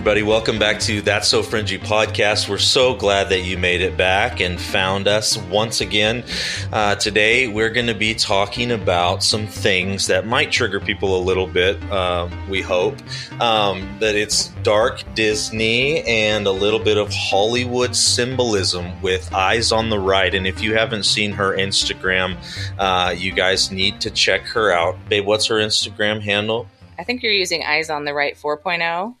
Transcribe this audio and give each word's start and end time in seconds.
everybody. 0.00 0.22
Welcome 0.22 0.58
back 0.58 0.80
to 0.80 1.02
That's 1.02 1.28
So 1.28 1.42
Fringy 1.42 1.76
podcast. 1.76 2.48
We're 2.48 2.56
so 2.56 2.94
glad 2.94 3.28
that 3.28 3.40
you 3.40 3.58
made 3.58 3.82
it 3.82 3.98
back 3.98 4.40
and 4.40 4.58
found 4.58 5.06
us 5.06 5.36
once 5.36 5.82
again. 5.82 6.24
Uh, 6.72 6.94
today, 6.94 7.48
we're 7.48 7.68
going 7.68 7.86
to 7.86 7.94
be 7.94 8.14
talking 8.14 8.72
about 8.72 9.22
some 9.22 9.46
things 9.46 10.06
that 10.06 10.26
might 10.26 10.50
trigger 10.50 10.80
people 10.80 11.18
a 11.18 11.22
little 11.22 11.46
bit, 11.46 11.82
uh, 11.92 12.30
we 12.48 12.62
hope. 12.62 12.96
Um, 13.42 13.94
that 14.00 14.14
it's 14.14 14.46
dark 14.62 15.02
Disney 15.14 16.02
and 16.04 16.46
a 16.46 16.50
little 16.50 16.80
bit 16.80 16.96
of 16.96 17.12
Hollywood 17.12 17.94
symbolism 17.94 19.02
with 19.02 19.30
Eyes 19.34 19.70
on 19.70 19.90
the 19.90 19.98
Right. 19.98 20.34
And 20.34 20.46
if 20.46 20.62
you 20.62 20.74
haven't 20.74 21.02
seen 21.02 21.30
her 21.32 21.54
Instagram, 21.54 22.38
uh, 22.78 23.10
you 23.10 23.32
guys 23.32 23.70
need 23.70 24.00
to 24.00 24.10
check 24.10 24.46
her 24.46 24.72
out. 24.72 24.96
Babe, 25.10 25.26
what's 25.26 25.44
her 25.48 25.56
Instagram 25.56 26.22
handle? 26.22 26.66
I 26.98 27.04
think 27.04 27.22
you're 27.22 27.32
using 27.32 27.62
Eyes 27.64 27.90
on 27.90 28.06
the 28.06 28.14
Right 28.14 28.34
4.0. 28.34 29.16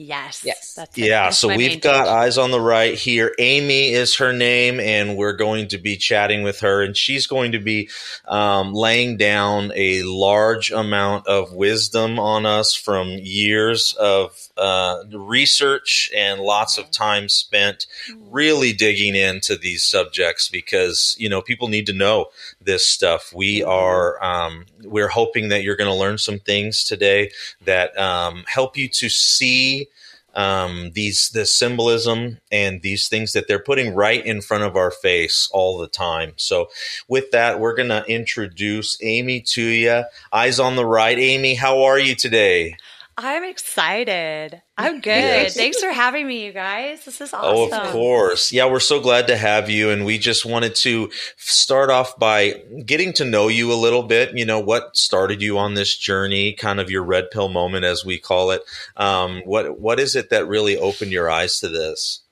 Yes. 0.00 0.42
Yes. 0.44 0.74
That's 0.74 0.96
Yeah, 0.96 1.24
That's 1.24 1.38
so 1.38 1.48
we've 1.56 1.80
got 1.80 2.04
page. 2.04 2.12
eyes 2.12 2.38
on 2.38 2.52
the 2.52 2.60
right 2.60 2.94
here. 2.94 3.34
Amy 3.40 3.88
is 3.90 4.16
her 4.18 4.32
name, 4.32 4.78
and 4.78 5.16
we're 5.16 5.32
going 5.32 5.66
to 5.68 5.78
be 5.78 5.96
chatting 5.96 6.44
with 6.44 6.60
her, 6.60 6.82
and 6.82 6.96
she's 6.96 7.26
going 7.26 7.52
to 7.52 7.58
be 7.58 7.90
um, 8.26 8.72
laying 8.72 9.16
down 9.16 9.72
a 9.74 10.04
large 10.04 10.70
amount 10.70 11.26
of 11.26 11.52
wisdom 11.52 12.20
on 12.20 12.46
us 12.46 12.74
from 12.74 13.08
years 13.08 13.92
of 13.98 14.38
uh, 14.56 15.02
research 15.12 16.10
and 16.16 16.40
lots 16.40 16.78
of 16.78 16.92
time 16.92 17.28
spent 17.28 17.86
really 18.30 18.72
digging 18.72 19.16
into 19.16 19.56
these 19.56 19.82
subjects 19.82 20.48
because 20.48 21.16
you 21.18 21.28
know 21.28 21.42
people 21.42 21.66
need 21.66 21.86
to 21.86 21.92
know 21.92 22.26
this 22.68 22.86
stuff. 22.86 23.32
We 23.34 23.64
are 23.64 24.22
um, 24.22 24.66
we're 24.84 25.08
hoping 25.08 25.48
that 25.48 25.62
you're 25.62 25.74
going 25.74 25.90
to 25.90 25.96
learn 25.96 26.18
some 26.18 26.38
things 26.38 26.84
today 26.84 27.30
that 27.64 27.98
um, 27.98 28.44
help 28.46 28.76
you 28.76 28.88
to 28.90 29.08
see 29.08 29.88
um, 30.34 30.92
these 30.92 31.30
the 31.30 31.46
symbolism 31.46 32.38
and 32.52 32.82
these 32.82 33.08
things 33.08 33.32
that 33.32 33.48
they're 33.48 33.58
putting 33.58 33.94
right 33.94 34.24
in 34.24 34.42
front 34.42 34.64
of 34.64 34.76
our 34.76 34.90
face 34.90 35.48
all 35.50 35.78
the 35.78 35.88
time. 35.88 36.34
So, 36.36 36.68
with 37.08 37.30
that, 37.30 37.58
we're 37.58 37.74
going 37.74 37.88
to 37.88 38.04
introduce 38.04 38.98
Amy 39.02 39.40
to 39.40 39.62
you. 39.62 40.04
Eyes 40.30 40.60
on 40.60 40.76
the 40.76 40.86
right, 40.86 41.18
Amy. 41.18 41.54
How 41.54 41.82
are 41.82 41.98
you 41.98 42.14
today? 42.14 42.76
I'm 43.20 43.42
excited. 43.42 44.62
I'm 44.76 45.00
good. 45.00 45.10
Yes. 45.10 45.56
Thanks 45.56 45.80
for 45.80 45.90
having 45.90 46.24
me, 46.24 46.46
you 46.46 46.52
guys. 46.52 47.04
This 47.04 47.20
is 47.20 47.34
awesome. 47.34 47.72
Oh, 47.72 47.86
of 47.86 47.90
course. 47.90 48.52
Yeah, 48.52 48.70
we're 48.70 48.78
so 48.78 49.00
glad 49.00 49.26
to 49.26 49.36
have 49.36 49.68
you. 49.68 49.90
And 49.90 50.04
we 50.04 50.18
just 50.18 50.46
wanted 50.46 50.76
to 50.76 51.10
start 51.36 51.90
off 51.90 52.16
by 52.16 52.62
getting 52.86 53.12
to 53.14 53.24
know 53.24 53.48
you 53.48 53.72
a 53.72 53.74
little 53.74 54.04
bit. 54.04 54.38
You 54.38 54.46
know, 54.46 54.60
what 54.60 54.96
started 54.96 55.42
you 55.42 55.58
on 55.58 55.74
this 55.74 55.98
journey, 55.98 56.52
kind 56.52 56.78
of 56.78 56.90
your 56.90 57.02
red 57.02 57.32
pill 57.32 57.48
moment, 57.48 57.84
as 57.84 58.04
we 58.04 58.18
call 58.18 58.52
it. 58.52 58.62
Um, 58.96 59.42
what 59.44 59.80
What 59.80 59.98
is 59.98 60.14
it 60.14 60.30
that 60.30 60.46
really 60.46 60.78
opened 60.78 61.10
your 61.10 61.28
eyes 61.28 61.58
to 61.58 61.68
this? 61.68 62.22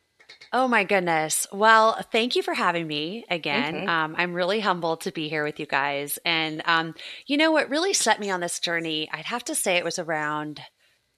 Oh 0.53 0.69
my 0.69 0.85
goodness. 0.85 1.49
Well, 1.53 2.01
thank 2.13 2.37
you 2.37 2.43
for 2.43 2.55
having 2.55 2.87
me 2.87 3.25
again. 3.29 3.75
Mhm. 3.75 3.89
Um, 3.89 4.15
I'm 4.17 4.33
really 4.33 4.61
humbled 4.61 5.01
to 5.01 5.11
be 5.11 5.29
here 5.29 5.43
with 5.43 5.59
you 5.59 5.67
guys. 5.67 6.21
And 6.25 6.63
um, 6.65 6.95
you 7.27 7.37
know 7.37 7.51
what 7.51 7.69
really 7.69 7.93
set 7.93 8.21
me 8.21 8.31
on 8.31 8.39
this 8.39 8.61
journey? 8.61 9.09
I'd 9.13 9.25
have 9.25 9.43
to 9.47 9.55
say 9.57 9.77
it 9.77 9.85
was 9.85 9.99
around 9.99 10.61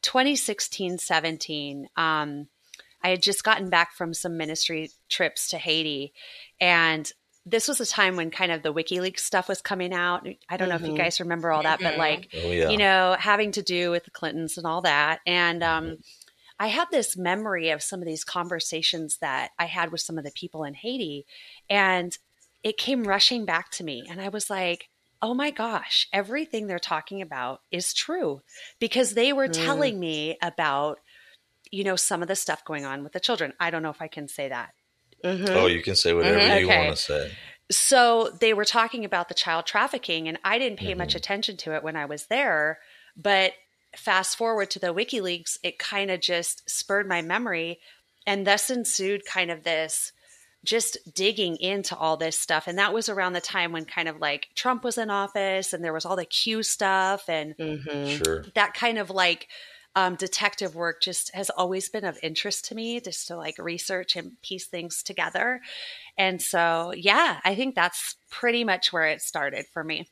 2016, 0.03 0.98
17. 0.98 1.88
Um, 1.97 2.48
I 3.03 3.10
had 3.10 3.22
just 3.22 3.44
gotten 3.44 3.70
back 3.70 3.92
from 3.94 4.12
some 4.14 4.36
ministry 4.36 4.91
trips 5.09 5.48
to 5.50 5.59
Haiti, 5.59 6.12
and 6.60 7.10
this 7.47 7.66
was 7.69 7.81
a 7.81 7.86
time 7.86 8.16
when 8.16 8.31
kind 8.31 8.53
of 8.53 8.62
the 8.62 8.75
WikiLeaks 8.75 9.20
stuff 9.20 9.48
was 9.48 9.62
coming 9.62 9.94
out. 9.94 10.26
I 10.50 10.56
don't 10.58 10.69
know 10.69 10.75
if 10.75 10.82
you 10.82 10.88
Mhm. 10.88 10.97
guys 10.98 11.19
remember 11.20 11.50
all 11.50 11.62
that, 11.62 11.81
but 11.81 11.97
like 11.97 12.28
Oh, 12.34 12.50
yeah. 12.50 12.69
you 12.69 12.76
know, 12.76 13.16
having 13.19 13.53
to 13.53 13.62
do 13.62 13.91
with 13.91 14.04
the 14.04 14.10
Clintons 14.10 14.58
and 14.58 14.66
all 14.66 14.82
that. 14.82 15.20
And 15.26 15.62
um, 15.62 15.98
I 16.58 16.66
had 16.66 16.88
this 16.91 17.16
memory 17.16 17.70
of 17.70 17.82
some 17.82 18.00
of 18.00 18.06
these 18.06 18.25
conversations 18.25 19.19
that 19.19 19.53
I 19.58 19.64
had 19.66 19.92
with 19.92 20.03
some 20.03 20.19
of 20.19 20.25
the 20.25 20.31
people 20.32 20.64
in 20.64 20.75
Haiti, 20.75 21.25
and 21.70 22.19
it 22.62 22.76
came 22.76 23.04
rushing 23.04 23.44
back 23.47 23.70
to 23.72 23.84
me. 23.84 24.04
And 24.10 24.20
I 24.20 24.28
was 24.28 24.50
like, 24.50 24.91
oh 25.20 25.34
my 25.34 25.50
gosh, 25.50 26.08
everything 26.12 26.66
they're 26.66 26.78
talking 26.78 27.22
about 27.22 27.60
is 27.70 27.92
true 27.92 28.40
because 28.78 29.14
they 29.14 29.32
were 29.32 29.48
Mm. 29.48 29.52
telling 29.64 30.00
me 30.00 30.36
about, 30.42 30.98
you 31.70 31.84
know, 31.84 31.96
some 31.96 32.22
of 32.22 32.28
the 32.28 32.36
stuff 32.36 32.64
going 32.64 32.84
on 32.84 33.02
with 33.02 33.12
the 33.12 33.20
children. 33.20 33.52
I 33.58 33.70
don't 33.70 33.82
know 33.82 33.90
if 33.90 34.02
I 34.02 34.08
can 34.08 34.28
say 34.28 34.48
that. 34.48 34.74
Mhm. 35.24 35.56
Oh, 35.56 35.66
you 35.66 35.82
can 35.82 35.96
say 35.96 36.12
whatever 36.14 36.38
Mhm. 36.38 36.60
you 36.60 36.66
Okay. 36.66 36.86
want 36.86 36.96
to 36.96 37.02
say. 37.02 37.30
So 37.70 38.30
they 38.40 38.54
were 38.54 38.64
talking 38.64 39.04
about 39.04 39.28
the 39.28 39.34
child 39.34 39.66
trafficking, 39.66 40.28
and 40.28 40.38
I 40.44 40.58
didn't 40.58 40.78
pay 40.78 40.94
much 40.94 41.12
Mhm. 41.12 41.16
attention 41.16 41.56
to 41.58 41.74
it 41.74 41.82
when 41.82 41.96
I 41.96 42.06
was 42.06 42.26
there. 42.26 42.80
But 43.16 43.54
fast 43.96 44.36
forward 44.36 44.70
to 44.70 44.78
the 44.78 44.94
WikiLeaks, 44.94 45.58
it 45.62 45.78
kind 45.78 46.10
of 46.10 46.20
just 46.20 46.68
spurred 46.70 47.08
my 47.08 47.20
memory, 47.20 47.80
and 48.26 48.46
thus 48.46 48.70
ensued 48.70 49.24
kind 49.26 49.50
of 49.50 49.64
this 49.64 50.12
just 50.64 50.98
digging 51.14 51.56
into 51.56 51.96
all 51.96 52.16
this 52.16 52.38
stuff. 52.38 52.66
And 52.66 52.78
that 52.78 52.92
was 52.94 53.08
around 53.08 53.32
the 53.34 53.41
time 53.41 53.72
when 53.72 53.84
kind 53.84 54.08
of 54.08 54.19
like 54.19 54.48
Trump 54.54 54.84
was 54.84 54.98
in 54.98 55.10
office, 55.10 55.72
and 55.72 55.84
there 55.84 55.92
was 55.92 56.04
all 56.04 56.16
the 56.16 56.24
Q 56.24 56.62
stuff, 56.62 57.28
and 57.28 57.54
Mhm. 57.58 58.08
Sure. 58.08 58.44
that 58.54 58.74
kind 58.74 58.98
of 58.98 59.10
like 59.10 59.48
um, 59.96 60.14
detective 60.16 60.74
work 60.74 61.00
just 61.02 61.34
has 61.34 61.50
always 61.50 61.88
been 61.88 62.04
of 62.04 62.19
interest 62.22 62.66
to 62.66 62.74
me 62.74 63.00
just 63.00 63.26
to 63.28 63.36
like 63.36 63.58
research 63.58 64.14
and 64.16 64.41
piece 64.42 64.66
things 64.66 65.02
together 65.02 65.60
and 66.19 66.42
so 66.42 66.92
yeah 66.96 67.40
i 67.44 67.54
think 67.54 67.75
that's 67.75 68.16
pretty 68.30 68.64
much 68.64 68.92
where 68.92 69.08
it 69.08 69.22
started 69.22 69.66
for 69.72 69.84
me 69.84 70.08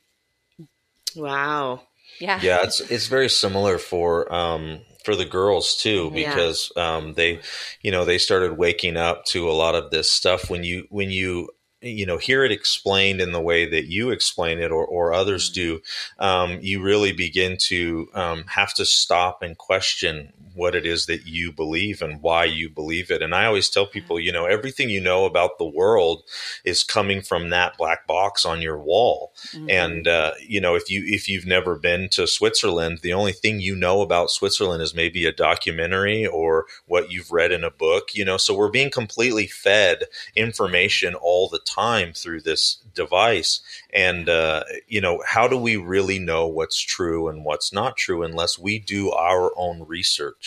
Wow. 1.15 1.86
Yeah 2.19 2.39
yeah 2.41 2.59
it's 2.63 2.79
it's 2.81 3.07
very 3.07 3.29
similar 3.29 3.77
for 3.77 4.31
um 4.33 4.79
for 5.03 5.15
the 5.15 5.25
girls 5.25 5.75
too 5.77 6.11
Yeah. 6.13 6.29
because 6.35 6.71
um 6.75 7.13
they 7.13 7.39
you 7.81 7.91
know 7.91 8.05
they 8.05 8.17
started 8.17 8.57
waking 8.57 8.97
up 8.97 9.25
to 9.25 9.49
a 9.49 9.53
lot 9.53 9.75
of 9.75 9.91
this 9.91 10.11
stuff 10.11 10.49
when 10.49 10.63
you 10.63 10.85
when 10.89 11.11
you 11.11 11.49
you 11.81 12.05
know 12.05 12.17
hear 12.17 12.43
it 12.43 12.51
explained 12.51 13.21
in 13.21 13.31
the 13.31 13.41
way 13.41 13.69
that 13.69 13.85
you 13.85 14.09
explain 14.09 14.59
it 14.59 14.71
or, 14.71 14.85
or 14.85 15.13
others 15.13 15.49
do 15.51 15.79
um, 16.17 16.57
you 16.61 16.81
really 16.81 17.11
begin 17.13 17.55
to 17.67 18.07
um, 18.15 18.43
have 18.47 18.73
to 18.73 18.83
stop 18.83 19.43
and 19.43 19.57
question 19.59 20.33
what 20.57 20.75
it 20.75 20.85
is 20.85 21.05
that 21.05 21.25
you 21.25 21.51
believe 21.51 22.01
and 22.01 22.21
why 22.21 22.43
you 22.45 22.69
believe 22.69 23.09
it 23.11 23.21
and 23.21 23.33
i 23.35 23.45
always 23.45 23.69
tell 23.69 23.85
people 23.85 24.19
you 24.19 24.31
know 24.31 24.45
everything 24.45 24.89
you 24.89 24.99
know 25.01 25.25
about 25.25 25.57
the 25.57 25.65
world 25.65 26.23
is 26.65 26.83
coming 26.83 27.21
from 27.21 27.49
that 27.49 27.77
black 27.77 28.05
box 28.07 28.45
on 28.45 28.61
your 28.61 28.77
wall 28.79 29.33
Mhm. 29.53 29.71
and 29.71 30.07
uh, 30.07 30.31
you 30.45 30.59
know 30.59 30.75
if 30.75 30.89
you 30.89 31.03
if 31.05 31.27
you've 31.29 31.45
never 31.45 31.75
been 31.77 32.09
to 32.09 32.25
Switzerland, 32.27 32.99
the 33.01 33.13
only 33.13 33.31
thing 33.31 33.59
you 33.59 33.75
know 33.75 34.01
about 34.01 34.31
Switzerland 34.31 34.81
is 34.81 34.93
maybe 34.95 35.25
a 35.25 35.31
documentary 35.31 36.25
or 36.25 36.65
what 36.87 37.11
you've 37.11 37.31
read 37.31 37.51
in 37.51 37.63
a 37.63 37.69
book. 37.71 38.15
You 38.15 38.25
know, 38.25 38.37
so 38.37 38.55
we're 38.55 38.69
being 38.71 38.89
completely 38.91 39.47
fed 39.47 40.05
information 40.35 41.13
all 41.15 41.49
the 41.49 41.59
time 41.59 42.13
through 42.13 42.41
this 42.41 42.77
device. 42.93 43.61
And 43.93 44.29
uh, 44.29 44.63
you 44.87 45.01
know, 45.01 45.23
how 45.25 45.47
do 45.47 45.57
we 45.57 45.75
really 45.77 46.19
know 46.19 46.47
what's 46.47 46.79
true 46.79 47.27
and 47.27 47.43
what's 47.45 47.71
not 47.73 47.97
true 47.97 48.23
unless 48.23 48.57
we 48.57 48.79
do 48.79 49.11
our 49.11 49.51
own 49.57 49.83
research? 49.87 50.46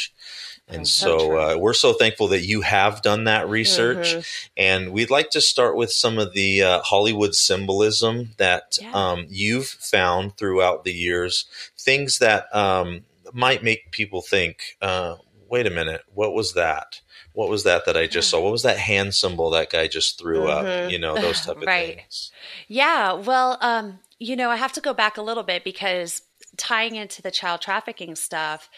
And 0.69 0.87
So 0.87 1.19
so, 1.19 1.37
uh, 1.37 1.56
we're 1.59 1.72
so 1.72 1.93
thankful 1.93 2.28
that 2.28 2.43
you 2.44 2.61
have 2.61 3.03
done 3.03 3.25
that 3.25 3.49
research. 3.49 4.15
Mhm. 4.15 4.49
And 4.56 4.93
we'd 4.93 5.11
like 5.11 5.31
to 5.31 5.41
start 5.41 5.75
with 5.77 5.91
some 5.93 6.16
of 6.19 6.33
the 6.33 6.62
uh, 6.62 6.81
Hollywood 6.83 7.35
symbolism 7.35 8.35
that 8.37 8.79
Yeah. 8.81 8.93
um, 8.93 9.26
you've 9.29 9.67
found 9.69 10.37
throughout 10.37 10.85
the 10.85 10.93
years, 10.93 11.47
things 11.79 12.19
that 12.19 12.55
um, 12.55 13.05
might 13.32 13.62
make 13.64 13.91
people 13.91 14.23
think, 14.23 14.76
uh, 14.81 15.17
wait 15.49 15.67
a 15.67 15.70
minute, 15.70 16.02
what 16.14 16.32
was 16.35 16.52
that? 16.55 17.00
What 17.32 17.49
was 17.49 17.64
that 17.64 17.85
that 17.87 17.97
I 17.97 18.06
just 18.06 18.29
Yeah. 18.29 18.38
saw? 18.38 18.41
What 18.41 18.52
was 18.52 18.62
that 18.62 18.79
hand 18.79 19.14
symbol 19.14 19.50
that 19.50 19.70
guy 19.70 19.88
just 19.88 20.19
threw 20.19 20.47
up? 20.49 20.67
Mhm. 20.67 20.91
You 20.91 20.99
know, 20.99 21.14
those 21.14 21.41
type 21.41 21.56
of 21.62 21.67
Right. 21.67 21.97
things. 21.97 22.31
Yeah, 22.69 23.12
well, 23.12 23.58
um, 23.61 23.99
you 24.20 24.37
know, 24.37 24.50
I 24.50 24.56
have 24.56 24.73
to 24.75 24.81
go 24.81 24.93
back 24.94 25.17
a 25.17 25.23
little 25.23 25.43
bit 25.43 25.64
because 25.64 26.23
tying 26.56 26.94
into 26.97 27.23
the 27.23 27.31
child 27.31 27.61
trafficking 27.61 28.14
stuff, 28.17 28.69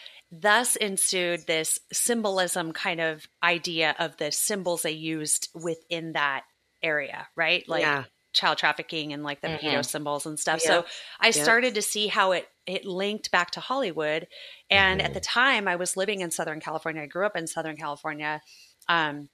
thus 0.41 0.75
ensued 0.75 1.45
this 1.47 1.79
symbolism 1.91 2.73
kind 2.73 2.99
of 3.01 3.27
idea 3.43 3.95
of 3.99 4.17
the 4.17 4.31
symbols 4.31 4.81
they 4.83 4.91
used 4.91 5.49
within 5.53 6.13
that 6.13 6.43
area, 6.81 7.27
right? 7.35 7.63
Like 7.69 7.91
yeah. 7.91 8.05
child 8.33 8.57
trafficking 8.57 9.13
and 9.13 9.23
like 9.23 9.41
the 9.41 9.47
Mhm. 9.47 9.51
pedo 9.51 9.85
symbols 9.85 10.25
and 10.25 10.39
stuff. 10.39 10.59
Yep. 10.61 10.61
So 10.61 10.85
I 11.19 11.31
Yep. 11.33 11.43
started 11.43 11.75
to 11.75 11.81
see 11.83 12.07
how 12.07 12.31
it 12.31 12.47
it 12.65 12.85
linked 12.85 13.29
back 13.29 13.51
to 13.51 13.59
Hollywood. 13.59 14.27
And 14.69 15.01
Mhm. 15.01 15.03
at 15.03 15.13
the 15.13 15.19
time, 15.19 15.67
I 15.67 15.75
was 15.75 15.97
living 15.97 16.21
in 16.21 16.31
Southern 16.31 16.61
California. 16.61 17.03
I 17.03 17.07
grew 17.07 17.25
up 17.25 17.35
in 17.35 17.45
Southern 17.45 17.75
California. 17.77 18.41
Um, 18.87 19.29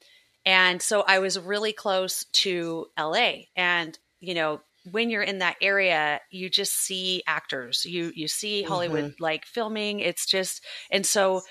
and 0.46 0.82
so 0.82 1.02
I 1.02 1.20
was 1.20 1.40
really 1.40 1.74
close 1.74 2.26
to 2.26 2.88
LA. 2.98 3.50
And, 3.56 3.98
you 4.20 4.34
know, 4.34 4.62
when 4.92 5.10
you're 5.10 5.22
in 5.22 5.40
that 5.40 5.58
area, 5.62 6.22
you 6.30 6.50
just 6.50 6.74
see 6.74 7.24
actors. 7.28 7.86
You 7.86 8.12
you 8.16 8.28
see 8.28 8.64
Hollywood 8.64 9.04
mm-hmm. 9.06 9.24
like 9.24 9.46
filming. 9.46 10.00
It's 10.00 10.26
just 10.26 10.64
and 10.92 11.06
so 11.06 11.42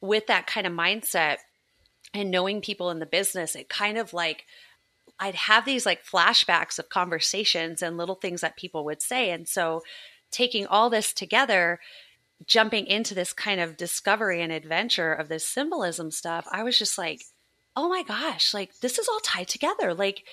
with 0.00 0.26
that 0.26 0.46
kind 0.46 0.66
of 0.66 0.72
mindset 0.72 1.36
and 2.14 2.30
knowing 2.30 2.60
people 2.60 2.90
in 2.90 2.98
the 2.98 3.06
business, 3.06 3.54
it 3.54 3.68
kind 3.68 3.98
of 3.98 4.12
like 4.12 4.44
I'd 5.18 5.34
have 5.34 5.64
these 5.64 5.84
like 5.84 6.04
flashbacks 6.04 6.78
of 6.78 6.88
conversations 6.88 7.82
and 7.82 7.96
little 7.96 8.14
things 8.14 8.40
that 8.40 8.56
people 8.56 8.84
would 8.84 9.02
say. 9.02 9.30
And 9.30 9.48
so 9.48 9.82
taking 10.30 10.66
all 10.66 10.90
this 10.90 11.12
together, 11.12 11.80
jumping 12.46 12.86
into 12.86 13.14
this 13.14 13.32
kind 13.32 13.60
of 13.60 13.76
discovery 13.76 14.42
and 14.42 14.52
adventure 14.52 15.12
of 15.12 15.28
this 15.28 15.46
symbolism 15.46 16.10
stuff, 16.10 16.46
I 16.52 16.62
was 16.62 16.78
just 16.78 16.98
like, 16.98 17.22
oh 17.76 17.88
my 17.88 18.02
gosh, 18.02 18.54
like 18.54 18.78
this 18.80 18.98
is 18.98 19.08
all 19.08 19.20
tied 19.20 19.48
together. 19.48 19.94
Like 19.94 20.24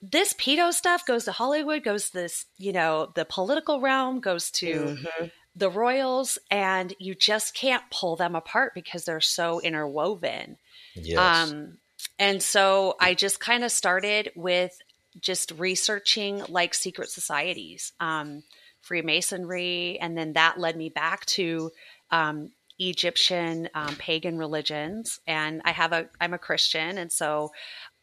this 0.00 0.32
pedo 0.34 0.72
stuff 0.72 1.04
goes 1.06 1.24
to 1.24 1.32
Hollywood, 1.32 1.82
goes 1.84 2.10
to 2.10 2.12
this, 2.12 2.46
you 2.56 2.72
know, 2.72 3.10
the 3.14 3.24
political 3.24 3.80
realm, 3.80 4.20
goes 4.20 4.50
to 4.52 4.66
Mm-hmm. 4.66 5.26
the 5.56 5.70
royals, 5.70 6.38
and 6.50 6.94
you 7.00 7.14
just 7.14 7.54
can't 7.54 7.82
pull 7.90 8.14
them 8.16 8.36
apart 8.36 8.74
because 8.74 9.04
they're 9.04 9.20
so 9.20 9.60
interwoven. 9.60 10.56
Yes. 10.94 11.50
Um, 11.50 11.78
and 12.18 12.40
so 12.42 12.94
I 13.00 13.14
just 13.14 13.40
kind 13.40 13.64
of 13.64 13.72
started 13.72 14.30
with 14.36 14.78
just 15.20 15.50
researching 15.58 16.42
like 16.48 16.74
secret 16.74 17.10
societies, 17.10 17.92
um, 17.98 18.44
Freemasonry, 18.82 19.98
and 20.00 20.16
then 20.16 20.34
that 20.34 20.58
led 20.60 20.76
me 20.76 20.90
back 20.90 21.26
to 21.26 21.70
um, 22.12 22.52
Egyptian 22.78 23.68
um, 23.74 23.96
pagan 23.96 24.38
religions. 24.38 25.18
And 25.26 25.60
I 25.64 25.72
have 25.72 25.92
a, 25.92 26.08
I'm 26.20 26.34
a 26.34 26.38
Christian, 26.38 26.98
and 26.98 27.10
so 27.10 27.50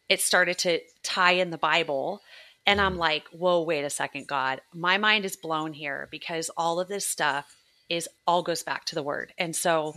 it 0.09 0.21
started 0.21 0.57
to 0.59 0.79
tie 1.03 1.33
in 1.33 1.49
the 1.49 1.57
Bible. 1.57 2.21
And 2.65 2.81
I'm 2.81 2.97
like, 2.97 3.27
whoa, 3.29 3.61
wait 3.61 3.83
a 3.83 3.89
second, 3.89 4.27
God, 4.27 4.61
my 4.73 4.97
mind 4.97 5.25
is 5.25 5.35
blown 5.35 5.73
here 5.73 6.07
because 6.11 6.49
all 6.57 6.79
of 6.79 6.87
this 6.87 7.05
stuff 7.05 7.55
is 7.89 8.09
all 8.25 8.41
goes 8.41 8.63
back 8.63 8.85
to 8.85 8.95
the 8.95 9.03
word. 9.03 9.33
And 9.37 9.55
so 9.55 9.93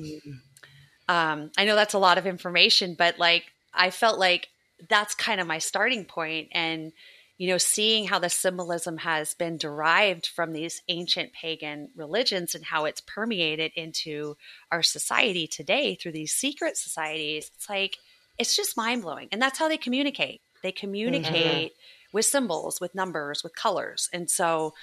um, 1.09 1.51
I 1.57 1.65
know 1.65 1.75
that's 1.75 1.95
a 1.95 1.99
lot 1.99 2.19
of 2.19 2.27
information, 2.27 2.95
but 2.99 3.19
like 3.19 3.45
I 3.73 3.91
felt 3.91 4.19
like 4.19 4.49
that's 4.89 5.15
kind 5.15 5.41
of 5.41 5.47
my 5.47 5.59
starting 5.59 6.05
point 6.05 6.49
and 6.53 6.93
you 7.37 7.49
know 7.49 7.59
seeing 7.59 8.07
how 8.07 8.19
the 8.19 8.29
symbolism 8.29 8.99
has 8.99 9.35
been 9.35 9.57
derived 9.57 10.27
from 10.27 10.53
these 10.53 10.83
ancient 10.89 11.33
pagan 11.33 11.91
religions 11.97 12.55
and 12.55 12.65
how 12.65 12.85
it's 12.85 13.01
permeated 13.01 13.73
into 13.75 14.37
our 14.71 14.83
society 14.83 15.47
today 15.47 15.95
through 15.95 16.13
these 16.13 16.33
secret 16.33 16.77
societies 16.77 17.51
it's 17.55 17.69
like 17.69 17.99
it's 18.39 18.57
just 18.57 18.77
mind-blowing 18.77 19.29
and 19.33 19.41
that's 19.41 19.59
how 19.59 19.69
they 19.69 19.77
communicate 19.77 20.41
they 20.63 20.71
mm-hmm. 20.71 20.81
communicate 20.81 21.73
with 22.13 22.25
symbols 22.25 22.81
with 22.81 22.95
numbers 22.95 23.43
with 23.43 23.55
colors 23.55 24.09
and 24.13 24.31
so 24.31 24.75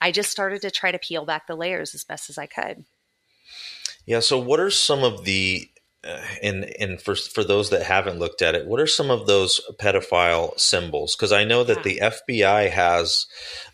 i 0.00 0.10
just 0.10 0.30
started 0.30 0.62
to 0.62 0.70
try 0.70 0.90
to 0.90 0.98
peel 0.98 1.24
back 1.24 1.46
the 1.46 1.54
layers 1.54 1.94
as 1.94 2.04
best 2.04 2.28
as 2.30 2.38
i 2.38 2.46
could 2.46 2.84
Yeah. 4.06 4.20
So, 4.20 4.38
what 4.38 4.60
are 4.60 4.70
some 4.70 5.02
of 5.02 5.24
the 5.24 5.68
and 6.42 6.64
and 6.78 7.00
for 7.00 7.14
for 7.14 7.42
those 7.42 7.70
that 7.70 7.82
haven't 7.82 8.18
looked 8.18 8.42
at 8.42 8.54
it, 8.54 8.66
what 8.66 8.80
are 8.80 8.86
some 8.86 9.10
of 9.10 9.26
those 9.26 9.60
pedophile 9.78 10.58
symbols? 10.60 11.16
Because 11.16 11.32
I 11.32 11.44
know 11.44 11.64
that 11.64 11.82
the 11.82 11.98
FBI 12.02 12.70
has 12.70 13.26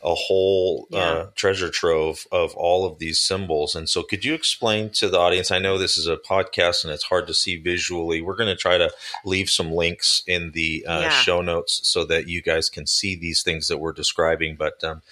a 0.02 0.14
whole 0.14 0.86
uh, 0.92 1.26
treasure 1.34 1.68
trove 1.70 2.26
of 2.30 2.54
all 2.54 2.86
of 2.86 2.98
these 2.98 3.20
symbols, 3.20 3.74
and 3.74 3.88
so 3.88 4.02
could 4.02 4.24
you 4.24 4.34
explain 4.34 4.90
to 4.90 5.08
the 5.08 5.18
audience? 5.18 5.50
I 5.50 5.58
know 5.58 5.76
this 5.78 5.96
is 5.96 6.06
a 6.06 6.16
podcast 6.16 6.84
and 6.84 6.92
it's 6.92 7.04
hard 7.04 7.26
to 7.26 7.34
see 7.34 7.56
visually. 7.56 8.20
We're 8.22 8.36
going 8.36 8.48
to 8.54 8.56
try 8.56 8.78
to 8.78 8.90
leave 9.24 9.50
some 9.50 9.72
links 9.72 10.22
in 10.26 10.52
the 10.52 10.86
uh, 10.86 11.00
Yeah. 11.00 11.08
show 11.10 11.40
notes 11.42 11.80
so 11.82 12.04
that 12.04 12.28
you 12.28 12.42
guys 12.42 12.68
can 12.70 12.86
see 12.86 13.16
these 13.16 13.42
things 13.42 13.68
that 13.68 13.78
we're 13.78 13.92
describing. 13.92 14.56
But 14.56 14.82
um, 14.84 15.02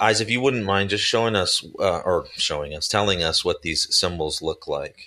Eyes, 0.00 0.20
if 0.20 0.28
you 0.30 0.40
wouldn't 0.40 0.64
mind 0.64 0.90
just 0.90 1.04
showing 1.04 1.36
us 1.36 1.64
uh, 1.78 2.00
or 2.00 2.26
showing 2.36 2.74
us, 2.74 2.88
telling 2.88 3.22
us 3.22 3.44
what 3.44 3.62
these 3.62 3.86
symbols 3.94 4.42
look 4.42 4.66
like. 4.66 5.06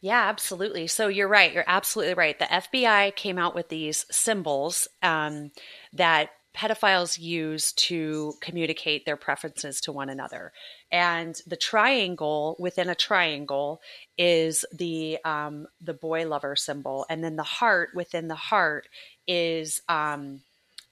Yeah, 0.00 0.28
absolutely. 0.28 0.86
So 0.86 1.08
you're 1.08 1.28
right. 1.28 1.52
You're 1.52 1.64
absolutely 1.66 2.14
right. 2.14 2.38
The 2.38 2.46
FBI 2.46 3.14
came 3.16 3.38
out 3.38 3.54
with 3.54 3.68
these 3.68 4.06
symbols 4.10 4.88
um, 5.02 5.50
that 5.92 6.30
pedophiles 6.56 7.18
use 7.18 7.72
to 7.72 8.34
communicate 8.40 9.04
their 9.04 9.16
preferences 9.16 9.80
to 9.82 9.92
one 9.92 10.08
another. 10.08 10.52
And 10.90 11.36
the 11.46 11.56
triangle 11.56 12.56
within 12.58 12.88
a 12.88 12.94
triangle 12.94 13.80
is 14.18 14.64
the 14.72 15.18
um, 15.24 15.66
the 15.80 15.94
boy 15.94 16.26
lover 16.26 16.56
symbol, 16.56 17.06
and 17.08 17.22
then 17.22 17.36
the 17.36 17.42
heart 17.42 17.90
within 17.94 18.26
the 18.28 18.34
heart 18.34 18.88
is 19.28 19.80
um, 19.88 20.40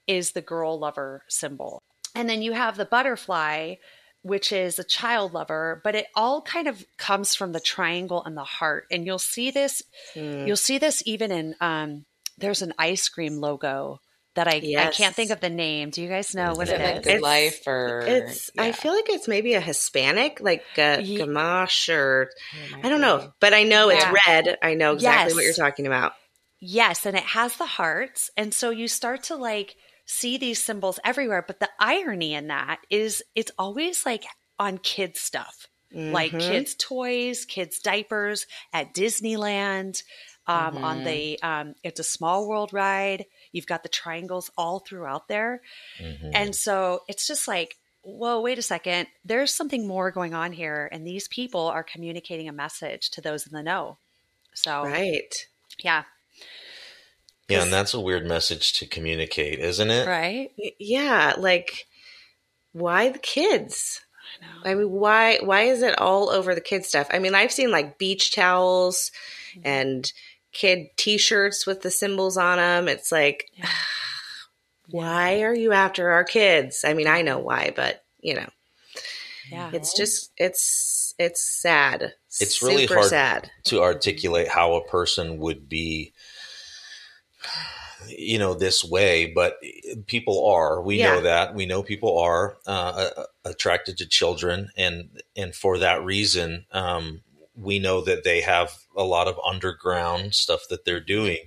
is 0.07 0.33
the 0.33 0.43
girl 0.43 0.79
lover 0.79 1.25
symbol. 1.29 1.83
And 2.15 2.29
then 2.29 2.43
you 2.43 2.53
have 2.53 2.77
the 2.77 2.85
butterfly, 2.85 3.75
which 4.23 4.53
is 4.53 4.79
a 4.79 4.85
child 4.85 5.33
lover, 5.33 5.81
but 5.85 5.95
it 5.95 6.07
all 6.15 6.43
kind 6.43 6.67
of 6.69 6.85
comes 6.97 7.35
from 7.35 7.53
the 7.53 7.61
triangle 7.61 8.23
and 8.25 8.37
the 8.37 8.45
heart. 8.45 8.87
And 8.91 9.07
you'll 9.07 9.19
see 9.19 9.51
this, 9.51 9.83
Mm. 10.15 10.47
you'll 10.47 10.57
see 10.57 10.79
this 10.79 11.03
even 11.07 11.31
in 11.33 11.55
um, 11.61 12.05
there's 12.37 12.63
an 12.63 12.75
ice 12.79 13.09
cream 13.09 13.39
logo 13.41 14.01
that 14.35 14.47
I 14.47 14.61
I 14.79 14.91
can't 14.93 15.15
think 15.17 15.31
of 15.33 15.41
the 15.41 15.51
name. 15.51 15.91
Do 15.91 16.01
you 16.01 16.09
guys 16.09 16.33
know 16.35 16.55
what 16.55 16.69
Is 16.69 16.75
it 16.75 16.81
it 16.81 16.85
like 16.85 16.97
is? 16.99 17.05
Good 17.05 17.11
It's- 17.17 17.23
Life 17.23 17.67
or 17.67 18.01
It's. 18.07 18.51
I 18.57 18.71
feel 18.73 18.95
like 18.95 19.09
it's 19.09 19.27
maybe 19.27 19.55
a 19.55 19.61
Hispanic, 19.61 20.41
like 20.41 20.63
uh, 20.79 20.99
Ye- 21.03 21.19
gamache, 21.19 21.89
or 21.93 22.31
It 22.55 22.71
might 22.73 22.85
I 22.85 22.89
don't 22.89 22.99
be. 22.99 23.03
know, 23.07 23.33
but 23.41 23.55
I 23.55 23.65
know 23.65 23.89
it's 23.89 24.05
Yeah. 24.05 24.15
red. 24.27 24.59
I 24.63 24.75
know 24.75 24.93
exactly 24.93 25.35
what 25.35 25.43
you're 25.45 25.55
talking 25.55 25.87
about. 25.89 26.13
Yes, 26.61 27.07
and 27.07 27.17
it 27.17 27.23
has 27.25 27.57
the 27.57 27.67
hearts. 27.67 28.31
And 28.37 28.53
so 28.55 28.71
you 28.71 28.87
start 28.89 29.25
to 29.25 29.37
like 29.37 29.75
see 30.09 30.39
these 30.39 30.63
symbols 30.65 31.01
everywhere. 31.05 31.45
But 31.47 31.61
the 31.61 31.71
irony 31.81 32.35
in 32.35 32.49
that 32.49 32.81
is 32.91 33.25
it's 33.37 33.53
always 33.59 34.07
like 34.07 34.25
on 34.59 34.79
kids' 34.79 35.21
stuff, 35.21 35.69
like 36.11 36.39
Mhm. 36.39 36.39
kids' 36.39 36.75
toys, 36.77 37.45
kids' 37.47 37.81
diapers 37.81 38.47
at 38.73 38.95
Disneyland. 38.95 40.03
Um, 40.49 40.79
On 40.83 41.03
Mhm. 41.03 41.03
the 41.03 41.39
um, 41.43 41.75
it's 41.85 42.01
a 42.01 42.05
small 42.05 42.49
world 42.49 42.73
ride. 42.73 43.27
You've 43.53 43.67
got 43.67 43.83
the 43.85 43.91
triangles 43.91 44.51
all 44.59 44.81
throughout 44.81 45.29
there, 45.29 45.63
Mhm. 45.99 46.35
and 46.35 46.55
so 46.55 47.03
it's 47.09 47.27
just 47.27 47.49
like, 47.49 47.79
whoa, 48.03 48.41
wait 48.41 48.59
a 48.59 48.63
second. 48.63 49.09
There's 49.25 49.55
something 49.55 49.87
more 49.87 50.11
going 50.11 50.35
on 50.35 50.53
here, 50.53 50.89
and 50.93 51.07
these 51.07 51.29
people 51.29 51.63
are 51.69 51.85
communicating 51.85 52.49
a 52.49 52.53
message 52.53 53.11
to 53.13 53.21
those 53.21 53.47
in 53.47 53.53
the 53.53 53.63
know. 53.63 53.99
So 54.55 54.93
Right. 54.93 55.49
yeah, 55.83 56.05
yeah, 57.49 57.63
and 57.63 57.73
that's 57.73 57.95
a 57.95 58.01
weird 58.01 58.27
message 58.27 58.75
to 58.75 58.87
communicate, 58.87 59.59
isn't 59.61 59.91
it? 59.91 60.07
right. 60.07 60.51
Yeah, 60.79 61.35
like 61.39 61.87
why 62.73 63.09
the 63.11 63.19
kids? 63.19 64.01
I 64.41 64.47
know. 64.47 64.71
I 64.71 64.75
mean, 64.75 64.91
why 64.91 65.39
why 65.43 65.63
is 65.63 65.83
it 65.83 65.99
all 65.99 66.29
over 66.31 66.55
the 66.55 66.61
kid 66.61 66.85
stuff? 66.85 67.09
I 67.11 67.19
mean, 67.19 67.35
I've 67.35 67.53
seen 67.53 67.71
like 67.71 67.99
beach 67.99 68.33
towels 68.35 69.11
Mm-hmm. 69.57 69.61
and 69.67 70.13
kid 70.53 70.89
T-shirts 70.97 71.67
with 71.67 71.81
the 71.81 71.91
symbols 71.91 72.37
on 72.37 72.59
them. 72.59 72.87
It's 72.87 73.11
like, 73.11 73.47
Yeah. 73.55 73.67
why 74.91 75.43
are 75.43 75.55
you 75.55 75.73
after 75.73 76.11
our 76.11 76.25
kids? 76.25 76.85
I 76.87 76.95
mean, 76.95 77.07
I 77.07 77.23
know 77.23 77.39
why, 77.39 77.73
but 77.75 78.05
you 78.21 78.35
know, 78.35 78.49
Yeah. 79.51 79.71
it's 79.73 79.95
just 79.97 80.33
it's 80.37 81.15
it's 81.19 81.41
sad. 81.43 82.15
It's 82.41 82.63
really 82.63 82.87
hard 82.87 83.05
sad. 83.07 83.51
To 83.65 83.83
articulate 83.83 84.49
how 84.49 84.75
a 84.75 84.85
person 84.87 85.39
would 85.39 85.69
be, 85.69 86.13
you 88.07 88.39
know, 88.39 88.55
this 88.55 88.85
way, 88.85 89.27
but 89.27 89.59
people 90.07 90.47
are. 90.47 90.81
We 90.81 90.99
Yeah. 90.99 91.17
know 91.17 91.21
that. 91.23 91.55
We 91.55 91.67
know 91.67 91.83
people 91.83 92.19
are 92.19 92.57
uh, 92.67 93.11
attracted 93.45 93.99
to 93.99 94.07
children, 94.07 94.71
and 94.77 95.21
and 95.37 95.55
for 95.55 95.79
that 95.79 96.03
reason, 96.05 96.67
um, 96.73 97.23
we 97.61 97.79
know 97.79 98.01
that 98.01 98.25
they 98.25 98.41
have 98.41 98.73
a 98.97 99.05
lot 99.05 99.29
of 99.29 99.39
underground 99.47 100.35
stuff 100.35 100.63
that 100.71 100.85
they're 100.85 101.01
doing 101.01 101.39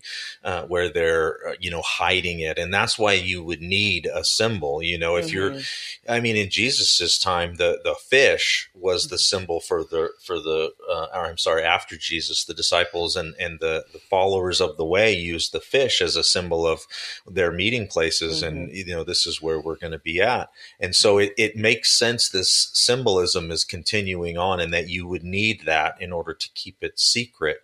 uh, 0.43 0.63
where 0.63 0.89
they're 0.89 1.49
uh, 1.49 1.53
you 1.59 1.69
know 1.69 1.81
hiding 1.81 2.39
it. 2.39 2.57
And 2.57 2.73
that's 2.73 2.97
why 2.97 3.13
you 3.13 3.43
would 3.43 3.61
need 3.61 4.07
a 4.13 4.23
symbol 4.23 4.81
you 4.81 4.97
know 4.97 5.15
if 5.15 5.31
you're 5.31 5.59
i 6.07 6.19
mean 6.19 6.35
in 6.35 6.49
jesus's 6.49 7.17
time 7.17 7.55
the 7.55 7.79
the 7.83 7.95
fish 8.09 8.69
was 8.73 9.07
the 9.07 9.17
symbol 9.17 9.59
for 9.59 9.83
the 9.83 10.09
for 10.23 10.39
the 10.39 10.71
uh, 10.89 11.07
or 11.13 11.25
i'm 11.25 11.37
sorry 11.37 11.63
after 11.63 11.97
jesus 11.97 12.45
the 12.45 12.53
disciples 12.53 13.15
and 13.15 13.35
and 13.39 13.59
the, 13.59 13.85
the 13.93 13.99
followers 13.99 14.61
of 14.61 14.77
the 14.77 14.85
way 14.85 15.13
used 15.13 15.51
the 15.51 15.59
fish 15.59 16.01
as 16.01 16.15
a 16.15 16.23
symbol 16.23 16.65
of 16.65 16.87
their 17.27 17.51
meeting 17.51 17.87
places 17.87 18.41
and 18.43 18.71
you 18.71 18.85
know 18.85 19.03
this 19.03 19.25
is 19.25 19.41
where 19.41 19.59
we're 19.59 19.75
going 19.75 19.91
to 19.91 19.99
be 19.99 20.21
at. 20.21 20.49
And 20.79 20.95
so 20.95 21.17
it, 21.17 21.33
it 21.37 21.55
makes 21.55 21.97
sense 21.97 22.29
this 22.29 22.69
symbolism 22.73 23.51
is 23.51 23.63
continuing 23.63 24.37
on 24.37 24.59
and 24.59 24.73
that 24.73 24.89
you 24.89 25.07
would 25.07 25.23
need 25.23 25.63
that 25.65 25.95
in 26.01 26.11
order 26.11 26.33
to 26.33 26.49
keep 26.53 26.83
it 26.83 26.99
secret 26.99 27.63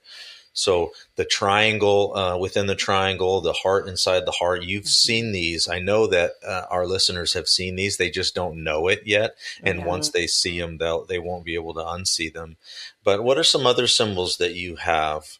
so 0.57 0.93
the 1.17 1.23
triangle 1.23 2.17
uh, 2.17 2.35
within 2.35 2.65
the 2.65 2.73
triangle, 2.73 3.41
the 3.41 3.53
heart 3.53 3.87
inside 3.87 4.25
the 4.25 4.31
heart, 4.31 4.63
you've 4.63 4.87
seen 4.87 5.31
these. 5.31 5.67
I 5.67 5.77
know 5.77 6.07
that 6.07 6.31
uh, 6.43 6.63
our 6.71 6.87
listeners 6.87 7.33
have 7.33 7.47
seen 7.47 7.75
these. 7.75 7.97
They 7.97 8.09
just 8.09 8.33
don't 8.33 8.63
know 8.63 8.87
it 8.87 9.03
yet. 9.05 9.35
And 9.61 9.85
once 9.85 10.09
they 10.09 10.25
see 10.25 10.59
them, 10.59 10.79
they'll 10.79 11.05
they 11.05 11.19
won't 11.19 11.45
be 11.45 11.53
able 11.53 11.75
to 11.75 11.81
unsee 11.81 12.33
them. 12.33 12.57
But 13.03 13.23
what 13.23 13.37
are 13.37 13.43
some 13.43 13.67
other 13.67 13.85
symbols 13.85 14.37
that 14.37 14.55
you 14.55 14.77
have? 14.77 15.37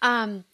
Um, 0.00 0.44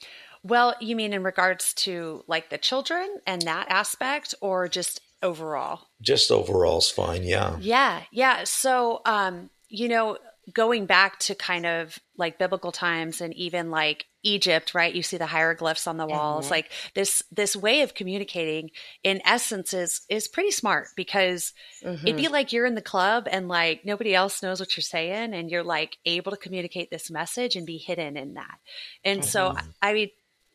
well, 0.42 0.74
you 0.80 0.96
mean 0.96 1.12
in 1.12 1.22
regards 1.22 1.74
to 1.74 2.24
like 2.26 2.48
the 2.48 2.56
children 2.56 3.18
and 3.26 3.42
that 3.42 3.66
aspect, 3.68 4.34
or 4.40 4.68
just 4.68 5.02
overall? 5.22 5.82
Just 6.00 6.30
overall's 6.30 6.90
fine. 6.90 7.24
Yeah. 7.24 7.58
Yeah, 7.60 8.04
yeah. 8.10 8.44
So, 8.44 9.02
um, 9.04 9.50
you 9.68 9.88
know, 9.88 10.16
going 10.52 10.86
back 10.86 11.18
to 11.20 11.34
kind 11.34 11.66
of 11.66 11.98
like 12.16 12.38
biblical 12.38 12.72
times 12.72 13.20
and 13.20 13.34
even 13.34 13.70
like 13.70 14.06
Egypt, 14.24 14.74
right? 14.74 14.94
You 14.94 15.02
see 15.02 15.16
the 15.16 15.26
hieroglyphs 15.26 15.86
on 15.86 15.96
the 15.96 16.06
walls. 16.06 16.46
Mhm. 16.46 16.50
Like 16.50 16.70
this 16.94 17.22
this 17.30 17.54
way 17.56 17.82
of 17.82 17.94
communicating 17.94 18.70
in 19.02 19.20
essence 19.24 19.72
is 19.72 20.02
is 20.08 20.28
pretty 20.28 20.50
smart 20.50 20.88
because 20.96 21.52
Mhm. 21.84 22.02
it'd 22.04 22.16
be 22.16 22.28
like 22.28 22.52
you're 22.52 22.66
in 22.66 22.74
the 22.74 22.82
club 22.82 23.26
and 23.30 23.48
like 23.48 23.84
nobody 23.84 24.14
else 24.14 24.42
knows 24.42 24.60
what 24.60 24.76
you're 24.76 24.82
saying 24.82 25.32
and 25.34 25.50
you're 25.50 25.64
like 25.64 25.98
able 26.04 26.32
to 26.32 26.38
communicate 26.38 26.90
this 26.90 27.10
message 27.10 27.56
and 27.56 27.66
be 27.66 27.78
hidden 27.78 28.16
in 28.16 28.34
that. 28.34 28.58
And 29.04 29.24
so 29.24 29.52
Mhm. 29.52 29.74
I 29.80 29.92
mean 29.92 30.10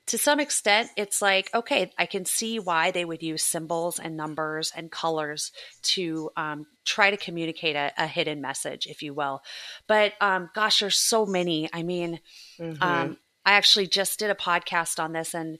to 0.07 0.17
some 0.17 0.39
extent 0.39 0.89
it's 0.97 1.21
like 1.21 1.49
okay 1.53 1.91
i 1.97 2.05
can 2.05 2.25
see 2.25 2.59
why 2.59 2.91
they 2.91 3.05
would 3.05 3.21
use 3.23 3.43
symbols 3.43 3.99
and 3.99 4.17
numbers 4.17 4.71
and 4.75 4.91
colors 4.91 5.51
to 5.81 6.29
um, 6.35 6.65
try 6.85 7.09
to 7.11 7.17
communicate 7.17 7.75
a, 7.75 7.91
a 7.97 8.07
hidden 8.07 8.41
message 8.41 8.87
if 8.87 9.01
you 9.03 9.13
will 9.13 9.41
but 9.87 10.13
um, 10.21 10.49
gosh 10.55 10.79
there's 10.79 10.97
so 10.97 11.25
many 11.25 11.69
i 11.73 11.83
mean 11.83 12.19
Mhm. 12.59 12.81
um, 12.81 13.17
I 13.45 13.53
actually 13.53 13.87
just 13.87 14.19
did 14.19 14.29
a 14.29 14.35
podcast 14.35 15.01
on 15.01 15.13
this 15.13 15.33
and 15.33 15.57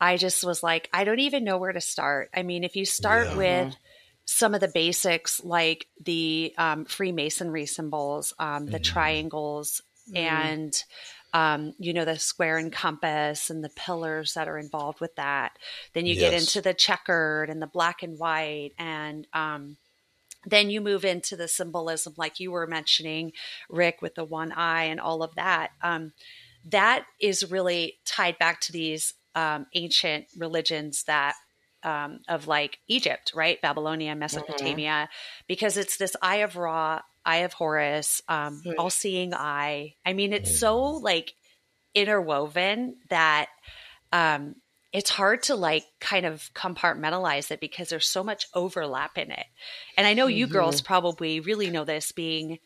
I 0.00 0.16
just 0.16 0.42
was 0.44 0.62
like, 0.62 0.88
I 0.92 1.04
don't 1.04 1.20
even 1.20 1.44
know 1.44 1.58
where 1.58 1.72
to 1.72 1.80
start. 1.80 2.30
I 2.34 2.42
mean, 2.42 2.64
if 2.64 2.74
you 2.74 2.84
start 2.84 3.28
Yeah. 3.28 3.36
with 3.36 3.76
some 4.24 4.54
of 4.54 4.60
the 4.60 4.68
basics 4.68 5.40
like 5.44 5.86
the 6.00 6.52
um, 6.58 6.86
Freemasonry 6.86 7.66
symbols, 7.66 8.32
um, 8.38 8.66
the 8.66 8.80
Mhm. 8.80 8.82
triangles, 8.82 9.82
and 10.14 10.82
um, 11.32 11.74
you 11.78 11.92
know 11.92 12.04
the 12.04 12.18
square 12.18 12.58
and 12.58 12.72
compass 12.72 13.50
and 13.50 13.62
the 13.62 13.70
pillars 13.70 14.34
that 14.34 14.48
are 14.48 14.58
involved 14.58 15.00
with 15.00 15.14
that. 15.16 15.58
Then 15.92 16.06
you 16.06 16.14
get 16.16 16.32
into 16.32 16.60
the 16.60 16.74
checkered 16.74 17.50
and 17.50 17.62
the 17.62 17.66
black 17.66 18.02
and 18.02 18.18
white, 18.18 18.72
and 18.78 19.26
um, 19.32 19.76
then 20.44 20.70
you 20.70 20.80
move 20.80 21.04
into 21.04 21.36
the 21.36 21.48
symbolism, 21.48 22.14
like 22.16 22.40
you 22.40 22.50
were 22.50 22.66
mentioning, 22.66 23.32
Rick, 23.68 24.00
with 24.00 24.14
the 24.14 24.24
one 24.24 24.52
eye 24.52 24.84
and 24.84 25.00
all 25.00 25.22
of 25.22 25.34
that. 25.34 25.70
Um, 25.82 26.12
that 26.66 27.04
is 27.20 27.50
really 27.50 27.98
tied 28.04 28.38
back 28.38 28.60
to 28.62 28.72
these 28.72 29.14
um, 29.34 29.66
ancient 29.74 30.26
religions 30.36 31.04
that 31.04 31.34
um, 31.82 32.20
of 32.28 32.46
like 32.46 32.78
Egypt, 32.88 33.32
right? 33.34 33.60
Babylonia, 33.60 34.14
Mesopotamia, 34.14 35.08
because 35.48 35.76
it's 35.76 35.96
this 35.96 36.14
eye 36.20 36.36
of 36.36 36.56
Ra, 36.56 37.00
eye 37.24 37.38
of 37.38 37.52
Horus, 37.52 38.22
um, 38.28 38.66
all 38.76 38.90
seeing 38.90 39.34
eye. 39.34 39.96
I 40.04 40.12
mean, 40.12 40.32
it's 40.32 40.50
so 40.50 40.80
like 40.80 41.34
interwoven 41.94 42.98
that 43.10 43.48
um, 44.12 44.56
it's 44.92 45.10
hard 45.10 45.42
to 45.44 45.54
like 45.54 45.84
kind 46.00 46.26
of 46.26 46.50
compartmentalize 46.54 47.50
it 47.50 47.60
because 47.60 47.88
there's 47.90 48.08
so 48.08 48.24
much 48.24 48.46
overlap 48.54 49.18
in 49.18 49.30
it. 49.30 49.46
And 49.96 50.06
I 50.06 50.14
know 50.14 50.26
you 50.26 50.46
Mhm. 50.46 50.50
girls 50.50 50.80
probably 50.80 51.40
really 51.40 51.70
know 51.70 51.84
this 51.84 52.12
being 52.12 52.58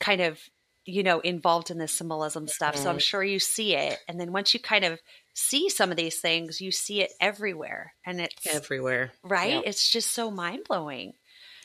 kind 0.00 0.20
of, 0.20 0.40
you 0.84 1.02
know, 1.02 1.20
involved 1.20 1.70
in 1.70 1.78
this 1.78 1.92
symbolism 1.92 2.48
stuff. 2.48 2.76
So 2.76 2.90
I'm 2.90 2.98
sure 2.98 3.22
you 3.22 3.38
see 3.38 3.74
it. 3.76 4.00
And 4.08 4.20
then 4.20 4.32
once 4.32 4.54
you 4.54 4.60
kind 4.60 4.84
of 4.84 5.00
see 5.34 5.68
some 5.68 5.90
of 5.90 5.96
these 5.96 6.20
things, 6.20 6.60
you 6.60 6.72
see 6.72 7.00
it 7.02 7.12
everywhere. 7.20 7.94
And 8.04 8.20
it's 8.20 8.62
everywhere. 8.62 9.12
right. 9.22 9.62
Yep. 9.64 9.64
It's 9.64 9.90
just 9.90 10.12
so 10.12 10.30
mind 10.30 10.64
blowing. 10.68 11.14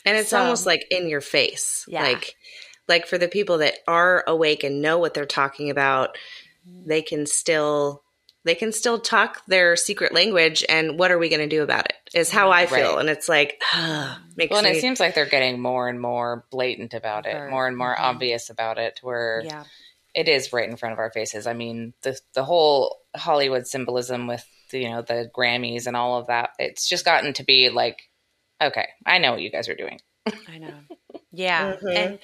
And 0.05 0.17
it's 0.17 0.29
So- 0.29 0.39
almost 0.39 0.65
like 0.65 0.85
in 0.89 1.07
your 1.07 1.21
face. 1.21 1.85
Yeah. 1.87 2.03
Like 2.03 2.35
like 2.89 3.07
for 3.07 3.17
the 3.17 3.29
people 3.29 3.59
that 3.59 3.75
are 3.87 4.23
awake 4.27 4.63
and 4.65 4.81
know 4.81 4.97
what 4.97 5.13
they're 5.13 5.25
talking 5.25 5.69
about, 5.69 6.17
Mm-hmm. 6.69 6.87
they 6.89 7.01
can 7.01 7.25
still 7.25 8.03
they 8.45 8.55
can 8.55 8.71
still 8.71 8.97
talk 8.99 9.41
their 9.47 9.75
secret 9.75 10.13
language 10.13 10.63
and 10.69 10.97
what 10.99 11.11
are 11.11 11.17
we 11.17 11.27
going 11.29 11.41
to 11.41 11.53
do 11.55 11.61
about 11.61 11.85
it 11.85 11.95
is 12.13 12.29
how 12.29 12.51
i 12.51 12.65
feel 12.65 12.93
Right. 12.95 12.99
and 13.01 13.09
it's 13.09 13.27
like 13.27 13.61
makes 14.37 14.49
Well, 14.51 14.59
and 14.59 14.69
me 14.69 14.77
it 14.77 14.81
seems 14.81 14.99
like 15.01 15.13
they're 15.13 15.25
getting 15.25 15.59
more 15.61 15.89
and 15.89 15.99
more 15.99 16.45
blatant 16.51 16.93
about 16.93 17.25
it, 17.25 17.35
Right. 17.35 17.49
more 17.49 17.67
and 17.67 17.77
more 17.77 17.93
Mhm. 17.95 17.99
obvious 18.01 18.49
about 18.49 18.77
it, 18.77 18.99
where 19.01 19.41
Yeah. 19.45 19.63
it 20.13 20.29
is 20.29 20.53
right 20.53 20.69
in 20.69 20.77
front 20.77 20.93
of 20.93 20.99
our 20.99 21.11
faces. 21.11 21.47
I 21.47 21.53
mean, 21.53 21.93
the 22.01 22.17
the 22.33 22.43
whole 22.45 22.97
Hollywood 23.15 23.67
symbolism 23.67 24.27
with 24.27 24.45
you 24.71 24.89
know 24.89 25.01
the 25.01 25.29
Grammys 25.35 25.85
and 25.87 25.97
all 25.97 26.17
of 26.17 26.27
that. 26.27 26.51
It's 26.59 26.87
just 26.87 27.03
gotten 27.03 27.33
to 27.33 27.43
be 27.43 27.69
like, 27.69 27.99
okay, 28.67 28.87
I 29.05 29.17
know 29.17 29.31
what 29.31 29.41
you 29.41 29.51
guys 29.51 29.69
are 29.69 29.75
doing. 29.75 29.99
I 30.47 30.57
know. 30.57 30.79
Yeah. 31.31 31.73
Mhm. 31.83 31.95
And 31.97 32.19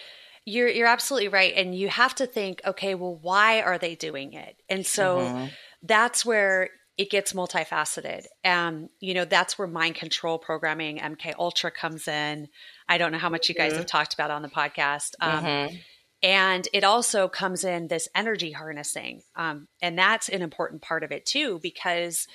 you're 0.46 0.70
you're 0.70 0.88
absolutely 0.88 1.28
right. 1.30 1.54
And 1.56 1.76
you 1.76 1.90
have 1.90 2.16
to 2.16 2.26
think, 2.26 2.62
okay, 2.66 2.96
well, 2.96 3.16
why 3.22 3.62
are 3.62 3.78
they 3.78 3.96
doing 3.96 4.34
it? 4.34 4.56
And 4.70 4.86
so 4.86 5.18
Mhm. 5.18 5.52
that's 5.84 6.26
where 6.26 6.70
it 6.98 7.10
gets 7.10 7.34
multifaceted. 7.34 8.26
Um, 8.44 8.90
you 9.00 9.14
know, 9.14 9.26
that's 9.26 9.58
where 9.58 9.68
mind 9.68 9.96
control 9.96 10.38
programming, 10.38 11.00
MK 11.00 11.34
Ultra 11.40 11.72
comes 11.72 12.08
in. 12.08 12.50
I 12.90 12.98
don't 12.98 13.12
know 13.12 13.18
how 13.20 13.30
much 13.30 13.48
you 13.48 13.56
guys 13.56 13.74
Mhm. 13.74 13.78
have 13.78 13.86
talked 13.86 14.14
about 14.14 14.32
on 14.32 14.42
the 14.42 14.50
podcast. 14.50 15.14
Um, 15.22 15.44
Mhm. 15.46 15.80
and 16.24 16.68
it 16.74 16.84
also 16.84 17.30
comes 17.30 17.64
in 17.64 17.88
this 17.88 18.10
energy 18.16 18.52
harnessing. 18.52 19.22
Um, 19.36 19.68
and 19.82 19.98
that's 19.98 20.28
an 20.30 20.42
important 20.42 20.82
part 20.82 21.04
of 21.04 21.12
it 21.12 21.26
too, 21.26 21.60
because 21.62 22.28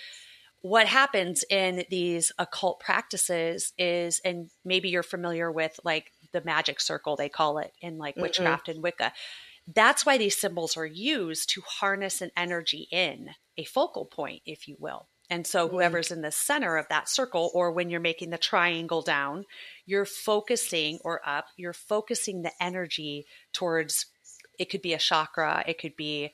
what 0.64 0.87
happens 0.87 1.44
in 1.50 1.85
these 1.90 2.33
occult 2.38 2.80
practices 2.80 3.75
is, 3.76 4.21
and 4.25 4.50
maybe 4.64 4.88
you're 4.88 5.02
familiar 5.02 5.52
with 5.52 5.78
like 5.85 6.11
the 6.33 6.40
magic 6.42 6.80
circle, 6.80 7.16
they 7.16 7.28
call 7.28 7.59
it 7.59 7.75
in 7.83 7.99
like 7.99 8.16
Mhm. 8.16 8.21
witchcraft 8.21 8.71
and 8.71 8.83
Wicca. 8.83 9.12
That's 9.66 10.06
why 10.06 10.18
these 10.18 10.38
symbols 10.40 10.76
are 10.76 10.87
used 10.87 11.50
to 11.50 11.62
harness 11.62 12.23
an 12.23 12.30
energy 12.37 12.88
in 12.92 13.30
a 13.59 13.64
focal 13.64 14.06
point, 14.06 14.42
if 14.47 14.68
you 14.68 14.76
will. 14.78 15.09
And 15.30 15.47
so, 15.47 15.68
whoever's 15.68 16.11
in 16.11 16.23
the 16.23 16.33
center 16.33 16.76
of 16.78 16.88
that 16.88 17.09
circle, 17.11 17.50
or 17.54 17.73
when 17.73 17.90
you're 17.90 18.00
making 18.00 18.30
the 18.30 18.38
triangle 18.38 19.02
down, 19.02 19.44
you're 19.87 20.06
focusing 20.06 20.99
or 21.04 21.26
up, 21.28 21.47
you're 21.56 21.73
focusing 21.75 22.42
the 22.42 22.52
energy 22.62 23.26
towards 23.52 24.06
it 24.59 24.66
could 24.71 24.83
be 24.83 24.94
a 24.94 24.99
chakra, 24.99 25.64
it 25.66 25.78
could 25.78 25.97
be 25.97 26.33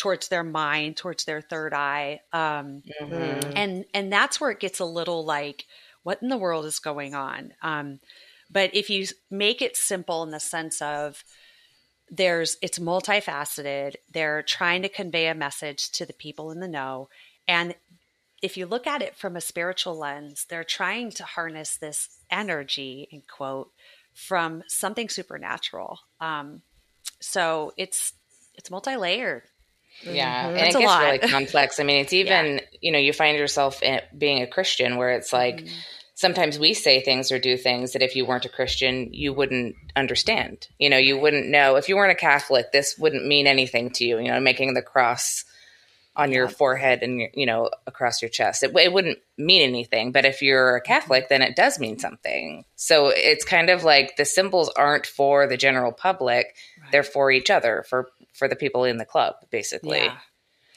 towards 0.00 0.28
their 0.28 0.42
mind, 0.42 0.96
towards 0.96 1.24
their 1.26 1.42
third 1.42 1.74
eye. 1.74 2.20
Um, 2.32 2.82
Mhm. 3.10 3.52
and 3.54 3.84
and 3.92 4.10
that's 4.12 4.40
where 4.40 4.50
it 4.50 4.60
gets 4.60 4.80
a 4.80 4.84
little 4.86 5.24
like 5.24 5.66
what 6.04 6.22
in 6.22 6.30
the 6.30 6.38
world 6.38 6.64
is 6.64 6.78
going 6.78 7.14
on 7.14 7.52
um, 7.62 8.00
but 8.50 8.74
if 8.74 8.88
you 8.88 9.06
make 9.30 9.60
it 9.60 9.76
simple 9.76 10.22
in 10.22 10.30
the 10.30 10.40
sense 10.40 10.80
of 10.80 11.22
there's 12.10 12.56
it's 12.62 12.78
multifaceted 12.78 13.94
they're 14.10 14.42
trying 14.42 14.82
to 14.82 14.88
convey 14.88 15.26
a 15.28 15.34
message 15.34 15.90
to 15.92 16.06
the 16.06 16.14
people 16.14 16.50
in 16.50 16.60
the 16.60 16.68
know 16.68 17.08
and 17.46 17.74
if 18.42 18.56
you 18.56 18.64
look 18.66 18.86
at 18.86 19.02
it 19.02 19.16
from 19.16 19.36
a 19.36 19.40
spiritual 19.40 19.96
lens 19.98 20.46
they're 20.48 20.64
trying 20.64 21.10
to 21.10 21.24
harness 21.24 21.76
this 21.76 22.08
energy 22.30 23.06
in 23.10 23.22
quote 23.28 23.70
from 24.14 24.62
something 24.66 25.08
supernatural 25.08 26.00
um, 26.20 26.62
so 27.20 27.72
it's 27.76 28.14
it's 28.54 28.70
multi-layered 28.70 29.42
Yeah, 30.02 30.44
Mhm. 30.44 30.48
and 30.48 30.56
That's 30.56 30.74
it 30.74 30.78
gets 30.80 30.98
really 31.02 31.18
complex. 31.18 31.80
I 31.80 31.82
mean, 31.84 32.00
it's 32.00 32.12
even 32.22 32.60
you 32.80 32.92
know 32.92 32.98
you 32.98 33.12
find 33.12 33.36
yourself 33.36 33.82
in, 33.82 34.00
being 34.16 34.42
a 34.42 34.46
Christian 34.46 34.96
where 34.96 35.10
it's 35.10 35.32
like 35.32 35.62
Mhm. 35.62 35.70
sometimes 36.14 36.58
we 36.58 36.74
say 36.74 37.00
things 37.00 37.30
or 37.32 37.38
do 37.38 37.56
things 37.56 37.92
that 37.92 38.02
if 38.02 38.16
you 38.16 38.24
weren't 38.26 38.44
a 38.44 38.48
Christian 38.50 39.12
you 39.12 39.32
wouldn't 39.32 39.74
understand. 39.96 40.68
You 40.78 40.90
know, 40.90 40.98
you 40.98 41.18
wouldn't 41.18 41.46
know 41.48 41.76
if 41.76 41.88
you 41.88 41.96
weren't 41.96 42.12
a 42.12 42.14
Catholic. 42.14 42.72
This 42.72 42.96
wouldn't 42.98 43.26
mean 43.26 43.46
anything 43.46 43.90
to 43.90 44.04
you. 44.04 44.18
You 44.18 44.28
know, 44.28 44.40
making 44.40 44.74
the 44.74 44.82
cross 44.82 45.44
on 46.16 46.32
your 46.32 46.46
Yeah. 46.46 46.50
forehead 46.50 47.02
and 47.04 47.20
your, 47.20 47.30
you 47.34 47.46
know 47.46 47.70
across 47.86 48.20
your 48.20 48.28
chest 48.28 48.64
it, 48.64 48.76
it 48.76 48.92
wouldn't 48.92 49.16
mean 49.38 49.62
anything 49.62 50.10
but 50.10 50.24
if 50.24 50.42
you're 50.42 50.74
a 50.74 50.80
catholic 50.80 51.28
then 51.28 51.40
it 51.40 51.54
does 51.54 51.78
mean 51.78 52.00
something 52.00 52.64
so 52.74 53.12
it's 53.14 53.44
kind 53.44 53.70
of 53.70 53.84
like 53.84 54.16
the 54.16 54.24
symbols 54.24 54.68
aren't 54.70 55.06
for 55.06 55.46
the 55.46 55.56
general 55.56 55.92
public 55.92 56.56
Right. 56.82 56.90
they're 56.90 57.04
for 57.04 57.30
each 57.30 57.48
other 57.48 57.84
for 57.88 58.08
for 58.40 58.48
the 58.48 58.56
people 58.56 58.84
in 58.84 58.98
the 58.98 59.06
club 59.06 59.36
basically 59.52 60.00
Yeah. 60.00 60.18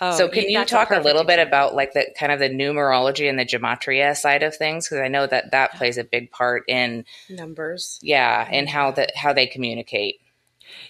Oh, 0.01 0.25
so 0.25 0.29
can 0.29 0.50
you 0.50 0.65
talk 0.65 0.91
a, 0.91 0.96
perfect 0.96 1.05
little 1.05 1.24
bit 1.24 1.39
about 1.39 1.75
like 1.75 1.93
the 1.93 2.05
kind 2.20 2.32
of 2.32 2.39
the 2.39 2.50
numerology 2.50 3.29
and 3.29 3.39
the 3.39 3.46
gematria 3.46 4.15
side 4.15 4.43
of 4.43 4.55
things 4.55 4.88
because 4.88 5.01
i 5.01 5.08
know 5.10 5.27
that 5.27 5.51
that 5.51 5.75
plays 5.75 5.98
a 5.98 6.03
big 6.05 6.32
part 6.32 6.63
in 6.67 7.05
numbers 7.29 8.00
yeah 8.01 8.48
and 8.51 8.70
how 8.70 8.91
that 8.91 9.15
how 9.15 9.34
they 9.34 9.48
communicate 9.48 10.17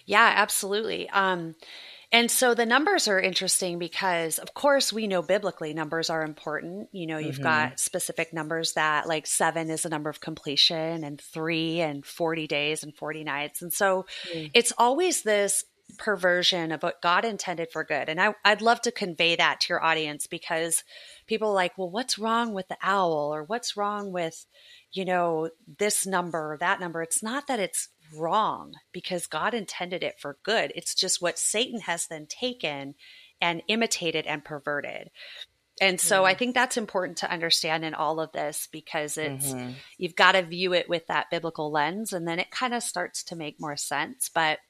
Yeah, 0.06 0.32
absolutely. 0.36 1.08
Um, 1.10 1.54
and 2.12 2.30
so 2.30 2.54
the 2.54 2.66
numbers 2.66 3.08
are 3.08 3.18
interesting 3.20 3.78
because, 3.78 4.38
of 4.38 4.54
course, 4.54 4.92
we 4.92 5.06
know 5.08 5.22
biblically 5.22 5.74
numbers 5.74 6.10
are 6.10 6.22
important. 6.22 6.88
You 6.92 7.06
know, 7.06 7.18
you've 7.18 7.40
Mhm. 7.40 7.40
got 7.40 7.80
specific 7.80 8.32
numbers 8.32 8.74
that, 8.74 9.08
like, 9.08 9.26
seven 9.26 9.68
is 9.70 9.84
a 9.84 9.88
number 9.88 10.10
of 10.10 10.20
completion, 10.20 11.02
and 11.02 11.20
three, 11.20 11.80
and 11.80 12.06
40 12.06 12.46
days, 12.46 12.84
and 12.84 12.94
40 12.96 13.24
nights. 13.24 13.62
And 13.62 13.72
so 13.72 14.06
Mm. 14.24 14.54
it's 14.54 14.72
always 14.78 15.22
this 15.22 15.64
perversion 15.98 16.72
of 16.72 16.82
what 16.82 17.02
God 17.02 17.24
intended 17.24 17.70
for 17.70 17.84
good. 17.84 18.08
And 18.08 18.20
I, 18.20 18.34
I'd 18.44 18.62
love 18.62 18.80
to 18.82 18.90
convey 18.90 19.36
that 19.36 19.60
to 19.60 19.72
your 19.72 19.84
audience 19.84 20.26
because 20.26 20.82
people 21.26 21.50
are 21.50 21.54
like, 21.54 21.76
well, 21.76 21.90
what's 21.90 22.18
wrong 22.18 22.54
with 22.54 22.68
the 22.68 22.78
owl? 22.82 23.34
Or 23.34 23.44
what's 23.44 23.76
wrong 23.76 24.12
with, 24.12 24.46
you 24.92 25.04
know, 25.04 25.50
this 25.78 26.06
number 26.06 26.52
or 26.52 26.58
that 26.58 26.80
number? 26.80 27.02
It's 27.02 27.22
not 27.22 27.46
that 27.46 27.60
it's 27.60 27.88
wrong 28.16 28.74
because 28.92 29.26
God 29.26 29.54
intended 29.54 30.02
it 30.02 30.18
for 30.18 30.38
good. 30.42 30.72
It's 30.74 30.94
just 30.94 31.22
what 31.22 31.38
Satan 31.38 31.80
has 31.80 32.06
then 32.06 32.26
taken 32.26 32.94
and 33.40 33.62
imitated 33.68 34.26
and 34.26 34.44
perverted. 34.44 35.10
And 35.80 36.00
so 36.00 36.24
I 36.24 36.34
think 36.34 36.54
that's 36.54 36.76
important 36.76 37.18
to 37.18 37.30
understand 37.30 37.84
in 37.84 37.94
all 37.94 38.20
of 38.20 38.30
this 38.32 38.68
because 38.70 39.18
it's 39.18 39.52
Mhm. 39.52 39.74
you've 39.98 40.14
got 40.14 40.32
to 40.32 40.42
view 40.42 40.72
it 40.72 40.88
with 40.88 41.06
that 41.08 41.30
biblical 41.30 41.70
lens 41.72 42.12
and 42.12 42.28
then 42.28 42.38
it 42.38 42.50
kind 42.50 42.74
of 42.74 42.82
starts 42.82 43.24
to 43.24 43.36
make 43.36 43.60
more 43.60 43.76
sense. 43.76 44.28
But 44.28 44.60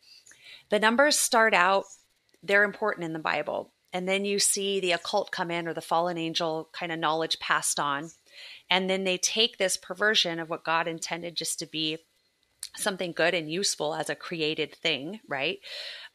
the 0.75 0.81
numbers 0.81 1.16
start 1.16 1.54
out 1.54 1.85
they're 2.43 2.64
important 2.64 3.04
in 3.04 3.12
the 3.12 3.21
Bible. 3.21 3.71
and 3.93 4.09
then 4.09 4.25
you 4.25 4.40
see 4.40 4.81
the 4.81 4.90
occult 4.90 5.31
come 5.31 5.52
in 5.52 5.69
or 5.69 5.73
the 5.73 5.81
fallen 5.81 6.19
angel 6.19 6.69
kind 6.73 6.90
of 6.90 6.99
knowledge 6.99 7.38
passed 7.38 7.78
on. 7.78 8.11
And 8.69 8.90
then 8.90 9.04
they 9.04 9.19
take 9.19 9.57
this 9.57 9.76
perversion 9.76 10.40
of 10.40 10.50
what 10.50 10.64
God 10.64 10.88
intended 10.88 11.37
just 11.37 11.61
to 11.61 11.66
be 11.66 11.99
something 12.76 13.12
good 13.12 13.35
and 13.35 13.49
useful 13.49 13.95
as 13.95 14.11
a 14.11 14.16
created 14.16 14.75
thing, 14.75 15.21
right? 15.28 15.59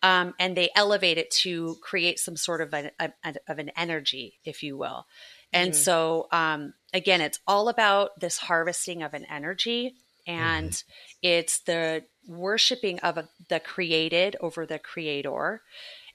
Um, 0.03 0.33
and 0.39 0.57
they 0.57 0.71
elevate 0.75 1.17
it 1.17 1.31
to 1.43 1.77
create 1.81 2.19
some 2.19 2.35
sort 2.35 2.59
of 2.59 2.73
an, 2.73 2.91
a, 2.99 3.11
of 3.47 3.59
an 3.59 3.71
energy, 3.77 4.39
if 4.43 4.61
you 4.61 4.77
will. 4.77 5.05
And 5.53 5.71
mm-hmm. 5.71 5.81
so, 5.81 6.27
um, 6.33 6.73
again, 6.93 7.21
it's 7.21 7.39
all 7.47 7.69
about 7.69 8.19
this 8.19 8.37
harvesting 8.37 9.03
of 9.03 9.13
an 9.13 9.25
energy, 9.31 9.95
and 10.29 10.69
mm-hmm. 10.69 10.89
it's 11.23 11.59
the 11.61 12.03
worshiping 12.27 12.99
of 12.99 13.17
a, 13.17 13.27
the 13.49 13.59
created 13.59 14.35
over 14.39 14.65
the 14.65 14.77
creator. 14.77 15.63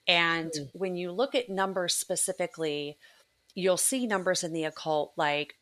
And 0.06 0.52
mm-hmm. 0.52 0.78
when 0.78 0.94
you 0.96 1.10
look 1.10 1.34
at 1.34 1.50
numbers 1.50 1.94
specifically, 1.94 2.96
you'll 3.56 3.76
see 3.76 4.06
numbers 4.06 4.44
in 4.44 4.52
the 4.52 4.64
occult 4.64 5.12
like 5.16 5.56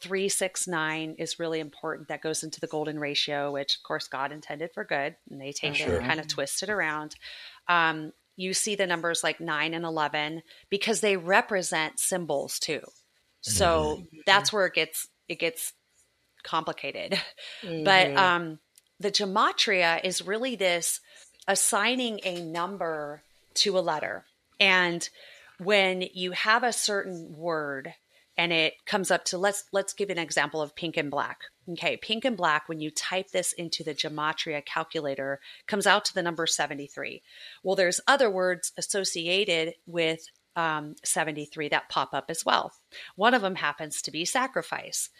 369 0.00 1.16
is 1.18 1.40
really 1.40 1.58
important. 1.58 2.06
That 2.06 2.22
goes 2.22 2.44
into 2.44 2.60
the 2.60 2.68
golden 2.68 3.00
ratio, 3.00 3.50
which 3.50 3.76
of 3.76 3.82
course 3.82 4.06
God 4.06 4.30
intended 4.30 4.70
for 4.72 4.84
good, 4.84 5.16
and 5.28 5.40
they 5.40 5.50
take 5.50 5.74
sure. 5.74 5.94
it 5.94 5.98
and 5.98 6.06
kind 6.06 6.20
of 6.20 6.28
twist 6.28 6.62
it 6.62 6.70
around. 6.70 7.16
Um, 7.66 8.12
you 8.36 8.54
see 8.54 8.76
the 8.76 8.86
numbers 8.86 9.24
like 9.24 9.40
9 9.40 9.74
and 9.74 9.84
11 9.84 10.42
because 10.70 11.00
they 11.00 11.16
represent 11.16 11.98
symbols 11.98 12.60
too. 12.60 12.82
So 13.40 13.96
mm-hmm. 13.96 14.18
that's 14.24 14.52
where 14.52 14.66
it 14.66 14.74
gets 14.74 15.08
it 15.28 15.40
gets 15.40 15.72
complicated. 16.42 17.20
Mm-hmm. 17.62 17.82
But 17.82 18.16
um, 18.16 18.58
the 19.00 19.10
gematria 19.10 20.00
is 20.04 20.24
really 20.24 20.54
this 20.54 21.00
assigning 21.48 22.20
a 22.22 22.40
number 22.40 23.22
to 23.54 23.76
a 23.76 23.80
letter. 23.80 24.24
And 24.60 25.08
when 25.58 26.04
you 26.14 26.32
have 26.32 26.62
a 26.62 26.72
certain 26.72 27.36
word 27.36 27.94
and 28.38 28.52
it 28.52 28.74
comes 28.86 29.10
up 29.10 29.24
to 29.24 29.36
let's 29.36 29.64
let's 29.72 29.92
give 29.92 30.08
an 30.08 30.18
example 30.18 30.62
of 30.62 30.76
pink 30.76 30.96
and 30.96 31.10
black 31.10 31.40
okay 31.68 31.96
pink 31.96 32.24
and 32.24 32.36
black 32.36 32.68
when 32.68 32.80
you 32.80 32.90
type 32.90 33.30
this 33.32 33.52
into 33.52 33.82
the 33.82 33.94
gematria 33.94 34.64
calculator 34.64 35.40
comes 35.66 35.86
out 35.86 36.04
to 36.04 36.14
the 36.14 36.22
number 36.22 36.46
73 36.46 37.20
well 37.62 37.74
there's 37.74 38.00
other 38.06 38.30
words 38.30 38.72
associated 38.78 39.74
with 39.86 40.20
um, 40.56 40.94
73 41.04 41.68
that 41.68 41.88
pop 41.88 42.14
up 42.14 42.26
as 42.28 42.44
well 42.44 42.72
one 43.16 43.34
of 43.34 43.42
them 43.42 43.56
happens 43.56 44.00
to 44.02 44.10
be 44.10 44.24
sacrifice 44.24 45.10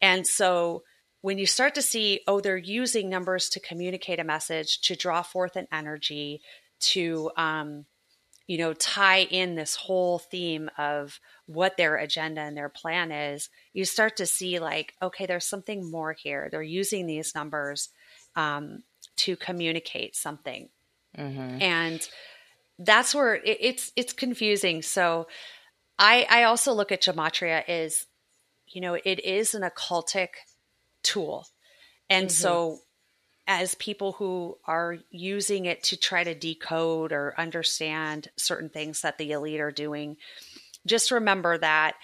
and 0.00 0.26
so 0.26 0.82
when 1.20 1.38
you 1.38 1.46
start 1.46 1.74
to 1.74 1.82
see 1.82 2.20
oh 2.26 2.40
they're 2.40 2.56
using 2.56 3.08
numbers 3.08 3.48
to 3.48 3.60
communicate 3.60 4.20
a 4.20 4.24
message 4.24 4.80
to 4.80 4.94
draw 4.94 5.22
forth 5.22 5.56
an 5.56 5.66
energy 5.72 6.40
to 6.80 7.30
um, 7.36 7.84
you 8.48 8.56
know, 8.56 8.72
tie 8.72 9.20
in 9.30 9.54
this 9.54 9.76
whole 9.76 10.18
theme 10.18 10.70
of 10.78 11.20
what 11.44 11.76
their 11.76 11.96
agenda 11.96 12.40
and 12.40 12.56
their 12.56 12.70
plan 12.70 13.12
is, 13.12 13.50
you 13.74 13.84
start 13.84 14.16
to 14.16 14.26
see 14.26 14.58
like, 14.58 14.94
okay, 15.02 15.26
there's 15.26 15.44
something 15.44 15.88
more 15.88 16.14
here. 16.14 16.48
They're 16.50 16.62
using 16.62 17.06
these 17.06 17.34
numbers 17.34 17.90
um, 18.36 18.84
to 19.18 19.36
communicate 19.36 20.16
something, 20.16 20.70
mm-hmm. 21.16 21.60
and 21.60 22.08
that's 22.78 23.14
where 23.14 23.34
it, 23.34 23.58
it's 23.60 23.92
it's 23.96 24.14
confusing. 24.14 24.80
So, 24.80 25.26
I 25.98 26.26
I 26.30 26.44
also 26.44 26.72
look 26.72 26.90
at 26.90 27.02
gematria 27.02 27.68
as, 27.68 28.06
you 28.70 28.80
know, 28.80 28.94
it 28.94 29.24
is 29.24 29.54
an 29.54 29.62
occultic 29.62 30.28
tool, 31.02 31.46
and 32.08 32.28
mm-hmm. 32.28 32.32
so 32.32 32.78
as 33.46 33.74
people 33.76 34.12
who 34.12 34.58
are 34.66 34.98
using 35.10 35.64
it 35.64 35.82
to 35.82 35.96
try 35.96 36.22
to 36.22 36.34
decode 36.34 37.12
or 37.12 37.34
understand 37.38 38.28
certain 38.36 38.68
things 38.68 39.00
that 39.00 39.16
the 39.16 39.32
elite 39.32 39.60
are 39.60 39.72
doing, 39.72 40.18
just 40.86 41.10
remember 41.10 41.56
that 41.56 41.94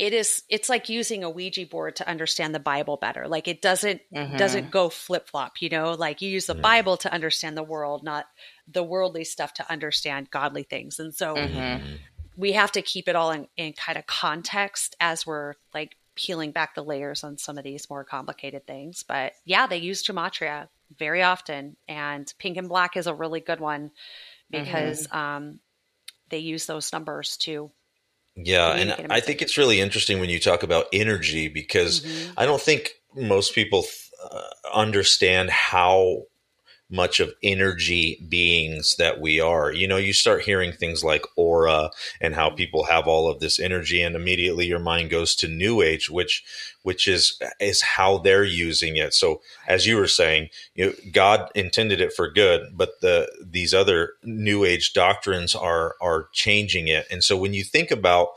it 0.00 0.14
is 0.14 0.42
it's 0.48 0.70
like 0.70 0.88
using 0.88 1.22
a 1.22 1.30
ouija 1.30 1.66
board 1.66 1.94
to 1.94 2.08
understand 2.08 2.54
the 2.54 2.58
bible 2.58 2.96
better 2.96 3.28
like 3.28 3.46
it 3.46 3.60
doesn't 3.60 4.00
mm-hmm. 4.12 4.36
doesn't 4.38 4.70
go 4.70 4.88
flip-flop 4.88 5.60
you 5.60 5.68
know 5.68 5.92
like 5.92 6.22
you 6.22 6.30
use 6.30 6.46
the 6.46 6.54
mm-hmm. 6.54 6.62
bible 6.62 6.96
to 6.96 7.12
understand 7.12 7.56
the 7.56 7.62
world 7.62 8.02
not 8.02 8.24
the 8.66 8.82
worldly 8.82 9.24
stuff 9.24 9.52
to 9.52 9.70
understand 9.70 10.30
godly 10.30 10.62
things 10.62 10.98
and 10.98 11.14
so 11.14 11.34
mm-hmm. 11.34 11.84
We 12.40 12.52
have 12.52 12.72
to 12.72 12.82
keep 12.82 13.06
it 13.06 13.16
all 13.16 13.30
in, 13.30 13.46
in 13.56 13.74
kind 13.74 13.98
of 13.98 14.06
context 14.06 14.96
as 14.98 15.26
we're 15.26 15.54
like 15.74 15.96
peeling 16.14 16.52
back 16.52 16.74
the 16.74 16.82
layers 16.82 17.22
on 17.22 17.38
some 17.38 17.58
of 17.58 17.64
these 17.64 17.88
more 17.90 18.02
complicated 18.02 18.66
things. 18.66 19.04
But 19.06 19.34
yeah, 19.44 19.66
they 19.66 19.76
use 19.76 20.02
gematria 20.02 20.68
very 20.98 21.22
often, 21.22 21.76
and 21.86 22.32
pink 22.38 22.56
and 22.56 22.68
black 22.68 22.96
is 22.96 23.06
a 23.06 23.14
really 23.14 23.40
good 23.40 23.60
one 23.60 23.90
because 24.50 25.06
mm-hmm. 25.06 25.16
um, 25.16 25.60
they 26.30 26.38
use 26.38 26.66
those 26.66 26.92
numbers 26.92 27.36
too. 27.36 27.70
Yeah, 28.36 28.72
and 28.72 29.12
I 29.12 29.20
think 29.20 29.42
it's 29.42 29.58
really 29.58 29.80
interesting 29.80 30.18
when 30.18 30.30
you 30.30 30.40
talk 30.40 30.62
about 30.62 30.86
energy 30.92 31.48
because 31.48 32.00
mm-hmm. 32.00 32.32
I 32.38 32.46
don't 32.46 32.60
think 32.60 32.92
most 33.14 33.54
people 33.54 33.84
uh, 34.22 34.42
understand 34.72 35.50
how 35.50 36.22
much 36.90 37.20
of 37.20 37.32
energy 37.42 38.24
beings 38.28 38.96
that 38.96 39.20
we 39.20 39.40
are. 39.40 39.72
You 39.72 39.86
know, 39.86 39.96
you 39.96 40.12
start 40.12 40.42
hearing 40.42 40.72
things 40.72 41.04
like 41.04 41.24
aura 41.36 41.90
and 42.20 42.34
how 42.34 42.50
people 42.50 42.84
have 42.84 43.06
all 43.06 43.30
of 43.30 43.40
this 43.40 43.60
energy 43.60 44.02
and 44.02 44.16
immediately 44.16 44.66
your 44.66 44.80
mind 44.80 45.10
goes 45.10 45.34
to 45.36 45.48
new 45.48 45.80
age 45.82 46.10
which 46.10 46.44
which 46.82 47.06
is 47.06 47.40
is 47.60 47.82
how 47.82 48.18
they're 48.18 48.44
using 48.44 48.96
it. 48.96 49.14
So 49.14 49.42
as 49.66 49.86
you 49.86 49.96
were 49.96 50.08
saying, 50.08 50.48
you 50.74 50.86
know, 50.86 50.92
God 51.12 51.50
intended 51.54 52.00
it 52.00 52.12
for 52.12 52.30
good, 52.30 52.72
but 52.74 53.00
the 53.00 53.30
these 53.40 53.74
other 53.74 54.14
new 54.22 54.64
age 54.64 54.92
doctrines 54.92 55.54
are 55.54 55.94
are 56.00 56.28
changing 56.32 56.88
it. 56.88 57.06
And 57.10 57.22
so 57.22 57.36
when 57.36 57.54
you 57.54 57.64
think 57.64 57.90
about 57.90 58.30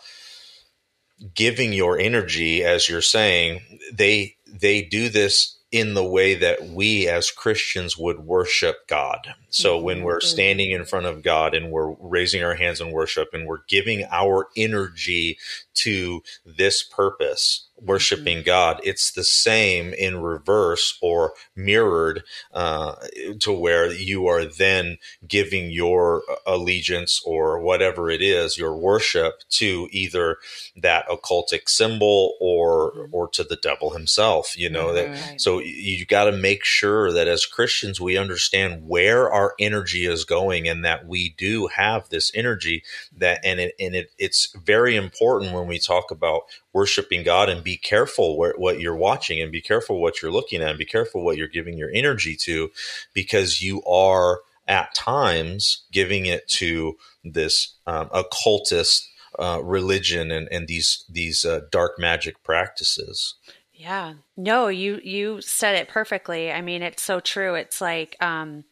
giving 1.33 1.73
your 1.73 1.97
energy 1.97 2.63
as 2.63 2.89
you're 2.89 3.01
saying, 3.01 3.79
they 3.93 4.35
they 4.47 4.81
do 4.81 5.09
this 5.09 5.57
in 5.73 5.95
the 5.95 6.03
way 6.03 6.35
that 6.35 6.67
we 6.67 7.07
as 7.07 7.31
Christians 7.31 7.97
would 7.97 8.19
worship 8.19 8.87
God. 8.87 9.33
So 9.49 9.75
mm-hmm. 9.75 9.85
when 9.85 10.03
we're 10.03 10.21
standing 10.21 10.69
in 10.69 10.85
front 10.85 11.07
of 11.07 11.23
God 11.23 11.55
and 11.55 11.71
we're 11.71 11.95
raising 11.99 12.43
our 12.43 12.53
hands 12.53 12.79
in 12.79 12.91
worship 12.91 13.29
and 13.33 13.47
we're 13.47 13.63
giving 13.67 14.05
our 14.11 14.49
energy 14.55 15.39
to 15.73 16.21
this 16.45 16.83
purpose, 16.83 17.65
worshiping 17.83 18.37
mm-hmm. 18.37 18.45
God, 18.45 18.81
it's 18.83 19.11
the 19.11 19.23
same 19.23 19.93
in 19.93 20.21
reverse 20.21 20.97
or 21.01 21.33
mirrored 21.55 22.23
uh, 22.53 22.95
to 23.39 23.51
where 23.51 23.91
you 23.91 24.27
are 24.27 24.45
then 24.45 24.97
giving 25.27 25.71
your 25.71 26.23
allegiance 26.45 27.21
or 27.25 27.59
whatever 27.59 28.09
it 28.09 28.21
is, 28.21 28.57
your 28.57 28.75
worship 28.75 29.41
to 29.49 29.87
either 29.91 30.37
that 30.75 31.07
occultic 31.07 31.69
symbol 31.69 32.35
or 32.39 32.93
mm-hmm. 32.93 33.13
or 33.15 33.27
to 33.29 33.43
the 33.43 33.57
devil 33.57 33.91
himself. 33.91 34.57
You 34.57 34.69
know 34.69 34.93
that. 34.93 35.07
Mm-hmm. 35.07 35.37
So 35.37 35.59
you've 35.59 36.07
got 36.07 36.25
to 36.25 36.31
make 36.31 36.63
sure 36.63 37.11
that 37.11 37.27
as 37.27 37.45
Christians 37.45 37.99
we 37.99 38.17
understand 38.17 38.87
where 38.87 39.31
our 39.31 39.55
energy 39.59 40.05
is 40.05 40.25
going 40.25 40.67
and 40.67 40.83
that 40.85 41.05
we 41.07 41.29
do 41.37 41.67
have 41.67 42.09
this 42.09 42.31
energy 42.33 42.83
that 43.17 43.39
and 43.43 43.59
it 43.59 43.75
and 43.79 43.95
it, 43.95 44.11
it's 44.17 44.53
very 44.55 44.95
important 44.95 45.53
when 45.53 45.67
we 45.67 45.79
talk 45.79 46.11
about 46.11 46.43
worshiping 46.73 47.23
God 47.23 47.49
and 47.49 47.63
be 47.73 47.77
careful 47.77 48.37
where, 48.37 48.53
what 48.55 48.79
you're 48.79 48.95
watching 48.95 49.41
and 49.41 49.51
be 49.51 49.61
careful 49.61 49.99
what 49.99 50.21
you're 50.21 50.31
looking 50.31 50.61
at 50.61 50.69
and 50.69 50.77
be 50.77 50.85
careful 50.85 51.25
what 51.25 51.37
you're 51.37 51.47
giving 51.47 51.75
your 51.75 51.89
energy 51.91 52.35
to 52.35 52.69
because 53.15 53.63
you 53.63 53.83
are 53.85 54.41
at 54.67 54.93
times 54.93 55.81
giving 55.91 56.27
it 56.27 56.47
to 56.47 56.95
this 57.23 57.73
um, 57.87 58.07
occultist 58.13 59.09
uh, 59.39 59.59
religion 59.63 60.29
and, 60.29 60.47
and 60.51 60.67
these 60.67 61.03
these 61.09 61.43
uh, 61.43 61.61
dark 61.71 61.97
magic 61.97 62.43
practices. 62.43 63.33
Yeah. 63.73 64.13
No, 64.37 64.67
you 64.67 65.01
you 65.03 65.41
said 65.41 65.75
it 65.75 65.87
perfectly. 65.87 66.51
I 66.51 66.61
mean, 66.61 66.83
it's 66.83 67.01
so 67.01 67.19
true. 67.19 67.55
It's 67.55 67.81
like 67.81 68.15
um, 68.21 68.65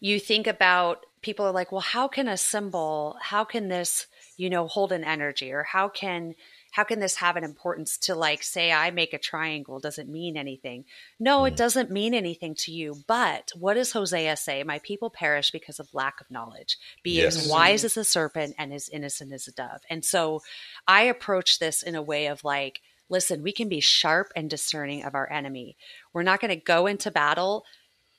you 0.00 0.18
think 0.18 0.48
about 0.48 1.06
people 1.22 1.46
are 1.46 1.52
like, 1.52 1.70
well, 1.70 1.82
how 1.82 2.08
can 2.08 2.26
a 2.26 2.36
symbol, 2.36 3.16
how 3.20 3.44
can 3.44 3.68
this, 3.68 4.08
you 4.36 4.50
know, 4.50 4.66
hold 4.66 4.90
an 4.90 5.04
energy, 5.04 5.52
or 5.52 5.62
how 5.62 5.88
can 5.88 6.34
how 6.70 6.84
can 6.84 7.00
this 7.00 7.16
have 7.16 7.36
an 7.36 7.44
importance 7.44 7.98
to 7.98 8.14
like 8.14 8.42
say 8.42 8.72
i 8.72 8.90
make 8.90 9.12
a 9.12 9.18
triangle 9.18 9.80
doesn't 9.80 10.08
mean 10.08 10.36
anything? 10.36 10.84
No 11.18 11.44
it 11.44 11.54
mm. 11.54 11.56
doesn't 11.56 11.90
mean 11.90 12.14
anything 12.14 12.54
to 12.60 12.72
you 12.72 12.96
but 13.06 13.50
what 13.58 13.74
does 13.74 13.92
hosea 13.92 14.36
say? 14.36 14.62
My 14.62 14.78
people 14.80 15.10
perish 15.10 15.50
because 15.50 15.80
of 15.80 15.92
lack 15.92 16.20
of 16.20 16.30
knowledge 16.30 16.78
be 17.02 17.12
yes. 17.12 17.36
as 17.36 17.48
wise 17.48 17.84
as 17.84 17.96
a 17.96 18.04
serpent 18.04 18.54
and 18.58 18.72
as 18.72 18.88
innocent 18.88 19.32
as 19.32 19.48
a 19.48 19.52
dove. 19.52 19.82
And 19.88 20.04
so 20.04 20.42
i 20.86 21.02
approach 21.02 21.58
this 21.58 21.82
in 21.82 21.94
a 21.94 22.02
way 22.02 22.26
of 22.26 22.44
like 22.44 22.80
listen 23.08 23.42
we 23.42 23.52
can 23.52 23.68
be 23.68 23.80
sharp 23.80 24.32
and 24.36 24.48
discerning 24.48 25.04
of 25.04 25.14
our 25.14 25.30
enemy. 25.30 25.76
We're 26.12 26.22
not 26.22 26.40
going 26.40 26.56
to 26.56 26.64
go 26.64 26.86
into 26.86 27.10
battle 27.10 27.64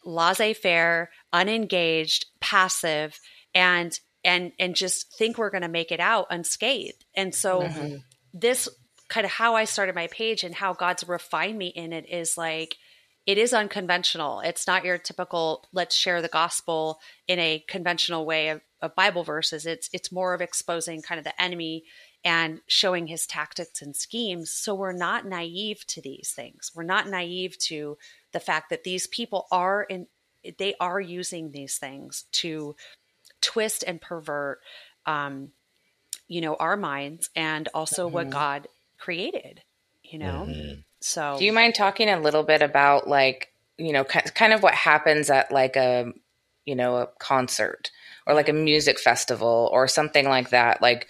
laissez-faire 0.04 1.10
unengaged 1.32 2.26
passive 2.40 3.20
and 3.54 4.00
and 4.24 4.52
and 4.60 4.76
just 4.76 5.14
think 5.18 5.38
we're 5.38 5.50
going 5.50 5.62
to 5.62 5.68
make 5.68 5.92
it 5.92 6.00
out 6.00 6.28
unscathed. 6.30 7.06
And 7.16 7.34
so 7.34 7.62
mm-hmm 7.62 7.98
this 8.34 8.70
kind 9.10 9.26
of 9.26 9.32
how 9.32 9.56
I 9.56 9.66
started 9.66 9.96
my 9.96 10.08
page 10.08 10.44
and 10.44 10.56
how 10.56 10.74
God's 10.74 11.08
refined 11.08 11.58
me 11.58 11.68
in 11.68 11.92
it 11.92 12.10
is 12.10 12.38
like 12.38 12.78
it 13.28 13.38
is 13.38 13.54
unconventional. 13.54 14.40
It's 14.40 14.66
not 14.66 14.86
your 14.86 14.98
typical 14.98 15.68
let's 15.74 15.96
share 15.96 16.22
the 16.22 16.28
gospel 16.28 17.00
in 17.28 17.38
a 17.40 17.64
conventional 17.68 18.26
way 18.26 18.50
of, 18.50 18.62
of 18.82 18.96
Bible 18.96 19.24
verses. 19.24 19.66
It's 19.66 19.90
it's 19.94 20.12
more 20.12 20.34
of 20.34 20.42
exposing 20.42 21.02
kind 21.02 21.20
of 21.20 21.26
the 21.26 21.40
enemy 21.42 21.84
and 22.24 22.62
showing 22.68 23.08
his 23.08 23.26
tactics 23.26 23.82
and 23.82 23.96
schemes. 23.96 24.52
So 24.52 24.74
we're 24.74 24.92
not 24.92 25.26
naive 25.26 25.86
to 25.88 26.02
these 26.02 26.34
things. 26.36 26.72
We're 26.74 26.84
not 26.84 27.08
naive 27.08 27.58
to 27.60 27.98
the 28.32 28.40
fact 28.40 28.70
that 28.70 28.84
these 28.84 29.08
people 29.08 29.48
are 29.52 29.84
in 29.84 30.08
they 30.58 30.74
are 30.80 31.00
using 31.00 31.52
these 31.52 31.78
things 31.78 32.26
to 32.32 32.76
twist 33.42 33.84
and 33.86 34.02
pervert 34.02 34.60
um, 35.06 35.52
you 36.32 36.40
know 36.40 36.56
our 36.56 36.78
minds 36.78 37.30
and 37.36 37.68
also 37.74 38.06
mm-hmm. 38.06 38.16
what 38.16 38.30
god 38.30 38.68
created 38.98 39.62
you 40.02 40.18
know 40.18 40.46
mm-hmm. 40.48 40.80
so 41.02 41.36
do 41.38 41.44
you 41.44 41.52
mind 41.52 41.76
talking 41.76 42.10
a 42.10 42.20
little 42.20 42.44
bit 42.44 42.62
about 42.62 43.08
like 43.08 43.50
you 43.78 43.92
know 43.92 44.06
kind 44.06 44.54
of 44.54 44.64
what 44.64 44.74
happens 44.74 45.30
at 45.30 45.52
like 45.52 45.76
a 45.76 46.12
you 46.66 46.76
know 46.76 46.96
a 46.96 47.08
concert 47.20 47.92
or 48.26 48.34
like 48.34 48.48
a 48.48 48.54
music 48.54 48.98
festival 48.98 49.70
or 49.74 49.88
something 49.88 50.28
like 50.28 50.52
that 50.52 50.82
like 50.82 51.08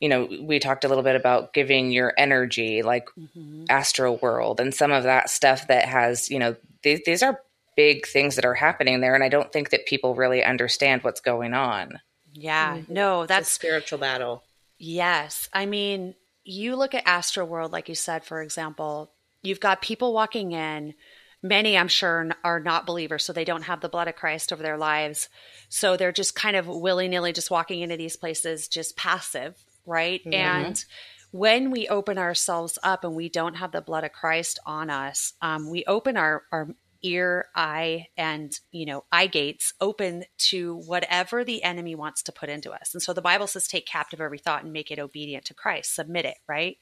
you 0.00 0.08
know 0.08 0.28
we 0.42 0.58
talked 0.58 0.84
a 0.84 0.88
little 0.88 1.04
bit 1.04 1.16
about 1.16 1.52
giving 1.52 1.92
your 1.92 2.12
energy 2.18 2.82
like 2.82 3.06
mm-hmm. 3.16 3.64
Astroworld 3.66 4.58
and 4.58 4.74
some 4.74 4.90
of 4.90 5.04
that 5.04 5.30
stuff 5.30 5.68
that 5.68 5.84
has 5.84 6.28
you 6.28 6.40
know 6.40 6.56
these, 6.82 7.00
these 7.06 7.22
are 7.22 7.40
big 7.76 8.04
things 8.06 8.34
that 8.34 8.44
are 8.44 8.54
happening 8.54 9.00
there 9.00 9.14
and 9.14 9.22
i 9.22 9.28
don't 9.28 9.52
think 9.52 9.70
that 9.70 9.86
people 9.86 10.16
really 10.16 10.42
understand 10.42 11.04
what's 11.04 11.20
going 11.20 11.54
on 11.54 12.00
yeah 12.32 12.78
mm-hmm. 12.78 12.92
no 12.92 13.26
that's 13.26 13.50
a 13.50 13.54
spiritual 13.54 13.98
battle 13.98 14.42
yes. 14.78 15.48
I 15.52 15.66
mean 15.66 16.14
you 16.44 16.76
look 16.76 16.94
at 16.94 17.04
Astroworld 17.04 17.72
like 17.72 17.88
you 17.88 17.94
said 17.94 18.24
for 18.24 18.40
example 18.40 19.10
you've 19.42 19.60
got 19.60 19.82
people 19.82 20.12
walking 20.12 20.52
in 20.52 20.94
many 21.42 21.76
i'm 21.76 21.88
sure 21.88 22.28
are 22.44 22.60
not 22.60 22.86
believers 22.86 23.24
so 23.24 23.32
they 23.32 23.44
don't 23.44 23.62
have 23.62 23.80
the 23.80 23.88
blood 23.88 24.08
of 24.08 24.16
christ 24.16 24.52
over 24.52 24.62
their 24.62 24.78
lives. 24.78 25.28
So 25.68 25.96
they're 25.96 26.12
just 26.12 26.34
kind 26.34 26.56
of 26.56 26.66
willy-nilly 26.68 27.32
just 27.32 27.50
walking 27.50 27.80
into 27.80 27.96
these 27.96 28.16
places 28.16 28.68
just 28.68 28.96
passive 28.96 29.56
right? 29.84 30.20
Mm-hmm. 30.20 30.32
and 30.32 30.84
when 31.32 31.70
we 31.70 31.88
open 31.88 32.18
ourselves 32.18 32.78
up 32.82 33.04
and 33.04 33.14
we 33.14 33.28
don't 33.28 33.56
have 33.56 33.72
the 33.72 33.80
blood 33.80 34.04
of 34.04 34.12
christ 34.12 34.58
on 34.64 34.90
us 34.90 35.34
um, 35.42 35.68
we 35.70 35.84
open 35.86 36.16
our, 36.16 36.42
our 36.52 36.68
ear 37.02 37.46
eye 37.54 38.06
and 38.16 38.60
you 38.70 38.86
know 38.86 39.04
eye 39.12 39.26
gates 39.26 39.72
open 39.80 40.24
to 40.38 40.76
whatever 40.86 41.44
the 41.44 41.62
enemy 41.62 41.94
wants 41.94 42.22
to 42.22 42.32
put 42.32 42.48
into 42.48 42.72
us 42.72 42.94
and 42.94 43.02
so 43.02 43.12
the 43.12 43.22
bible 43.22 43.46
says 43.46 43.66
take 43.66 43.86
captive 43.86 44.20
every 44.20 44.38
thought 44.38 44.64
and 44.64 44.72
make 44.72 44.90
it 44.90 44.98
obedient 44.98 45.44
to 45.44 45.54
christ 45.54 45.94
submit 45.94 46.24
it 46.24 46.36
right 46.48 46.76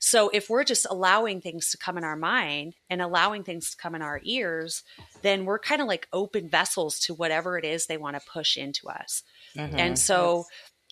so 0.00 0.30
if 0.30 0.48
we're 0.48 0.64
just 0.64 0.86
allowing 0.88 1.40
things 1.42 1.70
to 1.70 1.78
come 1.78 1.98
in 1.98 2.04
our 2.04 2.16
mind 2.16 2.74
and 2.88 3.02
allowing 3.02 3.44
things 3.44 3.70
to 3.70 3.76
come 3.76 3.94
in 3.94 4.00
our 4.00 4.20
ears, 4.24 4.82
then 5.20 5.44
we're 5.44 5.58
kind 5.58 5.82
of 5.82 5.88
like 5.88 6.08
open 6.12 6.48
vessels 6.48 6.98
to 7.00 7.14
whatever 7.14 7.58
it 7.58 7.66
is 7.66 7.86
they 7.86 7.98
want 7.98 8.18
to 8.18 8.30
push 8.30 8.56
into 8.56 8.88
us. 8.88 9.22
Mm-hmm. 9.54 9.78
And 9.78 9.98
so 9.98 10.46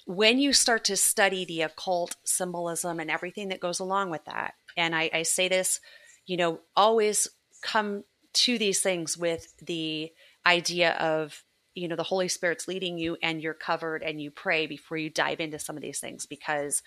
when 0.05 0.39
you 0.39 0.53
start 0.53 0.85
to 0.85 0.97
study 0.97 1.47
the 1.47 1.63
occult 1.63 2.17
symbolism 2.25 3.01
and 3.01 3.11
everything 3.11 3.49
that 3.49 3.61
goes 3.61 3.81
along 3.81 4.11
with 4.11 4.25
that, 4.27 4.55
and 4.77 4.95
I, 4.95 5.11
I 5.13 5.23
say 5.23 5.49
this, 5.49 5.81
you 6.27 6.37
know, 6.37 6.61
always 6.77 7.29
come 7.63 8.05
to 8.35 8.59
these 8.59 8.81
things 8.81 9.17
with 9.17 9.55
the 9.65 10.13
idea 10.47 10.93
of 10.95 11.45
you 11.75 11.89
know 11.89 11.97
the 11.97 12.03
holy 12.03 12.29
spirit's 12.29 12.67
leading 12.67 12.99
you 12.99 13.17
and 13.23 13.41
you're 13.41 13.55
covered 13.55 14.03
and 14.03 14.21
you 14.21 14.31
pray 14.31 14.67
before 14.67 14.97
you 14.97 15.11
dive 15.11 15.41
into 15.41 15.59
some 15.59 15.77
of 15.77 15.83
these 15.83 16.01
things 16.01 16.27
because 16.27 16.83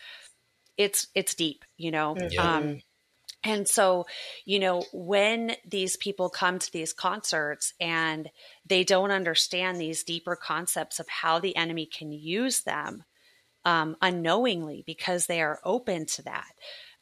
it's 0.78 1.08
it's 1.16 1.36
deep, 1.36 1.64
you 1.78 1.92
know. 1.92 2.16
Yeah. 2.18 2.56
Um, 2.56 2.82
and 3.44 3.68
so, 3.68 4.06
you 4.46 4.60
know, 4.60 4.84
when 4.94 5.56
these 5.68 5.98
people 5.98 6.30
come 6.30 6.60
to 6.60 6.72
these 6.72 6.94
concerts 6.94 7.74
and 7.80 8.30
they 8.68 8.84
don't 8.84 9.10
understand 9.10 9.78
these 9.78 10.04
deeper 10.04 10.36
concepts 10.36 11.00
of 11.00 11.10
how 11.10 11.40
the 11.40 11.56
enemy 11.56 11.88
can 11.88 12.12
use 12.12 12.62
them 12.62 13.04
um, 13.66 13.96
unknowingly 14.02 14.84
because 14.86 15.26
they 15.26 15.42
are 15.42 15.60
open 15.64 16.06
to 16.06 16.22
that, 16.24 16.52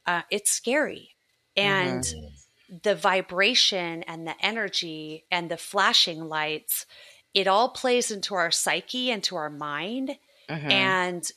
uh, 0.06 0.22
it's 0.32 0.52
scary. 0.52 1.10
And 1.58 2.04
mm-hmm. 2.04 2.28
The 2.84 2.96
vibration 2.96 4.04
and 4.04 4.28
the 4.28 4.36
energy 4.42 5.26
and 5.32 5.50
the 5.50 5.58
flashing 5.58 6.28
lights, 6.28 6.86
it 7.34 7.48
all 7.48 7.70
plays 7.70 8.12
into 8.12 8.36
our 8.36 8.52
psyche 8.52 9.12
and 9.12 9.24
to 9.24 9.36
our 9.36 9.50
mind. 9.50 10.18
Mm-hmm. 10.50 10.72
And 10.72 11.32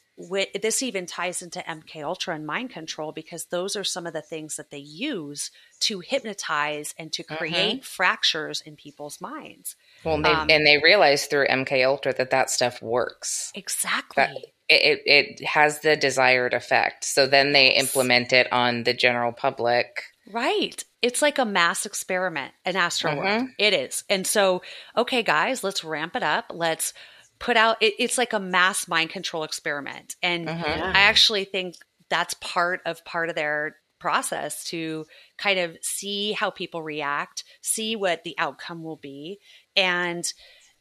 this 0.61 0.83
even 0.83 1.07
ties 1.07 1.42
into 1.42 1.61
MK 1.61 2.05
Ultra 2.05 2.35
and 2.35 2.47
mind 2.47 2.71
control 2.71 3.12
because 3.12 3.47
those 3.47 3.77
are 3.77 3.85
some 3.85 4.07
of 4.07 4.12
the 4.12 4.21
things 4.21 4.57
that 4.57 4.71
they 4.71 4.79
use 4.79 5.51
to 5.81 6.01
hypnotize 6.01 6.95
and 6.99 7.12
to 7.12 7.23
mm-hmm. 7.23 7.35
create 7.35 7.77
mm-hmm. 7.77 7.83
fractures 7.83 8.61
in 8.61 8.77
people's 8.77 9.21
minds. 9.21 9.75
Well, 10.05 10.16
and 10.16 10.25
they, 10.25 10.31
um, 10.31 10.51
and 10.51 10.66
they 10.66 10.79
realize 10.79 11.27
through 11.27 11.47
MK 11.49 11.85
Ultra 11.87 12.14
that 12.14 12.31
that 12.31 12.51
stuff 12.51 12.83
works. 12.83 13.53
Exactly. 13.55 14.23
That 14.23 14.37
it, 14.68 15.03
it 15.07 15.45
has 15.45 15.81
the 15.81 15.97
desired 15.97 16.55
effect. 16.55 17.05
So 17.05 17.27
then 17.27 17.53
they 17.53 17.68
implement 17.68 18.33
it 18.33 18.51
on 18.53 18.85
the 18.85 18.95
general 18.95 19.33
public. 19.33 20.05
Right. 20.31 20.85
It's 21.02 21.20
like 21.20 21.38
a 21.38 21.44
mass 21.44 21.84
experiment 21.84 22.54
in 22.64 22.76
Astro 22.76 23.16
World. 23.16 23.26
Mm-hmm. 23.26 23.46
It 23.58 23.74
is. 23.74 24.04
And 24.08 24.26
so, 24.26 24.62
okay, 24.96 25.22
guys, 25.22 25.64
let's 25.64 25.84
ramp 25.84 26.14
it 26.16 26.22
up. 26.22 26.46
Let's 26.54 26.94
put 27.42 27.56
out 27.56 27.76
it, 27.80 27.94
it's 27.98 28.16
like 28.16 28.32
a 28.32 28.40
mass 28.40 28.86
mind 28.86 29.10
control 29.10 29.42
experiment 29.42 30.14
and 30.22 30.48
uh-huh. 30.48 30.92
i 30.94 31.00
actually 31.00 31.44
think 31.44 31.74
that's 32.08 32.34
part 32.34 32.80
of 32.86 33.04
part 33.04 33.28
of 33.28 33.34
their 33.34 33.76
process 33.98 34.64
to 34.64 35.04
kind 35.38 35.58
of 35.58 35.76
see 35.82 36.32
how 36.32 36.50
people 36.50 36.82
react 36.82 37.42
see 37.60 37.96
what 37.96 38.22
the 38.22 38.36
outcome 38.38 38.84
will 38.84 38.96
be 38.96 39.40
and 39.74 40.32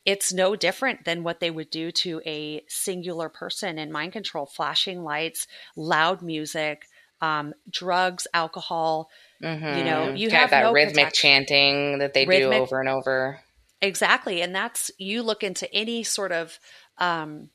it's 0.06 0.34
no 0.34 0.56
different 0.56 1.04
than 1.06 1.24
what 1.24 1.40
they 1.40 1.52
would 1.52 1.70
do 1.70 1.92
to 1.92 2.22
a 2.26 2.64
singular 2.68 3.28
person 3.28 3.80
in 3.80 3.92
mind 3.92 4.14
control 4.14 4.46
flashing 4.46 5.04
lights 5.04 5.48
loud 5.76 6.22
music 6.22 6.86
um, 7.22 7.54
drugs 7.70 8.28
alcohol 8.36 9.10
mm-hmm. 9.42 9.78
you 9.78 9.84
know 9.84 10.14
you 10.14 10.30
have 10.30 10.50
that 10.52 10.64
no 10.64 10.74
rhythmic 10.74 11.06
protection. 11.06 11.30
chanting 11.30 12.00
that 12.00 12.14
they 12.14 12.26
rhythmic, 12.26 12.58
do 12.58 12.64
over 12.64 12.80
and 12.80 12.90
over 12.90 13.40
Exactly. 13.82 14.42
And 14.42 14.54
that's, 14.54 14.92
you 14.98 15.24
look 15.24 15.44
into 15.44 15.72
any 15.74 16.04
sort 16.04 16.32
of, 16.32 16.60
um, 17.00 17.50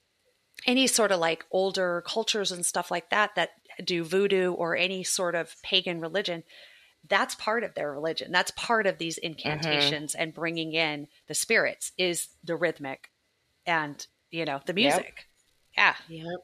any 0.67 0.87
sort 0.89 1.13
of 1.13 1.21
like 1.21 1.45
older 1.53 2.03
cultures 2.07 2.51
and 2.51 2.67
stuff 2.67 2.91
like 2.91 3.11
that 3.11 3.37
that 3.37 3.51
do 3.85 4.03
voodoo 4.03 4.53
or 4.53 4.77
any 4.77 5.05
sort 5.05 5.35
of 5.35 5.55
pagan 5.63 6.01
religion 6.01 6.43
that's 7.09 7.37
part 7.37 7.63
of 7.63 7.75
their 7.75 7.93
religion 7.93 8.33
that's 8.33 8.51
part 8.53 8.87
of 8.87 8.97
these 8.97 9.17
mm-hmm. 9.17 9.27
incantations 9.27 10.13
mm-hmm. 10.13 10.23
and 10.23 10.35
bringing 10.35 10.73
in 10.73 11.07
the 11.29 11.35
spirits 11.35 11.93
is 11.99 12.29
the 12.43 12.57
rhythmic 12.57 13.11
and 13.67 14.07
you 14.31 14.47
know 14.47 14.61
the 14.65 14.73
music 14.73 15.27
yep. 15.77 15.95
yeah 16.09 16.17
yep 16.25 16.41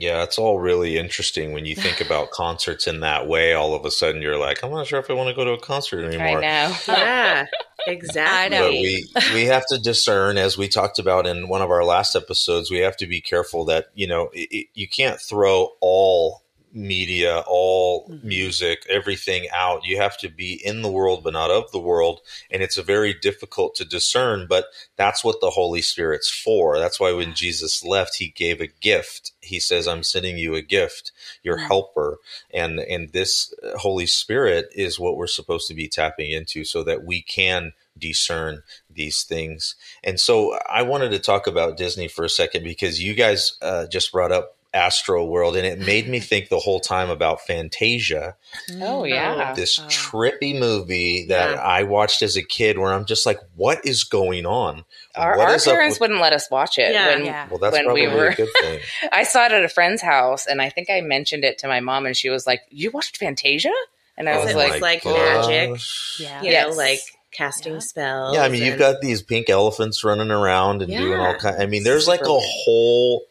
yeah, 0.00 0.22
it's 0.22 0.38
all 0.38 0.58
really 0.58 0.98
interesting 0.98 1.52
when 1.52 1.64
you 1.64 1.74
think 1.74 2.00
about 2.04 2.30
concerts 2.30 2.86
in 2.86 3.00
that 3.00 3.28
way. 3.28 3.52
All 3.52 3.74
of 3.74 3.84
a 3.84 3.90
sudden, 3.90 4.22
you're 4.22 4.38
like, 4.38 4.62
I'm 4.62 4.70
not 4.70 4.86
sure 4.86 4.98
if 4.98 5.10
I 5.10 5.14
want 5.14 5.28
to 5.28 5.34
go 5.34 5.44
to 5.44 5.52
a 5.52 5.60
concert 5.60 6.04
anymore. 6.04 6.38
I 6.38 6.40
know. 6.40 6.76
yeah, 6.88 7.46
exactly. 7.86 9.06
But 9.14 9.22
we 9.30 9.34
we 9.34 9.44
have 9.46 9.64
to 9.68 9.78
discern, 9.78 10.38
as 10.38 10.58
we 10.58 10.68
talked 10.68 10.98
about 10.98 11.26
in 11.26 11.48
one 11.48 11.62
of 11.62 11.70
our 11.70 11.84
last 11.84 12.16
episodes. 12.16 12.70
We 12.70 12.78
have 12.78 12.96
to 12.98 13.06
be 13.06 13.20
careful 13.20 13.64
that 13.66 13.86
you 13.94 14.06
know 14.06 14.30
it, 14.32 14.68
you 14.74 14.88
can't 14.88 15.20
throw 15.20 15.70
all 15.80 16.42
media, 16.72 17.42
all 17.46 18.08
mm-hmm. 18.08 18.28
music, 18.28 18.84
everything 18.88 19.46
out. 19.52 19.84
You 19.84 19.96
have 19.98 20.16
to 20.18 20.28
be 20.28 20.60
in 20.64 20.82
the 20.82 20.90
world, 20.90 21.24
but 21.24 21.32
not 21.32 21.50
of 21.50 21.70
the 21.72 21.80
world. 21.80 22.20
And 22.50 22.62
it's 22.62 22.76
a 22.76 22.82
very 22.82 23.14
difficult 23.14 23.74
to 23.76 23.84
discern, 23.84 24.46
but 24.48 24.66
that's 24.96 25.24
what 25.24 25.40
the 25.40 25.50
Holy 25.50 25.82
Spirit's 25.82 26.30
for. 26.30 26.78
That's 26.78 27.00
why 27.00 27.12
when 27.12 27.34
Jesus 27.34 27.84
left, 27.84 28.16
he 28.16 28.28
gave 28.28 28.60
a 28.60 28.66
gift. 28.66 29.32
He 29.40 29.60
says, 29.60 29.88
I'm 29.88 30.02
sending 30.02 30.38
you 30.38 30.54
a 30.54 30.62
gift, 30.62 31.12
your 31.42 31.56
mm-hmm. 31.56 31.66
helper. 31.66 32.18
And, 32.52 32.80
and 32.80 33.12
this 33.12 33.54
Holy 33.76 34.06
Spirit 34.06 34.68
is 34.72 34.98
what 34.98 35.16
we're 35.16 35.26
supposed 35.26 35.68
to 35.68 35.74
be 35.74 35.88
tapping 35.88 36.30
into 36.30 36.64
so 36.64 36.82
that 36.84 37.04
we 37.04 37.22
can 37.22 37.72
discern 37.96 38.62
these 38.90 39.22
things. 39.22 39.74
And 40.04 40.20
so 40.20 40.58
I 40.68 40.82
wanted 40.82 41.10
to 41.10 41.18
talk 41.18 41.46
about 41.46 41.76
Disney 41.76 42.08
for 42.08 42.24
a 42.24 42.30
second 42.30 42.64
because 42.64 43.02
you 43.02 43.14
guys 43.14 43.56
uh, 43.60 43.86
just 43.86 44.12
brought 44.12 44.32
up 44.32 44.57
Astroworld, 44.74 45.56
and 45.56 45.66
it 45.66 45.78
made 45.78 46.08
me 46.08 46.20
think 46.20 46.48
the 46.48 46.58
whole 46.58 46.80
time 46.80 47.10
about 47.10 47.40
Fantasia. 47.40 48.36
Oh 48.80 49.04
yeah, 49.04 49.50
oh. 49.50 49.54
this 49.54 49.78
oh. 49.78 49.84
trippy 49.84 50.58
movie 50.58 51.26
that 51.26 51.52
yeah. 51.52 51.60
I 51.60 51.84
watched 51.84 52.22
as 52.22 52.36
a 52.36 52.42
kid, 52.42 52.78
where 52.78 52.92
I'm 52.92 53.06
just 53.06 53.24
like, 53.24 53.38
"What 53.54 53.84
is 53.84 54.04
going 54.04 54.46
on?" 54.46 54.84
Our, 55.14 55.38
our 55.38 55.58
parents 55.58 55.94
with- 55.94 56.00
wouldn't 56.00 56.20
let 56.20 56.32
us 56.32 56.50
watch 56.50 56.78
it. 56.78 56.92
Yeah, 56.92 57.14
when, 57.14 57.24
yeah. 57.24 57.48
Well, 57.48 57.58
that's 57.58 57.72
when 57.72 57.84
probably 57.84 58.08
we 58.08 58.14
were. 58.14 58.28
a 58.28 58.34
good 58.34 58.50
thing. 58.60 58.80
I 59.12 59.22
saw 59.24 59.46
it 59.46 59.52
at 59.52 59.64
a 59.64 59.68
friend's 59.68 60.02
house, 60.02 60.46
and 60.46 60.60
I 60.60 60.68
think 60.68 60.90
I 60.90 61.00
mentioned 61.00 61.44
it 61.44 61.58
to 61.58 61.68
my 61.68 61.80
mom, 61.80 62.06
and 62.06 62.16
she 62.16 62.28
was 62.28 62.46
like, 62.46 62.60
"You 62.70 62.90
watched 62.90 63.16
Fantasia?" 63.16 63.72
And 64.18 64.28
I 64.28 64.32
oh 64.32 64.44
was 64.44 64.54
like, 64.54 64.72
was 64.72 64.82
like 64.82 65.04
magic, 65.04 65.80
yeah, 66.18 66.42
you 66.42 66.50
yes. 66.50 66.70
know, 66.70 66.76
like 66.76 66.98
casting 67.32 67.74
yeah. 67.74 67.78
spells. 67.78 68.34
Yeah, 68.34 68.42
I 68.42 68.48
mean, 68.48 68.62
and- 68.62 68.70
you've 68.70 68.78
got 68.78 69.00
these 69.00 69.22
pink 69.22 69.48
elephants 69.48 70.04
running 70.04 70.30
around 70.30 70.82
and 70.82 70.90
doing 70.92 71.18
all 71.18 71.36
kind. 71.36 71.62
I 71.62 71.66
mean, 71.66 71.84
there's 71.84 72.06
Super 72.06 72.18
like 72.18 72.28
a 72.28 72.38
whole 72.40 73.22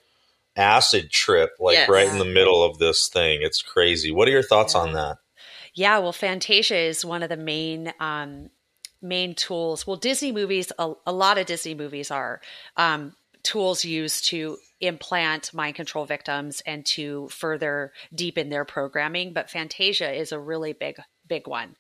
acid 0.58 1.12
trip 1.12 1.52
like 1.60 1.76
yes. 1.76 1.90
right 1.90 2.08
in 2.08 2.18
the 2.18 2.26
middle 2.26 2.64
of 2.64 2.80
this 2.80 3.10
thing. 3.10 3.40
It's 3.42 3.62
crazy. 3.62 4.12
What 4.12 4.28
are 4.28 4.32
your 4.32 4.44
thoughts 4.44 4.74
yeah. 4.74 4.82
on 4.82 4.94
that? 4.94 5.18
Yeah, 5.74 6.00
well, 6.00 6.12
Fantasia 6.12 6.76
is 6.76 7.06
one 7.06 7.22
of 7.22 7.30
the 7.30 7.38
main 7.38 7.94
um, 8.00 8.50
main 9.02 9.36
tools. 9.36 9.86
Well, 9.86 9.96
Disney 9.96 10.32
movies, 10.32 10.72
a, 10.80 10.94
a, 11.06 11.12
lot 11.12 11.38
of 11.38 11.46
Disney 11.46 11.76
movies 11.76 12.10
are. 12.10 12.42
Um, 12.76 13.14
tools 13.44 13.86
used 13.86 14.26
to 14.26 14.58
implant 14.82 15.54
mind 15.54 15.76
control 15.76 16.06
victims 16.06 16.62
and 16.66 16.86
to 16.86 17.30
further 17.30 17.94
deepen 18.14 18.50
their 18.50 18.66
programming. 18.66 19.34
But 19.34 19.50
Fantasia 19.50 20.12
is 20.12 20.32
a 20.32 20.40
really 20.40 20.74
big, 20.74 20.98
big 21.28 21.48
one. 21.48 21.76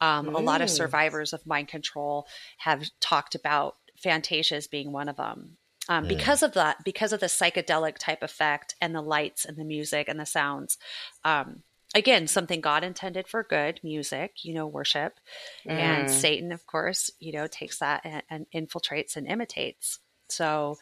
Um, 0.00 0.26
mm. 0.26 0.34
A 0.34 0.38
lot 0.38 0.62
of 0.62 0.70
survivors 0.70 1.32
of 1.32 1.46
mind 1.46 1.68
control 1.68 2.26
have 2.58 2.90
talked 3.00 3.34
about 3.34 3.76
Fantasia 4.02 4.56
as 4.56 4.66
being 4.66 4.92
one 4.92 5.08
of 5.08 5.16
them. 5.16 5.58
Um, 5.88 6.04
mm. 6.04 6.08
Because 6.08 6.42
of 6.42 6.52
that, 6.54 6.84
because 6.84 7.12
of 7.12 7.20
the 7.20 7.26
psychedelic 7.26 7.98
type 7.98 8.22
effect 8.22 8.74
and 8.80 8.94
the 8.94 9.02
lights 9.02 9.44
and 9.44 9.56
the 9.56 9.64
music 9.64 10.08
and 10.08 10.18
the 10.20 10.26
sounds, 10.26 10.78
um, 11.24 11.62
again 11.94 12.26
something 12.26 12.60
god 12.60 12.84
intended 12.84 13.28
for 13.28 13.42
good 13.42 13.80
music 13.82 14.44
you 14.44 14.54
know 14.54 14.66
worship 14.66 15.18
mm. 15.66 15.72
and 15.72 16.10
satan 16.10 16.52
of 16.52 16.66
course 16.66 17.10
you 17.18 17.32
know 17.32 17.46
takes 17.46 17.78
that 17.78 18.00
and, 18.04 18.22
and, 18.30 18.46
infiltrates 18.54 19.16
and 19.16 19.26
imitates 19.26 19.98
so 20.28 20.76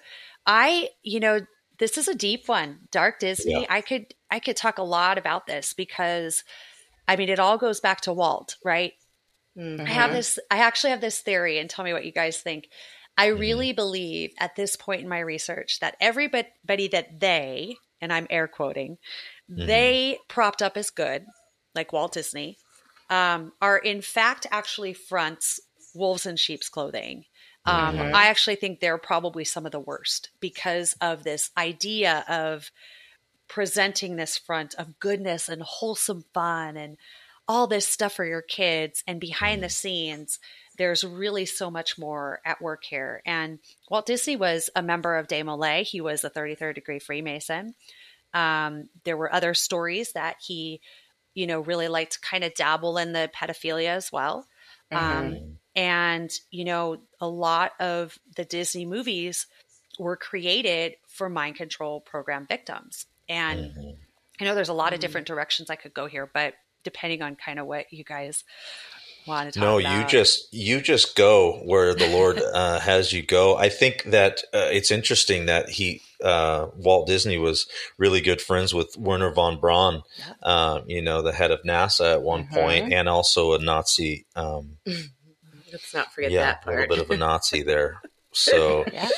i 0.46 0.88
you 1.02 1.20
know 1.20 1.40
this 1.78 1.98
is 1.98 2.08
a 2.08 2.14
deep 2.14 2.48
one 2.48 2.78
dark 2.90 3.18
disney 3.18 3.52
yeah. 3.52 3.66
i 3.68 3.80
could 3.80 4.14
i 4.30 4.38
could 4.38 4.56
talk 4.56 4.78
a 4.78 4.82
lot 4.82 5.18
about 5.18 5.46
this 5.46 5.72
because 5.72 6.44
i 7.08 7.16
mean 7.16 7.28
it 7.28 7.40
all 7.40 7.58
goes 7.58 7.80
back 7.80 8.00
to 8.00 8.12
walt 8.12 8.56
right 8.64 8.92
mm-hmm. 9.56 9.80
i 9.80 9.90
have 9.90 10.10
mm-hmm. 10.10 10.16
this 10.16 10.38
i 10.50 10.58
actually 10.58 10.90
have 10.90 11.00
this 11.00 11.20
theory 11.20 11.58
and 11.58 11.68
tell 11.68 11.84
me 11.84 11.92
what 11.92 12.04
you 12.04 12.12
guys 12.12 12.38
think 12.38 12.68
i 13.20 13.28
mm-hmm. 13.28 13.40
really 13.40 13.72
believe 13.72 14.32
at 14.38 14.56
this 14.56 14.76
point 14.76 15.02
in 15.02 15.08
my 15.08 15.20
research 15.20 15.78
that 15.80 15.96
everybody 16.00 16.88
that 16.88 17.20
they 17.20 17.76
and 18.00 18.12
i'm 18.12 18.26
air 18.30 18.48
quoting 18.48 18.96
mm-hmm. 19.50 19.66
they 19.66 20.18
propped 20.28 20.62
up 20.62 20.76
as 20.76 20.90
good, 20.90 21.26
like 21.74 21.92
Walt 21.92 22.12
Disney, 22.12 22.58
um, 23.08 23.52
are 23.60 23.78
in 23.78 24.00
fact 24.00 24.46
actually 24.50 24.92
fronts 24.92 25.60
wolves 25.94 26.26
in 26.26 26.36
sheep's 26.36 26.68
clothing. 26.68 27.24
Um, 27.66 27.96
mm-hmm. 27.96 28.14
I 28.14 28.26
actually 28.28 28.56
think 28.56 28.80
they're 28.80 28.98
probably 28.98 29.44
some 29.44 29.66
of 29.66 29.72
the 29.72 29.80
worst 29.80 30.30
because 30.40 30.94
of 31.00 31.24
this 31.24 31.50
idea 31.58 32.24
of 32.28 32.70
presenting 33.48 34.16
this 34.16 34.38
front 34.38 34.74
of 34.76 34.98
goodness 34.98 35.48
and 35.48 35.62
wholesome 35.62 36.24
fun 36.32 36.76
and 36.76 36.96
all 37.50 37.66
this 37.66 37.84
stuff 37.84 38.12
for 38.12 38.24
your 38.24 38.42
kids. 38.42 39.02
And 39.08 39.20
behind 39.20 39.56
mm-hmm. 39.56 39.62
the 39.62 39.70
scenes, 39.70 40.38
there's 40.78 41.02
really 41.02 41.46
so 41.46 41.68
much 41.68 41.98
more 41.98 42.40
at 42.44 42.62
work 42.62 42.84
here. 42.84 43.22
And 43.26 43.58
Walt 43.90 44.06
Disney 44.06 44.36
was 44.36 44.70
a 44.76 44.82
member 44.82 45.16
of 45.16 45.26
De 45.26 45.42
Molay. 45.42 45.82
He 45.82 46.00
was 46.00 46.22
a 46.22 46.30
33rd 46.30 46.76
degree 46.76 47.00
Freemason. 47.00 47.74
Um, 48.32 48.88
there 49.02 49.16
were 49.16 49.34
other 49.34 49.52
stories 49.54 50.12
that 50.12 50.36
he, 50.40 50.80
you 51.34 51.48
know, 51.48 51.58
really 51.58 51.88
liked 51.88 52.12
to 52.12 52.20
kind 52.20 52.44
of 52.44 52.54
dabble 52.54 52.98
in 52.98 53.12
the 53.12 53.28
pedophilia 53.34 53.88
as 53.88 54.12
well. 54.12 54.46
Um, 54.92 55.00
mm-hmm. 55.00 55.34
Um, 55.34 55.58
and, 55.74 56.30
you 56.52 56.64
know, 56.64 56.98
a 57.20 57.28
lot 57.28 57.72
of 57.80 58.16
the 58.36 58.44
Disney 58.44 58.86
movies 58.86 59.48
were 59.98 60.16
created 60.16 60.94
for 61.08 61.28
mind 61.28 61.56
control 61.56 62.00
program 62.00 62.46
victims. 62.46 63.06
And 63.28 63.72
mm-hmm. 63.72 63.90
I 64.40 64.44
know 64.44 64.54
there's 64.54 64.68
a 64.68 64.72
lot 64.72 64.92
of 64.92 64.98
mm-hmm. 64.98 65.00
different 65.00 65.26
directions 65.26 65.68
I 65.68 65.74
could 65.74 65.94
go 65.94 66.06
here, 66.06 66.30
but 66.32 66.54
depending 66.84 67.22
on 67.22 67.36
kind 67.36 67.58
of 67.58 67.66
what 67.66 67.92
you 67.92 68.04
guys 68.04 68.44
want 69.26 69.52
to 69.52 69.60
no 69.60 69.78
about. 69.78 69.90
No, 69.90 69.98
you 69.98 70.06
just 70.06 70.52
you 70.52 70.80
just 70.80 71.16
go 71.16 71.60
where 71.64 71.94
the 71.94 72.08
lord 72.08 72.40
uh, 72.54 72.80
has 72.80 73.12
you 73.12 73.22
go 73.22 73.56
i 73.56 73.68
think 73.68 74.04
that 74.04 74.42
uh, 74.54 74.68
it's 74.70 74.90
interesting 74.90 75.46
that 75.46 75.68
he 75.68 76.00
uh, 76.24 76.66
walt 76.76 77.06
disney 77.06 77.38
was 77.38 77.66
really 77.98 78.20
good 78.20 78.40
friends 78.40 78.74
with 78.74 78.94
wernher 78.98 79.30
von 79.30 79.58
braun 79.58 80.02
um, 80.42 80.84
you 80.86 81.02
know 81.02 81.22
the 81.22 81.32
head 81.32 81.50
of 81.50 81.62
nasa 81.62 82.14
at 82.14 82.22
one 82.22 82.44
mm-hmm. 82.44 82.54
point, 82.54 82.92
and 82.92 83.08
also 83.08 83.54
a 83.54 83.58
nazi 83.58 84.26
um, 84.36 84.76
let's 85.72 85.94
not 85.94 86.12
forget 86.12 86.30
yeah, 86.30 86.44
that 86.44 86.62
part. 86.62 86.76
a 86.76 86.80
little 86.80 86.96
bit 86.96 87.04
of 87.04 87.10
a 87.10 87.16
nazi 87.16 87.62
there 87.62 88.00
so 88.32 88.84
yeah. 88.92 89.08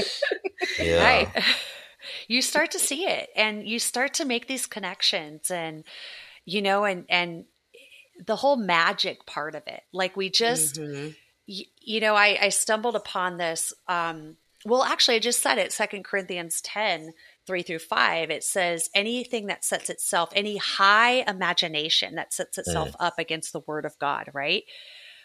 yeah. 0.78 1.04
right 1.04 1.44
you 2.28 2.40
start 2.42 2.70
to 2.70 2.78
see 2.78 3.04
it 3.06 3.30
and 3.36 3.66
you 3.66 3.78
start 3.78 4.14
to 4.14 4.24
make 4.24 4.46
these 4.46 4.66
connections 4.66 5.50
and 5.50 5.84
you 6.44 6.62
know 6.62 6.84
and 6.84 7.04
and 7.08 7.44
the 8.24 8.36
whole 8.36 8.56
magic 8.56 9.26
part 9.26 9.54
of 9.54 9.62
it. 9.66 9.82
Like 9.92 10.16
we 10.16 10.30
just, 10.30 10.76
mm-hmm. 10.76 11.10
y- 11.48 11.66
you 11.80 12.00
know, 12.00 12.14
I, 12.14 12.38
I 12.40 12.48
stumbled 12.50 12.96
upon 12.96 13.38
this. 13.38 13.72
Um, 13.88 14.36
well, 14.64 14.84
actually, 14.84 15.16
I 15.16 15.20
just 15.20 15.42
said 15.42 15.58
it. 15.58 15.72
Second 15.72 16.04
Corinthians 16.04 16.60
10, 16.60 17.12
3 17.46 17.62
through 17.62 17.80
5. 17.80 18.30
It 18.30 18.44
says 18.44 18.90
anything 18.94 19.46
that 19.46 19.64
sets 19.64 19.90
itself, 19.90 20.30
any 20.34 20.56
high 20.56 21.24
imagination 21.28 22.14
that 22.14 22.32
sets 22.32 22.58
itself 22.58 22.90
mm. 22.90 22.96
up 23.00 23.18
against 23.18 23.52
the 23.52 23.60
word 23.60 23.84
of 23.84 23.98
God, 23.98 24.30
right? 24.32 24.64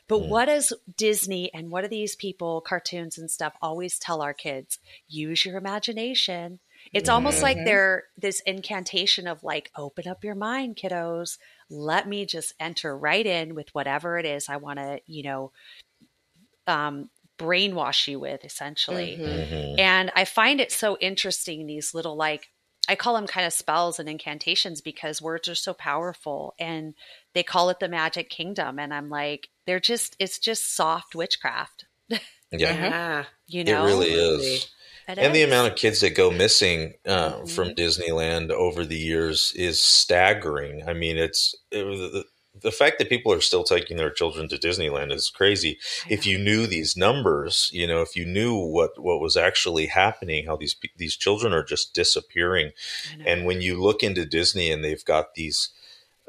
But 0.07 0.21
mm. 0.21 0.29
what 0.29 0.45
does 0.45 0.73
Disney 0.95 1.53
and 1.53 1.69
what 1.69 1.81
do 1.81 1.87
these 1.87 2.15
people, 2.15 2.61
cartoons 2.61 3.17
and 3.17 3.29
stuff, 3.29 3.53
always 3.61 3.99
tell 3.99 4.21
our 4.21 4.33
kids? 4.33 4.79
Use 5.07 5.45
your 5.45 5.57
imagination. 5.57 6.59
It's 6.93 7.09
mm-hmm. 7.09 7.15
almost 7.15 7.41
like 7.41 7.57
mm-hmm. 7.57 7.65
they're 7.65 8.03
this 8.17 8.41
incantation 8.41 9.27
of 9.27 9.43
like, 9.43 9.71
open 9.75 10.07
up 10.07 10.23
your 10.23 10.35
mind, 10.35 10.75
kiddos 10.75 11.37
let 11.69 12.07
me 12.07 12.25
just 12.25 12.53
enter 12.59 12.97
right 12.97 13.25
in 13.25 13.55
with 13.55 13.73
whatever 13.73 14.17
it 14.17 14.25
is 14.25 14.49
I 14.49 14.57
want 14.57 14.79
to, 14.79 14.99
you 15.05 15.23
know, 15.23 15.51
um, 16.65 17.09
brainwash 17.37 18.07
you 18.07 18.19
with 18.19 18.43
essentially. 18.45 19.17
Mm-hmm. 19.19 19.55
mm-hmm. 19.55 19.79
And 19.79 20.11
I 20.15 20.25
find 20.25 20.59
it 20.59 20.71
so 20.71 20.97
interesting, 20.99 21.67
these 21.67 21.93
little 21.93 22.15
like, 22.15 22.49
I 22.89 22.95
call 22.95 23.15
them 23.15 23.27
kind 23.27 23.45
of 23.45 23.51
spells 23.51 23.99
and 23.99 24.07
incantations 24.07 24.79
because 24.79 25.21
words 25.21 25.49
are 25.49 25.55
so 25.55 25.73
powerful 25.73 26.55
and 26.57 26.93
they 27.33 27.43
call 27.43 27.69
it 27.69 27.79
the 27.79 27.89
magic 27.89 28.29
kingdom. 28.29 28.79
And 28.79 28.93
I'm 28.93 29.09
like, 29.09 29.49
they're 29.65 29.81
just, 29.81 30.15
it's 30.19 30.39
just 30.39 30.73
soft 30.73 31.13
witchcraft. 31.13 31.85
Yeah. 32.51 33.25
you 33.47 33.65
know, 33.65 33.83
it 33.83 33.87
really 33.87 34.11
is. 34.11 34.71
And 35.07 35.33
the 35.33 35.43
amount 35.43 35.71
of 35.71 35.77
kids 35.77 36.01
that 36.01 36.15
go 36.15 36.31
missing 36.31 36.95
uh, 37.05 37.33
mm-hmm. 37.33 37.45
from 37.45 37.69
Disneyland 37.69 38.49
over 38.49 38.85
the 38.85 38.97
years 38.97 39.53
is 39.55 39.81
staggering. 39.81 40.83
I 40.87 40.93
mean, 40.93 41.17
it's 41.17 41.55
it, 41.71 41.85
the, 41.85 42.25
the 42.61 42.71
fact 42.71 42.99
that 42.99 43.09
people 43.09 43.31
are 43.31 43.41
still 43.41 43.63
taking 43.63 43.97
their 43.97 44.09
children 44.09 44.49
to 44.49 44.57
Disneyland 44.57 45.13
is 45.13 45.29
crazy. 45.29 45.77
If 46.09 46.25
you 46.25 46.37
knew 46.37 46.67
these 46.67 46.97
numbers, 46.97 47.69
you 47.71 47.87
know, 47.87 48.01
if 48.01 48.15
you 48.15 48.25
knew 48.25 48.55
what 48.55 48.99
what 49.01 49.21
was 49.21 49.37
actually 49.37 49.87
happening, 49.87 50.45
how 50.45 50.57
these 50.57 50.75
these 50.97 51.15
children 51.15 51.53
are 51.53 51.63
just 51.63 51.93
disappearing, 51.93 52.71
and 53.25 53.45
when 53.45 53.61
you 53.61 53.81
look 53.81 54.03
into 54.03 54.25
Disney 54.25 54.71
and 54.71 54.83
they've 54.83 55.05
got 55.05 55.35
these 55.35 55.69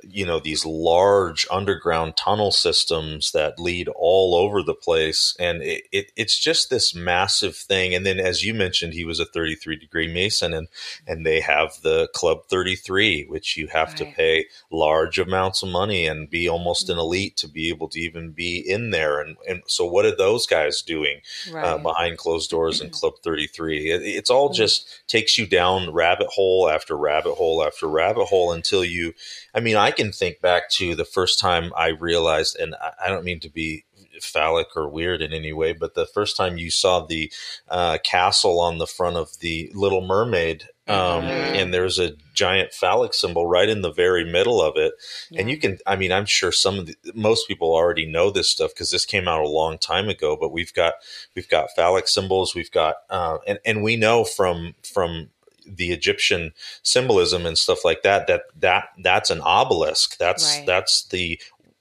you 0.03 0.25
know 0.25 0.39
these 0.39 0.65
large 0.65 1.47
underground 1.51 2.17
tunnel 2.17 2.51
systems 2.51 3.33
that 3.33 3.59
lead 3.59 3.89
all 3.89 4.35
over 4.35 4.63
the 4.63 4.75
place 4.75 5.35
and 5.39 5.63
it, 5.63 5.85
it, 5.93 6.13
it's 6.17 6.39
just 6.39 6.71
this 6.71 6.95
massive 6.95 7.57
thing 7.57 7.95
and 7.95 8.07
then 8.07 8.19
as 8.19 8.45
you 8.45 8.55
mentioned 8.55 8.93
he 8.93 9.05
was 9.05 9.19
a 9.19 9.25
33 9.25 9.77
degree 9.77 10.13
mason 10.13 10.55
and 10.55 10.69
and 11.07 11.27
they 11.27 11.41
have 11.41 11.73
the 11.83 12.09
club 12.15 12.39
33 12.49 13.27
which 13.29 13.57
you 13.57 13.67
have 13.69 13.89
right. 13.89 13.97
to 13.97 14.05
pay 14.07 14.47
large 14.71 15.19
amounts 15.19 15.63
of 15.63 15.69
money 15.69 16.07
and 16.07 16.31
be 16.31 16.49
almost 16.49 16.85
mm-hmm. 16.85 16.93
an 16.93 16.99
elite 16.99 17.37
to 17.37 17.49
be 17.49 17.69
able 17.69 17.89
to 17.89 18.01
even 18.01 18.31
be 18.31 18.59
in 18.59 18.91
there 18.91 19.21
and 19.21 19.37
and 19.49 19.63
so 19.67 19.85
what 19.85 20.05
are 20.05 20.17
those 20.17 20.47
guys 20.47 20.83
doing 20.83 21.21
uh, 21.51 21.55
right. 21.55 21.65
uh, 21.65 21.79
behind 21.79 22.19
closed 22.19 22.51
doors 22.51 22.81
in 22.81 22.91
club 22.91 23.15
33 23.23 23.91
it, 23.91 24.03
it's 24.03 24.31
all 24.31 24.49
mm-hmm. 24.49 24.55
just 24.55 25.03
takes 25.09 25.37
you 25.37 25.47
down 25.47 25.93
rabbit 25.93 26.29
hole 26.29 26.69
after 26.69 26.97
rabbit 26.97 27.35
hole 27.35 27.65
after 27.65 27.89
rabbit 27.89 28.27
hole 28.27 28.53
until 28.53 28.85
you 28.85 29.13
i 29.55 29.61
mean 29.61 29.77
i 29.77 29.88
I 29.89 29.91
can 29.91 30.13
think 30.13 30.43
back 30.43 30.69
to 30.73 30.95
the 30.95 31.07
first 31.07 31.39
time 31.39 31.73
I 31.75 31.89
realized, 31.89 32.59
and 32.59 32.75
I 33.03 33.09
don't 33.09 33.25
mean 33.25 33.41
to 33.41 33.49
be 33.49 33.87
phallic 34.21 34.77
or 34.77 34.87
weird 34.87 35.23
in 35.23 35.33
any 35.33 35.55
way, 35.55 35.73
but 35.73 35.95
the 35.95 36.05
first 36.05 36.37
time 36.37 36.59
you 36.59 36.71
saw 36.71 37.07
the 37.07 37.33
uh, 37.69 37.97
castle 38.05 38.61
on 38.61 38.77
the 38.77 38.87
front 38.87 39.17
of 39.17 39.39
the 39.41 39.71
Little 39.73 40.07
Mermaid, 40.07 40.65
um, 40.89 41.23
mm-hmm. 41.23 41.55
and 41.55 41.73
there's 41.73 41.99
a 41.99 42.17
giant 42.35 42.75
phallic 42.75 43.15
symbol 43.15 43.47
right 43.47 43.67
in 43.67 43.81
the 43.81 43.91
very 43.91 44.31
middle 44.31 44.61
of 44.61 44.77
it, 44.77 44.93
yeah. 45.31 45.41
and 45.41 45.49
you 45.49 45.57
can, 45.57 45.79
I 45.87 45.97
mean, 45.97 46.13
I'm 46.13 46.27
sure 46.27 46.53
some 46.53 46.81
of 46.81 46.87
the, 46.87 46.97
most 47.15 47.49
people 47.49 47.73
already 47.73 48.05
know 48.05 48.31
this 48.31 48.51
stuff 48.51 48.75
because 48.75 48.91
this 48.91 49.07
came 49.07 49.27
out 49.27 49.41
a 49.41 49.49
long 49.49 49.79
time 49.79 50.11
ago. 50.11 50.37
But 50.39 50.53
we've 50.53 50.75
got 50.75 50.95
we've 51.35 51.49
got 51.49 51.71
phallic 51.75 52.09
symbols, 52.09 52.55
we've 52.55 52.71
got, 52.71 52.97
uh, 53.09 53.39
and 53.47 53.59
and 53.65 53.83
we 53.83 53.97
know 53.97 54.25
from 54.25 54.75
from 54.83 55.31
the 55.69 55.93
Egyptian 55.93 56.53
symbolism 56.83 57.47
and 57.47 57.59
stuff 57.59 57.85
like 57.85 58.03
that, 58.03 58.27
that 58.27 58.43
that 58.59 58.89
that's 59.03 59.31
an 59.31 59.41
obelisk. 59.43 60.17
That's 60.19 60.59
right. 60.59 60.67
that's 60.67 61.07
the 61.09 61.41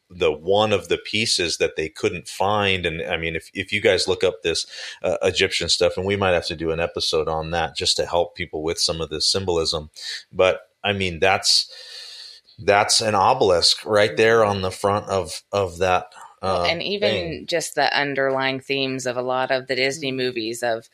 the 0.10 0.32
one 0.32 0.72
of 0.72 0.88
the 0.88 0.98
pieces 0.98 1.58
that 1.58 1.76
they 1.76 1.90
couldn't 1.90 2.28
find. 2.28 2.86
And 2.86 3.02
I 3.02 3.18
mean, 3.18 3.36
if, 3.36 3.50
if 3.54 3.74
you 3.74 3.82
guys 3.82 4.08
look 4.08 4.24
up 4.24 4.42
this 4.42 4.66
uh, 5.04 5.18
Egyptian 5.22 5.70
stuff, 5.70 5.98
and 5.98 6.06
we 6.06 6.16
might 6.16 6.32
have 6.32 6.46
to 6.48 6.56
do 6.56 6.72
an 6.72 6.80
episode 6.80 7.28
on 7.28 7.52
that 7.52 7.76
just 7.76 7.98
to 7.98 8.06
help 8.06 8.36
people 8.36 8.64
with 8.64 8.80
some 8.80 9.02
of 9.02 9.10
the 9.10 9.22
symbolism. 9.22 9.90
But 10.32 10.70
I 10.84 10.94
mean, 10.94 11.20
that's 11.20 11.70
that's 12.60 13.02
an 13.02 13.16
obelisk 13.16 13.86
right 13.86 14.16
there 14.16 14.44
on 14.46 14.62
the 14.62 14.72
front 14.72 15.08
of 15.10 15.44
of 15.52 15.80
that. 15.80 16.14
Uh, 16.42 16.66
and 16.70 16.84
even 16.84 17.12
thing. 17.12 17.46
just 17.48 17.76
the 17.76 17.96
underlying 17.98 18.60
themes 18.60 19.08
of 19.08 19.18
a 19.18 19.22
lot 19.24 19.52
of 19.52 19.68
the 19.68 19.76
Disney 19.76 20.10
mm-hmm. 20.10 20.18
movies 20.18 20.62
of 20.64 20.88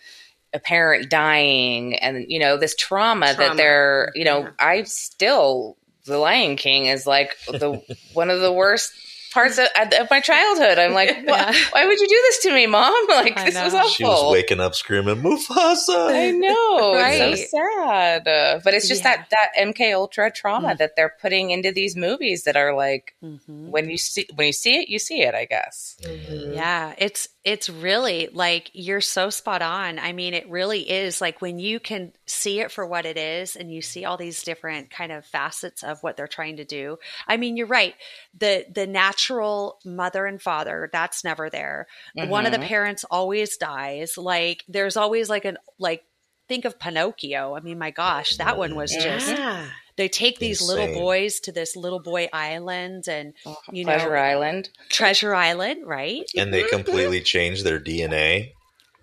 a 0.53 0.59
parent 0.59 1.09
dying 1.09 1.95
and 1.95 2.25
you 2.29 2.39
know 2.39 2.57
this 2.57 2.75
trauma, 2.75 3.33
trauma. 3.33 3.49
that 3.49 3.57
they're 3.57 4.11
you 4.15 4.23
know 4.25 4.41
yeah. 4.41 4.49
I 4.59 4.83
still 4.83 5.77
the 6.05 6.17
Lion 6.17 6.55
King 6.57 6.87
is 6.87 7.07
like 7.07 7.37
the 7.47 7.81
one 8.13 8.29
of 8.29 8.39
the 8.41 8.51
worst 8.51 8.91
parts 9.33 9.57
of, 9.57 9.65
of 9.99 10.07
my 10.11 10.19
childhood. 10.19 10.77
I'm 10.77 10.93
like, 10.93 11.09
why, 11.25 11.55
why 11.71 11.85
would 11.87 11.99
you 11.99 12.07
do 12.07 12.21
this 12.27 12.39
to 12.43 12.53
me, 12.53 12.67
mom? 12.67 12.93
Like 13.09 13.35
I 13.35 13.45
this 13.45 13.55
know. 13.55 13.63
was 13.63 13.73
awful. 13.73 13.89
She 13.89 14.03
was 14.03 14.31
waking 14.31 14.59
up 14.59 14.75
screaming, 14.75 15.23
Mufasa. 15.23 16.11
I 16.13 16.29
know, 16.35 16.93
Right. 16.93 17.19
it's 17.33 17.49
so 17.49 17.57
sad. 17.57 18.27
Uh, 18.27 18.59
but 18.63 18.75
it's 18.75 18.87
just 18.87 19.03
Yeah. 19.03 19.15
that 19.17 19.29
that 19.31 19.51
MK 19.59 19.93
Ultra 19.95 20.31
trauma 20.31 20.69
Mm. 20.69 20.77
that 20.77 20.95
they're 20.95 21.15
putting 21.19 21.49
into 21.49 21.71
these 21.71 21.95
movies 21.95 22.43
that 22.43 22.55
are 22.55 22.75
like 22.75 23.15
Mhm. 23.23 23.69
when 23.69 23.89
you 23.89 23.97
see 23.97 24.27
when 24.35 24.45
you 24.47 24.53
see 24.53 24.77
it, 24.81 24.89
you 24.89 24.99
see 24.99 25.21
it. 25.23 25.33
I 25.33 25.45
guess. 25.45 25.97
Mm-hmm. 26.03 26.53
Yeah, 26.53 26.93
it's 26.99 27.27
it's 27.43 27.69
really 27.69 28.29
like 28.31 28.71
you're 28.73 29.01
so 29.01 29.29
spot 29.29 29.61
on. 29.61 29.99
I 29.99 30.13
mean, 30.13 30.33
it 30.33 30.49
really 30.49 30.89
is 30.89 31.19
like 31.19 31.41
when 31.41 31.59
you 31.59 31.79
can 31.79 32.13
see 32.25 32.61
it 32.61 32.71
for 32.71 32.85
what 32.87 33.05
it 33.05 33.17
is 33.17 33.55
and 33.57 33.69
you 33.69 33.81
see 33.81 34.05
all 34.05 34.15
these 34.15 34.43
different 34.43 34.89
kind 34.89 35.11
of 35.11 35.25
facets 35.25 35.83
of 35.83 36.01
what 36.01 36.15
they're 36.15 36.27
trying 36.27 36.57
to 36.57 36.65
do. 36.65 36.99
I 37.27 37.35
mean, 37.37 37.57
you're 37.57 37.67
right. 37.67 37.95
The 38.37 38.65
the 38.73 38.87
natural 38.87 39.79
mother 39.83 40.25
and 40.25 40.41
father, 40.41 40.89
that's 40.93 41.23
never 41.25 41.49
there. 41.49 41.87
One 42.15 42.45
of 42.45 42.53
the 42.53 42.59
Mhm. 42.59 42.67
parents 42.67 43.03
always 43.11 43.57
dies. 43.57 44.17
Like 44.17 44.63
there's 44.69 44.95
always 44.95 45.29
like 45.29 45.43
an 45.43 45.57
like 45.77 46.05
think 46.47 46.63
of 46.65 46.79
Pinocchio. 46.79 47.55
I 47.55 47.59
mean, 47.59 47.77
my 47.77 47.91
gosh, 47.91 48.37
that 48.37 48.57
one 48.57 48.75
was 48.75 48.91
just 48.95 49.27
Yeah. 49.29 49.65
They 49.95 50.09
take 50.09 50.39
these 50.39 50.61
little 50.61 50.87
boys 50.93 51.39
to 51.41 51.51
this 51.51 51.75
little 51.75 51.99
boy 51.99 52.27
island 52.33 53.07
and 53.07 53.33
you 53.71 53.85
know 53.85 53.93
Treasure 53.93 54.17
Island. 54.17 54.69
Treasure 54.89 55.35
Island, 55.35 55.85
right? 55.85 56.29
And 56.35 56.53
they 56.53 56.63
completely 56.63 57.21
change 57.21 57.63
their 57.63 57.79
DNA. 57.79 58.53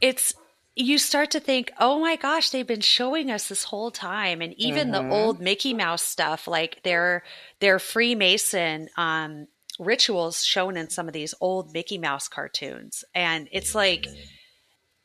it's 0.00 0.34
you 0.76 0.98
start 0.98 1.30
to 1.32 1.40
think, 1.40 1.70
oh 1.78 1.98
my 1.98 2.16
gosh, 2.16 2.50
they've 2.50 2.66
been 2.66 2.80
showing 2.80 3.30
us 3.30 3.48
this 3.48 3.64
whole 3.64 3.90
time, 3.90 4.40
and 4.40 4.54
even 4.56 4.88
Mhm. 4.88 4.92
the 4.92 5.08
old 5.10 5.40
Mickey 5.40 5.74
Mouse 5.74 6.02
stuff, 6.02 6.46
like 6.46 6.82
their 6.84 7.22
their 7.58 7.78
Freemason 7.78 8.88
um, 8.96 9.48
rituals 9.78 10.44
shown 10.44 10.76
in 10.76 10.88
some 10.88 11.06
of 11.08 11.12
these 11.12 11.34
old 11.40 11.72
Mickey 11.72 11.98
Mouse 11.98 12.28
cartoons, 12.28 13.04
and 13.14 13.48
it's 13.52 13.74
like, 13.74 14.06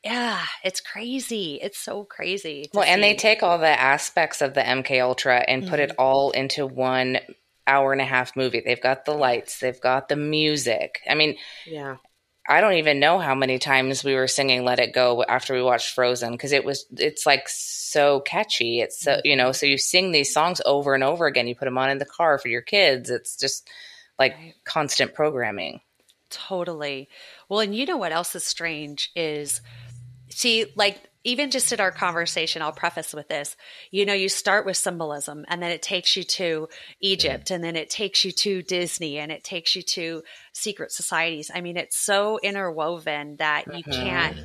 yeah, 0.06 0.44
it's 0.64 0.80
crazy. 0.80 1.60
It's 1.62 1.80
so 1.80 2.04
crazy. 2.06 2.70
Well, 2.74 2.84
and 2.84 3.02
they 3.04 3.16
take 3.16 3.42
all 3.44 3.58
the 3.58 3.68
aspects 3.68 4.42
of 4.42 4.54
the 4.54 4.62
MK 4.62 5.02
Ultra 5.02 5.40
and 5.40 5.68
put 5.68 5.80
it 5.80 5.90
Mm-hmm. 5.90 6.00
all 6.02 6.32
into 6.32 6.66
one 6.68 7.18
hour 7.68 7.92
and 7.92 8.00
a 8.02 8.06
half 8.06 8.36
movie. 8.36 8.62
They've 8.64 8.80
got 8.82 9.06
the 9.06 9.14
lights, 9.14 9.60
they've 9.60 9.82
got 9.82 10.08
the 10.08 10.16
music. 10.16 11.02
I 11.10 11.16
mean, 11.16 11.36
Yeah. 11.66 11.98
I 12.48 12.62
don't 12.62 12.74
even 12.74 13.00
know 13.00 13.18
how 13.18 13.34
many 13.34 13.58
times 13.58 14.04
we 14.04 14.14
were 14.14 14.28
singing 14.28 14.64
"Let 14.64 14.78
It 14.80 14.94
Go" 14.94 15.24
after 15.24 15.56
we 15.56 15.64
watched 15.64 15.96
Frozen 15.96 16.34
because 16.34 16.52
it 16.52 16.64
was 16.64 16.86
it's 16.96 17.26
like 17.26 17.50
so 17.50 18.20
catchy. 18.20 18.82
It's 18.82 19.00
so 19.02 19.20
you 19.24 19.36
know, 19.36 19.52
so 19.52 19.66
you 19.66 19.80
sing 19.80 20.12
these 20.12 20.32
songs 20.32 20.62
over 20.64 20.94
and 20.94 21.04
over 21.04 21.26
again. 21.26 21.48
You 21.48 21.56
put 21.56 21.66
them 21.66 21.80
on 21.80 21.90
in 21.90 21.98
the 21.98 22.06
car 22.06 22.38
for 22.38 22.48
your 22.50 22.62
kids. 22.62 23.10
It's 23.10 23.36
just 23.36 23.68
like 24.20 24.36
Right. 24.36 24.54
constant 24.64 25.16
programming. 25.16 25.82
Totally. 26.30 27.10
Well, 27.50 27.62
and 27.62 27.76
you 27.76 27.88
know 27.88 27.98
what 27.98 28.12
else 28.12 28.36
is 28.36 28.44
strange 28.44 29.10
is 29.16 29.62
see, 30.36 30.66
like, 30.76 31.02
even 31.24 31.50
just 31.50 31.72
in 31.74 31.80
our 31.80 31.92
conversation, 31.92 32.62
I'll 32.62 32.72
preface 32.72 33.14
with 33.14 33.28
this. 33.28 33.56
You 33.90 34.06
know, 34.06 34.14
you 34.14 34.30
start 34.30 34.66
with 34.66 34.78
symbolism 34.78 35.44
and 35.48 35.62
then 35.62 35.72
it 35.72 35.82
takes 35.82 36.16
you 36.16 36.24
to 36.24 36.68
Egypt 37.02 37.50
and 37.50 37.64
then 37.64 37.76
it 37.76 37.90
takes 37.90 38.24
you 38.24 38.32
to 38.32 38.62
Disney 38.62 39.18
and 39.18 39.32
it 39.32 39.44
takes 39.44 39.76
you 39.76 39.82
to 39.82 40.22
secret 40.54 40.92
societies. 40.92 41.50
I 41.54 41.62
mean, 41.62 41.78
it's 41.78 41.98
so 41.98 42.40
interwoven 42.44 43.38
that 43.38 43.76
you 43.76 43.84
can't. 43.84 44.38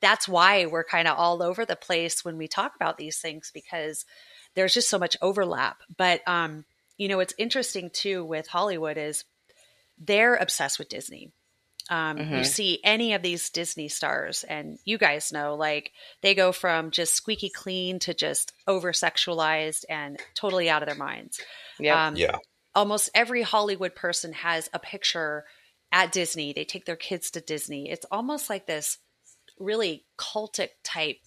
That's 0.00 0.26
why 0.26 0.66
we're 0.66 0.84
kind 0.84 1.06
of 1.06 1.16
all 1.16 1.42
over 1.42 1.64
the 1.64 1.76
place 1.76 2.24
when 2.24 2.36
we 2.36 2.48
talk 2.48 2.74
about 2.74 2.98
these 2.98 3.18
things 3.18 3.52
because 3.54 4.04
there's 4.56 4.74
just 4.74 4.88
so 4.88 4.98
much 4.98 5.16
overlap. 5.22 5.76
But, 5.96 6.26
um, 6.26 6.64
you 6.96 7.06
know, 7.06 7.18
what's 7.18 7.34
interesting 7.38 7.88
too 7.92 8.24
with 8.24 8.48
Hollywood 8.48 8.98
is 8.98 9.24
they're 9.96 10.34
obsessed 10.34 10.78
with 10.78 10.88
Disney. 10.88 11.30
Um, 11.90 12.18
You 12.18 12.24
Mhm. 12.24 12.46
see 12.46 12.80
any 12.84 13.14
of 13.14 13.22
these 13.22 13.50
Disney 13.50 13.88
stars, 13.88 14.44
and 14.44 14.78
you 14.84 14.96
guys 14.96 15.32
know, 15.32 15.56
like 15.56 15.92
they 16.22 16.34
go 16.36 16.52
from 16.52 16.92
just 16.92 17.14
squeaky 17.14 17.50
clean 17.50 17.98
to 18.00 18.14
just 18.14 18.52
over 18.68 18.92
sexualized 18.92 19.84
and 19.90 20.18
totally 20.34 20.70
out 20.70 20.82
of 20.82 20.86
their 20.86 20.94
minds. 20.96 21.40
Yeah. 21.80 22.06
Um, 22.06 22.16
Yeah. 22.16 22.36
Almost 22.76 23.10
every 23.12 23.42
Hollywood 23.42 23.96
person 23.96 24.32
has 24.32 24.70
a 24.72 24.78
picture 24.78 25.44
at 25.90 26.12
Disney. 26.12 26.52
They 26.52 26.64
take 26.64 26.84
their 26.84 26.94
kids 26.94 27.32
to 27.32 27.40
Disney. 27.40 27.90
It's 27.90 28.06
almost 28.12 28.48
like 28.48 28.66
this 28.66 28.98
really 29.58 30.06
cultic 30.16 30.70
type, 30.84 31.18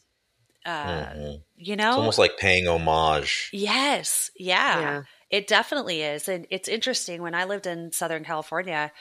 uh, 0.66 0.86
Mhm. 1.08 1.44
you 1.58 1.74
It's 1.74 1.78
know? 1.78 1.98
almost 1.98 2.18
like 2.18 2.38
paying 2.38 2.66
homage. 2.70 3.50
Yes. 3.52 4.32
Yeah. 4.38 4.80
Yeah. 4.80 5.04
It 5.30 5.48
definitely 5.48 6.02
is. 6.04 6.30
And 6.30 6.48
it's 6.50 6.70
interesting 6.70 7.22
when 7.22 7.36
I 7.36 7.44
lived 7.44 7.68
in 7.68 7.92
Southern 7.92 8.24
California, 8.24 8.94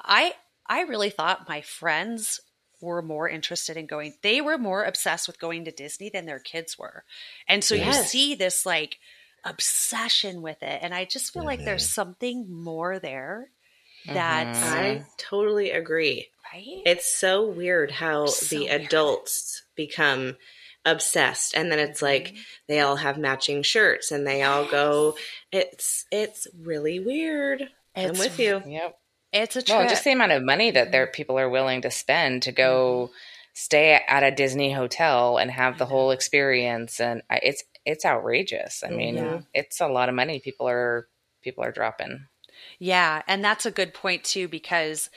I 0.00 0.34
I 0.70 0.82
really 0.82 1.10
thought 1.10 1.48
my 1.48 1.60
friends 1.60 2.40
were 2.80 3.02
more 3.02 3.28
interested 3.28 3.76
in 3.76 3.86
going. 3.86 4.14
They 4.22 4.40
were 4.40 4.56
more 4.56 4.84
obsessed 4.84 5.26
with 5.26 5.38
going 5.38 5.66
to 5.66 5.70
Disney 5.70 6.08
than 6.08 6.24
their 6.24 6.38
kids 6.38 6.78
were. 6.78 7.04
And 7.46 7.62
so 7.62 7.74
you 7.74 7.92
see 7.92 8.34
this 8.36 8.64
like 8.64 8.98
obsession 9.44 10.42
with 10.42 10.62
it. 10.62 10.78
And 10.82 10.94
I 10.94 11.04
just 11.04 11.32
feel 11.32 11.44
like 11.44 11.64
there's 11.64 11.88
something 11.88 12.46
more 12.50 12.98
there 12.98 13.50
that's 14.06 14.58
Mhm. 14.60 14.72
I 14.72 15.06
totally 15.18 15.70
agree. 15.72 16.28
right. 16.52 16.82
It's 16.86 17.12
so 17.12 17.44
weird 17.46 17.90
how 17.90 18.26
So 18.26 18.46
the 18.46 18.64
weird. 18.68 18.80
adults 18.82 19.62
become 19.76 20.36
obsessed 20.84 21.54
and 21.54 21.70
then 21.70 21.78
it's 21.78 22.00
like 22.00 22.28
Mm-hmm. 22.28 22.40
they 22.68 22.80
all 22.80 22.96
have 22.96 23.18
matching 23.18 23.62
shirts 23.62 24.10
and 24.10 24.26
they 24.26 24.42
all 24.42 24.64
go 24.64 25.16
it's 25.52 26.06
it's 26.10 26.46
really 26.58 26.98
weird. 26.98 27.68
I'm 27.94 28.16
with 28.18 28.38
you. 28.38 28.62
Yep. 28.66 28.98
It's 29.32 29.56
a 29.56 29.62
trip. 29.62 29.78
Well, 29.78 29.88
just 29.88 30.04
the 30.04 30.12
amount 30.12 30.32
of 30.32 30.42
money 30.42 30.70
that 30.70 30.92
there 30.92 31.06
people 31.06 31.38
are 31.38 31.48
willing 31.48 31.82
to 31.82 31.90
spend 31.90 32.42
to 32.42 32.52
go 32.52 33.10
stay 33.52 34.00
at 34.08 34.22
a 34.22 34.30
Disney 34.30 34.72
hotel 34.72 35.36
and 35.38 35.50
have 35.50 35.78
the 35.78 35.86
whole 35.86 36.10
experience, 36.10 37.00
and 37.00 37.22
I, 37.30 37.40
it's 37.42 37.62
it's 37.84 38.04
outrageous. 38.04 38.82
I 38.84 38.90
mean, 38.90 39.16
Yeah. 39.16 39.40
it's 39.54 39.80
a 39.80 39.88
lot 39.88 40.08
of 40.08 40.14
money 40.14 40.40
people 40.40 40.68
are 40.68 41.08
people 41.42 41.64
are 41.64 41.72
dropping. 41.72 42.26
Yeah, 42.78 43.22
and 43.26 43.44
that's 43.44 43.66
a 43.66 43.70
good 43.70 43.94
point 43.94 44.24
too 44.24 44.48
because 44.48 45.10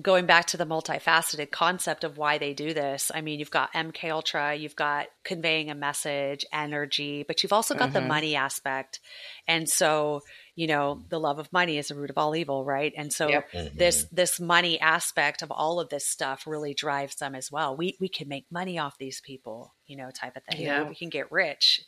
going 0.00 0.24
back 0.24 0.46
to 0.46 0.56
the 0.56 0.64
multifaceted 0.64 1.50
concept 1.50 2.02
of 2.02 2.16
why 2.16 2.38
they 2.38 2.54
do 2.54 2.72
this. 2.72 3.10
I 3.14 3.20
mean, 3.20 3.38
you've 3.38 3.50
got 3.50 3.72
MK 3.74 4.10
Ultra, 4.10 4.54
you've 4.54 4.76
got 4.76 5.08
conveying 5.22 5.70
a 5.70 5.74
message, 5.74 6.46
energy, 6.52 7.24
but 7.28 7.42
you've 7.42 7.52
also 7.52 7.74
got 7.74 7.92
the 7.92 8.00
Mhm. 8.00 8.06
money 8.06 8.34
aspect. 8.34 9.00
And 9.46 9.68
so, 9.68 10.22
you 10.54 10.66
know, 10.66 11.02
the 11.08 11.18
love 11.18 11.38
of 11.38 11.52
money 11.52 11.78
is 11.78 11.88
the 11.88 11.94
root 11.94 12.10
of 12.10 12.18
all 12.18 12.36
evil, 12.36 12.64
right? 12.64 12.92
And 12.96 13.12
so 13.12 13.28
Yep. 13.28 13.52
Mhm. 13.52 13.72
this 13.78 14.04
this 14.12 14.38
money 14.38 14.78
aspect 14.80 15.40
of 15.42 15.50
all 15.50 15.80
of 15.80 15.88
this 15.88 16.06
stuff 16.06 16.46
really 16.46 16.74
drives 16.74 17.16
them 17.16 17.34
as 17.34 17.50
well. 17.50 17.76
We 17.76 17.96
we 18.00 18.08
can 18.08 18.28
make 18.28 18.44
money 18.50 18.78
off 18.78 18.98
these 18.98 19.20
people, 19.20 19.74
you 19.86 19.96
know, 19.96 20.10
type 20.10 20.36
of 20.36 20.44
thing. 20.44 20.60
Yeah. 20.60 20.88
We 20.88 20.94
can 20.94 21.08
get 21.08 21.32
rich 21.32 21.80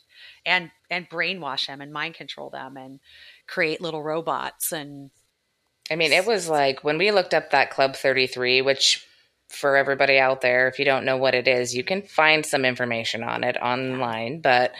and 0.45 0.71
and 0.89 1.09
brainwash 1.09 1.67
them 1.67 1.81
and 1.81 1.93
mind 1.93 2.15
control 2.15 2.49
them 2.49 2.75
and 2.77 2.99
create 3.47 3.81
little 3.81 4.01
robots 4.01 4.71
and 4.71 5.11
I 5.91 5.95
mean, 5.95 6.11
it 6.13 6.25
was 6.25 6.49
like 6.49 6.83
when 6.83 6.97
we 6.97 7.11
looked 7.11 7.35
up 7.35 7.51
that 7.51 7.69
Club 7.69 7.95
33, 7.95 8.63
which 8.63 9.05
for 9.49 9.77
everybody 9.77 10.17
out 10.17 10.41
there, 10.41 10.67
if 10.67 10.79
you 10.79 10.85
don't 10.85 11.05
know 11.05 11.17
what 11.17 11.35
it 11.35 11.47
is, 11.47 11.75
you 11.75 11.83
can 11.83 12.01
find 12.01 12.43
some 12.43 12.65
information 12.65 13.23
on 13.23 13.43
it 13.43 13.55
online, 13.57 14.41
but 14.41 14.73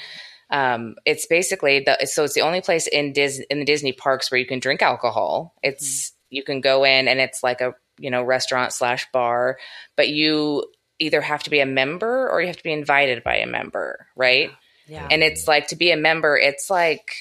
um, 0.49 0.95
it's 1.05 1.25
basically 1.25 1.79
the 1.79 2.05
so 2.05 2.23
it's 2.23 2.33
the 2.33 2.41
only 2.41 2.61
place 2.61 2.87
in 2.87 3.13
Dis 3.13 3.41
in 3.49 3.59
the 3.59 3.65
Disney 3.65 3.93
parks 3.93 4.31
where 4.31 4.39
you 4.39 4.45
can 4.45 4.59
drink 4.59 4.81
alcohol. 4.81 5.53
It's 5.63 6.13
you 6.29 6.43
can 6.43 6.61
go 6.61 6.83
in 6.83 7.07
and 7.07 7.19
it's 7.19 7.43
like 7.43 7.61
a 7.61 7.73
you 7.97 8.11
know 8.11 8.23
restaurant 8.23 8.73
slash 8.73 9.07
bar, 9.11 9.57
but 9.95 10.09
you 10.09 10.65
either 10.99 11.21
have 11.21 11.43
to 11.43 11.49
be 11.49 11.59
a 11.59 11.65
member 11.65 12.29
or 12.29 12.41
you 12.41 12.47
have 12.47 12.57
to 12.57 12.63
be 12.63 12.71
invited 12.71 13.23
by 13.23 13.37
a 13.37 13.47
member, 13.47 14.07
right? 14.15 14.51
yeah. 14.87 15.07
and 15.09 15.23
it's 15.23 15.47
like 15.47 15.67
to 15.67 15.75
be 15.75 15.91
a 15.91 15.97
member 15.97 16.37
it's 16.37 16.69
like 16.69 17.11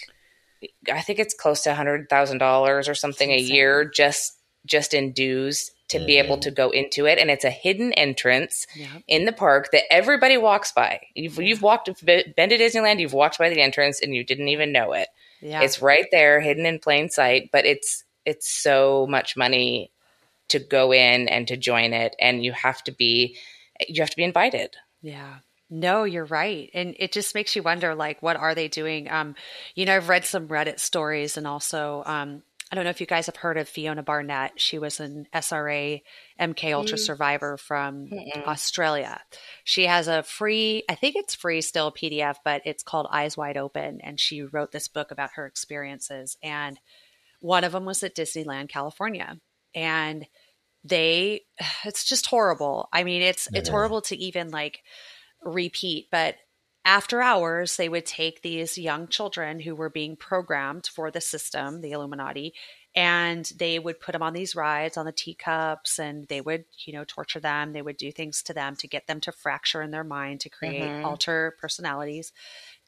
i 0.92 1.01
think 1.01 1.18
it's 1.18 1.34
close 1.34 1.62
to 1.62 1.70
a 1.70 1.74
hundred 1.74 2.09
thousand 2.09 2.38
dollars 2.38 2.88
or 2.88 2.94
something 2.94 3.30
a 3.30 3.38
year 3.38 3.84
just 3.84 4.38
just 4.66 4.94
in 4.94 5.12
dues 5.12 5.70
to 5.89 5.99
be 6.05 6.16
able 6.18 6.37
Mhm. 6.39 6.43
to 6.43 6.51
go 6.51 6.70
into 6.70 7.07
it 7.07 7.18
and 7.18 7.30
it's 7.30 7.45
a 7.45 7.51
hidden 7.51 7.93
entrance 7.93 8.66
in 9.07 9.26
the 9.26 9.32
park 9.32 9.70
that 9.72 9.85
everybody 9.91 10.37
walks 10.37 10.72
by 10.72 11.01
you've, 11.14 11.39
you've 11.39 11.62
walked 11.62 11.87
been 12.05 12.24
to 12.49 12.59
disneyland 12.59 13.01
you've 13.01 13.12
walked 13.12 13.39
by 13.39 13.49
the 13.51 13.61
entrance 13.61 14.01
and 14.01 14.14
you 14.14 14.24
didn't 14.24 14.49
even 14.49 14.72
know 14.72 14.93
it 14.93 15.09
Yeah. 15.41 15.62
it's 15.62 15.82
right 15.82 16.07
there 16.11 16.41
hidden 16.41 16.64
in 16.66 16.78
plain 16.78 17.11
sight 17.11 17.51
but 17.53 17.66
it's 17.66 18.05
it's 18.24 18.49
so 18.51 19.07
much 19.09 19.37
money 19.37 19.91
to 20.49 20.59
go 20.59 20.93
in 20.93 21.28
and 21.28 21.47
to 21.49 21.57
join 21.57 21.93
it 21.93 22.16
and 22.18 22.45
you 22.45 22.53
have 22.53 22.82
to 22.85 22.93
be 22.93 23.37
you 23.89 24.01
have 24.03 24.11
to 24.11 24.16
be 24.16 24.24
invited 24.24 24.76
Yeah. 25.03 25.37
No, 25.70 26.05
you're 26.05 26.26
right. 26.26 26.70
And 26.74 26.95
it 26.99 27.11
just 27.11 27.35
makes 27.35 27.57
you 27.57 27.62
wonder 27.62 27.95
like 27.95 28.22
what 28.22 28.37
are 28.37 28.55
they 28.55 28.68
doing? 28.68 29.11
Um, 29.11 29.35
you 29.74 29.87
know, 29.87 29.97
I've 29.97 30.09
read 30.11 30.24
some 30.24 30.47
Reddit 30.47 30.78
stories 30.78 31.37
and 31.37 31.47
also 31.47 32.03
um 32.07 32.43
I 32.74 32.76
don't 32.76 32.82
know 32.82 32.90
if 32.90 33.00
you 33.00 33.06
guys 33.06 33.26
have 33.26 33.36
heard 33.36 33.56
of 33.56 33.68
Fiona 33.68 34.02
Barnett. 34.02 34.54
She 34.56 34.80
was 34.80 34.98
an 34.98 35.28
SRA 35.32 36.02
MK 36.40 36.74
Ultra 36.74 36.98
mm. 36.98 37.00
survivor 37.00 37.56
from 37.56 38.08
Mm-mm. 38.08 38.46
Australia. 38.48 39.20
She 39.62 39.86
has 39.86 40.08
a 40.08 40.24
free, 40.24 40.82
I 40.88 40.96
think 40.96 41.14
it's 41.14 41.36
free 41.36 41.60
still 41.60 41.92
PDF, 41.92 42.38
but 42.44 42.62
it's 42.64 42.82
called 42.82 43.06
Eyes 43.12 43.36
Wide 43.36 43.56
Open. 43.56 44.00
And 44.00 44.18
she 44.18 44.42
wrote 44.42 44.72
this 44.72 44.88
book 44.88 45.12
about 45.12 45.34
her 45.36 45.46
experiences. 45.46 46.36
And 46.42 46.80
One 47.38 47.62
of 47.62 47.70
them 47.70 47.84
was 47.84 48.02
at 48.02 48.16
Disneyland, 48.16 48.70
California. 48.70 49.38
And 49.72 50.26
they 50.82 51.42
it's 51.84 52.02
just 52.02 52.26
horrible. 52.26 52.88
I 52.92 53.04
mean, 53.04 53.22
it's 53.22 53.46
it's 53.54 53.68
horrible 53.68 54.00
to 54.00 54.16
even 54.16 54.50
like 54.50 54.80
repeat, 55.44 56.08
but 56.10 56.34
after 56.85 57.22
hours 57.22 57.76
they 57.76 57.89
would 57.89 58.07
take 58.07 58.43
these 58.43 58.76
young 58.78 59.09
children 59.09 59.61
who 59.61 59.74
were 59.74 59.91
being 59.91 60.16
programmed 60.16 60.87
for 60.87 61.11
the 61.11 61.20
system, 61.20 61.80
the 61.80 61.93
Illuminati, 61.93 62.55
and 62.95 63.51
they 63.57 63.78
would 63.78 64.01
put 64.01 64.12
them 64.12 64.22
on 64.22 64.32
these 64.35 64.55
rides 64.55 64.97
on 64.97 65.07
the 65.07 65.12
teacups 65.12 65.99
and 65.99 66.26
they 66.28 66.41
would 66.41 66.64
you 66.85 66.93
know 66.93 67.05
torture 67.05 67.41
them. 67.41 67.72
They 67.72 67.82
would 67.82 67.97
do 67.97 68.12
things 68.12 68.43
to 68.45 68.55
them 68.55 68.76
to 68.76 68.89
get 68.89 69.07
them 69.07 69.20
to 69.22 69.32
fracture 69.32 69.82
in 69.82 69.91
their 69.91 70.05
mind 70.05 70.41
to 70.41 70.51
create 70.51 70.95
Mhm. 70.95 71.05
alter 71.05 71.57
personalities. 71.61 72.32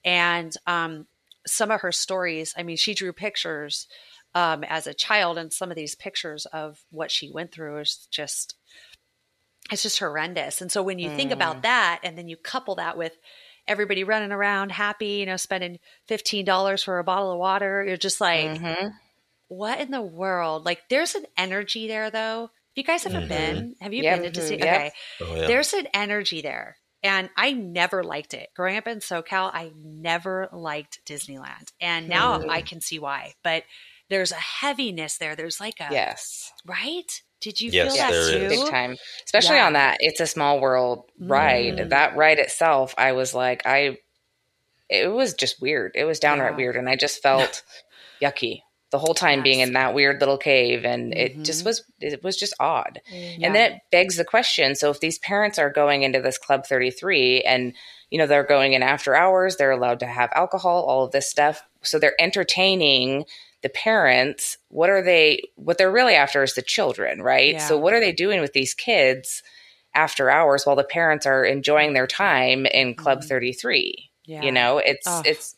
And 0.05 0.55
um, 0.67 1.07
some 1.47 1.71
of 1.71 1.81
her 1.81 1.93
stories 1.93 2.53
i 2.57 2.63
mean 2.65 2.77
she 2.77 2.93
drew 2.93 3.13
pictures 3.13 3.87
um, 4.35 4.65
as 4.65 4.87
a 4.87 4.93
child 4.95 5.39
and 5.39 5.53
some 5.53 5.71
of 5.71 5.77
these 5.77 5.95
pictures 5.95 6.45
of 6.47 6.85
what 6.91 7.11
she 7.11 7.31
went 7.31 7.53
through 7.53 7.79
is 7.79 8.09
just 8.11 8.57
it's 9.71 9.83
just 9.83 9.99
horrendous. 9.99 10.61
And 10.61 10.71
so 10.71 10.83
when 10.83 10.99
you 10.99 11.11
think 11.11 11.33
about 11.33 11.63
that 11.63 12.01
and 12.05 12.17
then 12.17 12.29
you 12.29 12.37
couple 12.37 12.77
that 12.77 12.97
with 12.97 13.17
everybody 13.69 14.05
running 14.05 14.33
around 14.33 14.71
happy 14.73 15.07
you 15.21 15.27
know 15.27 15.37
spending 15.37 15.79
$15 16.09 16.85
for 16.85 16.99
a 16.99 17.05
bottle 17.05 17.33
of 17.33 17.39
water 17.39 17.85
you're 17.87 17.97
just 17.97 18.21
like 18.21 18.51
Mhm. 18.61 18.93
what 19.49 19.81
in 19.81 19.93
the 19.93 20.03
world? 20.03 20.65
Like, 20.65 20.89
there's 20.89 21.15
an 21.15 21.25
energy 21.37 21.87
there, 21.87 22.11
though. 22.11 22.51
If 22.73 22.77
you 22.77 22.83
guys 22.83 23.07
ever 23.07 23.21
Mhm. 23.21 23.29
been? 23.29 23.77
Have 23.81 23.93
you 23.95 24.03
Yep. 24.03 24.17
been 24.17 24.23
to 24.25 24.31
Disney? 24.41 24.57
Mhm. 24.57 24.65
Yep. 24.65 24.75
Okay. 24.75 24.93
Oh, 25.21 25.37
yeah. 25.37 25.47
There's 25.47 25.73
an 25.73 25.87
energy 25.95 26.41
there. 26.43 26.79
And 27.05 27.31
I 27.37 27.53
never 27.53 28.03
liked 28.03 28.35
it. 28.35 28.51
Growing 28.57 28.77
up 28.77 28.89
in 28.89 28.99
SoCal, 28.99 29.51
I 29.55 29.71
never 29.77 30.49
liked 30.51 30.99
Disneyland. 31.07 31.71
And 31.81 32.09
now 32.09 32.41
Mhm. 32.41 32.51
I 32.51 32.61
can 32.63 32.81
see 32.81 32.99
why. 32.99 33.35
But 33.45 33.63
there's 34.11 34.33
a 34.33 34.35
heaviness 34.35 35.17
there. 35.19 35.37
There's 35.37 35.61
like 35.61 35.79
a, 35.79 35.89
Yes. 35.93 36.53
right? 36.65 37.23
Did 37.41 37.61
you 37.61 37.71
Yes, 37.71 37.89
feel 37.95 37.97
that 38.07 38.11
there 38.13 38.39
too? 38.39 38.45
is. 38.55 38.61
Big 38.63 38.71
time. 38.71 38.97
Especially 39.25 39.57
Yeah. 39.57 39.67
on 39.67 39.73
that 39.75 39.99
It's 40.01 40.21
a 40.21 40.27
Small 40.27 40.61
World 40.61 41.11
ride. 41.19 41.77
Mm. 41.77 41.89
That 41.91 42.17
ride 42.17 42.39
itself, 42.39 42.95
I 42.99 43.13
was 43.13 43.35
like, 43.35 43.63
I, 43.67 43.99
it 44.89 45.09
was 45.13 45.35
just 45.35 45.61
weird. 45.61 45.93
It 45.95 46.05
was 46.05 46.19
downright 46.19 46.53
Yeah. 46.53 46.57
weird. 46.57 46.77
And 46.77 46.89
I 46.89 46.97
just 46.97 47.23
felt 47.23 47.63
yucky 48.23 48.61
the 48.91 48.99
whole 48.99 49.15
time 49.15 49.43
being 49.43 49.61
in 49.61 49.73
that 49.75 49.95
weird 49.95 50.21
little 50.21 50.39
cave. 50.39 50.85
And 50.85 51.13
it 51.13 51.37
Mhm. 51.37 51.45
just 51.45 51.65
was, 51.65 51.83
it 52.01 52.23
was 52.23 52.37
just 52.37 52.55
odd. 52.61 53.01
Yeah. 53.11 53.47
And 53.47 53.55
then 53.55 53.73
it 53.73 53.79
begs 53.91 54.17
the 54.17 54.25
question 54.25 54.75
so 54.77 54.91
if 54.91 55.01
these 55.01 55.19
parents 55.19 55.59
are 55.59 55.71
going 55.71 56.03
into 56.05 56.21
this 56.23 56.39
Club 56.39 56.65
33 56.67 57.43
and, 57.43 57.75
you 58.11 58.19
know, 58.19 58.27
they're 58.27 58.45
going 58.45 58.73
in 58.75 58.83
after 58.83 59.15
hours, 59.15 59.57
they're 59.57 59.71
allowed 59.73 60.01
to 60.01 60.07
have 60.07 60.31
alcohol, 60.35 60.85
all 60.85 61.05
of 61.05 61.13
this 61.13 61.29
stuff. 61.31 61.63
So 61.83 61.99
they're 61.99 62.21
entertaining 62.21 63.25
the 63.63 63.69
parents. 63.69 64.59
What 64.69 64.91
are 64.91 65.03
they, 65.03 65.43
what 65.57 65.79
they're 65.79 65.91
really 65.91 66.15
after 66.15 66.43
is 66.43 66.55
the 66.55 66.63
children, 66.63 67.21
right? 67.23 67.55
Yeah. 67.55 67.67
So 67.67 67.79
what 67.79 67.95
are 67.95 68.01
they 68.01 68.13
doing 68.13 68.41
with 68.41 68.53
these 68.53 68.75
kids 68.75 69.43
after 69.95 70.31
hours 70.31 70.65
while 70.65 70.77
the 70.77 70.85
parents 70.85 71.27
are 71.27 71.45
enjoying 71.45 71.95
their 71.95 72.07
time 72.07 72.67
in 72.67 72.95
Club 72.95 73.21
Mhm. 73.21 73.29
33? 73.29 74.11
yeah. 74.25 74.43
You 74.43 74.53
know, 74.53 74.79
it's, 74.79 75.07
it's, 75.25 75.57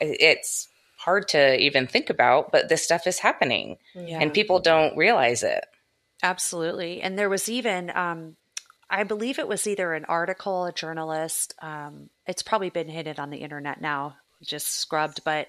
it's 0.00 0.68
hard 0.96 1.28
to 1.28 1.58
even 1.58 1.86
think 1.86 2.08
about, 2.08 2.50
but 2.52 2.68
this 2.68 2.82
stuff 2.82 3.06
is 3.06 3.18
happening 3.18 3.76
Yeah. 3.94 4.18
and 4.20 4.32
people 4.32 4.58
don't 4.60 4.96
realize 4.96 5.42
it. 5.42 5.64
Absolutely. 6.22 7.02
And 7.02 7.18
there 7.18 7.28
was 7.28 7.48
even, 7.48 7.90
um, 7.94 8.36
I 8.90 9.04
believe 9.04 9.38
it 9.38 9.48
was 9.48 9.66
either 9.66 9.92
an 9.94 10.04
article, 10.06 10.66
a 10.66 10.72
journalist. 10.72 11.54
Um, 11.60 12.10
it's 12.26 12.42
probably 12.42 12.70
been 12.70 12.88
hidden 12.88 13.18
on 13.18 13.30
the 13.30 13.38
internet 13.38 13.80
now, 13.80 14.16
just 14.42 14.68
scrubbed, 14.68 15.22
but 15.24 15.48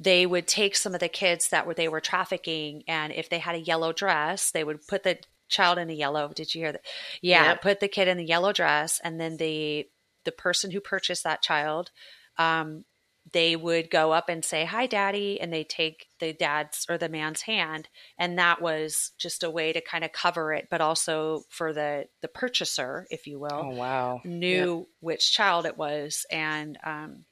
they 0.00 0.26
would 0.26 0.48
take 0.48 0.74
some 0.76 0.94
of 0.94 1.00
the 1.00 1.08
kids 1.08 1.50
that 1.50 1.66
were 1.66 1.74
they 1.74 1.88
were 1.88 2.00
trafficking, 2.00 2.82
and 2.88 3.12
if 3.12 3.28
they 3.28 3.38
had 3.38 3.54
a 3.54 3.60
yellow 3.60 3.92
dress, 3.92 4.50
they 4.50 4.64
would 4.64 4.86
put 4.86 5.02
the 5.04 5.18
child 5.48 5.78
in 5.78 5.90
a 5.90 5.94
yellow. 5.94 6.32
Did 6.34 6.54
you 6.54 6.62
hear 6.62 6.72
that? 6.72 6.84
Yeah, 7.20 7.50
Yep. 7.50 7.62
put 7.62 7.80
the 7.80 7.88
kid 7.88 8.08
in 8.08 8.16
the 8.16 8.24
yellow 8.24 8.52
dress, 8.52 9.00
and 9.04 9.20
then 9.20 9.36
the 9.36 9.88
the 10.24 10.32
person 10.32 10.70
who 10.70 10.80
purchased 10.80 11.24
that 11.24 11.42
child 11.42 11.90
um, 12.38 12.84
they 13.32 13.54
would 13.54 13.90
go 13.90 14.12
up 14.12 14.28
and 14.28 14.44
say 14.44 14.64
hi 14.64 14.86
daddy 14.86 15.40
and 15.40 15.52
they 15.52 15.64
take 15.64 16.06
the 16.18 16.32
dad's 16.32 16.86
or 16.88 16.98
the 16.98 17.08
man's 17.08 17.42
hand 17.42 17.88
and 18.18 18.38
that 18.38 18.60
was 18.60 19.12
just 19.18 19.44
a 19.44 19.50
way 19.50 19.72
to 19.72 19.80
kind 19.80 20.04
of 20.04 20.12
cover 20.12 20.52
it 20.52 20.66
but 20.70 20.80
also 20.80 21.42
for 21.48 21.72
the 21.72 22.06
the 22.20 22.28
purchaser 22.28 23.06
if 23.10 23.26
you 23.26 23.38
will 23.38 23.62
Oh, 23.62 23.74
wow. 23.76 24.20
knew 24.24 24.88
which 25.00 25.32
child 25.32 25.66
it 25.66 25.76
was 25.76 26.26
and 26.30 26.78
um 26.84 27.24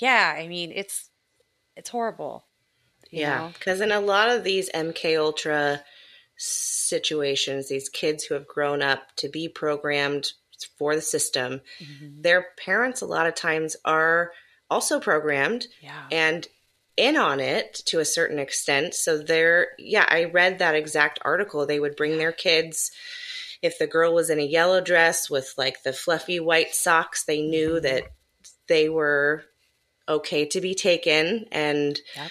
yeah 0.00 0.34
i 0.36 0.46
mean 0.48 0.72
it's 0.74 1.10
it's 1.76 1.90
horrible 1.90 2.46
you 3.10 3.20
yeah, 3.20 3.48
because 3.52 3.80
in 3.80 3.92
a 3.92 4.00
lot 4.00 4.28
of 4.28 4.44
these 4.44 4.70
MK 4.74 5.18
Ultra 5.18 5.82
situations, 6.36 7.68
these 7.68 7.88
kids 7.88 8.24
who 8.24 8.34
have 8.34 8.46
grown 8.46 8.82
up 8.82 9.14
to 9.16 9.28
be 9.28 9.48
programmed 9.48 10.32
for 10.78 10.94
the 10.94 11.02
system, 11.02 11.60
Mhm. 11.80 12.22
their 12.22 12.46
parents 12.58 13.02
a 13.02 13.06
lot 13.06 13.26
of 13.26 13.34
times 13.34 13.76
are 13.84 14.32
also 14.70 14.98
programmed 14.98 15.66
yeah 15.80 16.06
and 16.10 16.48
in 16.96 17.16
on 17.16 17.40
it 17.40 17.74
to 17.86 17.98
a 17.98 18.04
certain 18.04 18.38
extent. 18.38 18.94
So 18.94 19.18
they're, 19.18 19.68
yeah, 19.78 20.06
I 20.08 20.24
read 20.24 20.58
that 20.58 20.76
exact 20.76 21.18
article. 21.22 21.66
They 21.66 21.80
would 21.80 21.96
bring 21.96 22.18
their 22.18 22.32
kids. 22.32 22.92
If 23.62 23.78
the 23.78 23.86
girl 23.86 24.14
was 24.14 24.30
in 24.30 24.38
a 24.38 24.44
yellow 24.44 24.80
dress 24.80 25.28
with 25.28 25.54
like 25.56 25.82
the 25.82 25.92
fluffy 25.92 26.38
white 26.38 26.74
socks, 26.74 27.24
they 27.24 27.42
knew 27.42 27.74
mm-hmm. 27.74 27.82
that 27.82 28.04
they 28.68 28.88
were 28.88 29.44
okay 30.08 30.46
to 30.46 30.60
be 30.60 30.74
taken. 30.74 31.46
And 31.50 31.98
Yep. 32.16 32.30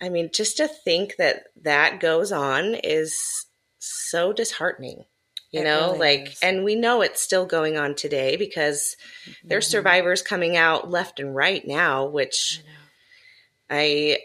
I 0.00 0.08
mean, 0.08 0.30
just 0.34 0.56
to 0.56 0.66
think 0.66 1.14
that 1.18 1.44
that 1.62 2.00
goes 2.00 2.32
on 2.32 2.74
is 2.74 3.46
so 3.78 4.32
disheartening. 4.32 5.04
You 5.52 5.60
It 5.60 5.64
know, 5.64 5.92
really 5.92 5.98
like, 5.98 6.32
is. 6.32 6.38
and 6.42 6.64
we 6.64 6.74
know 6.74 7.02
it's 7.02 7.20
still 7.20 7.44
going 7.46 7.76
on 7.76 7.94
today 7.94 8.36
because 8.36 8.96
there's 9.44 9.68
Mhm. 9.68 9.70
survivors 9.72 10.22
coming 10.22 10.56
out 10.56 10.90
left 10.90 11.20
and 11.20 11.36
right 11.36 11.66
now, 11.66 12.06
which 12.06 12.60
I. 13.70 13.76
I 13.76 14.18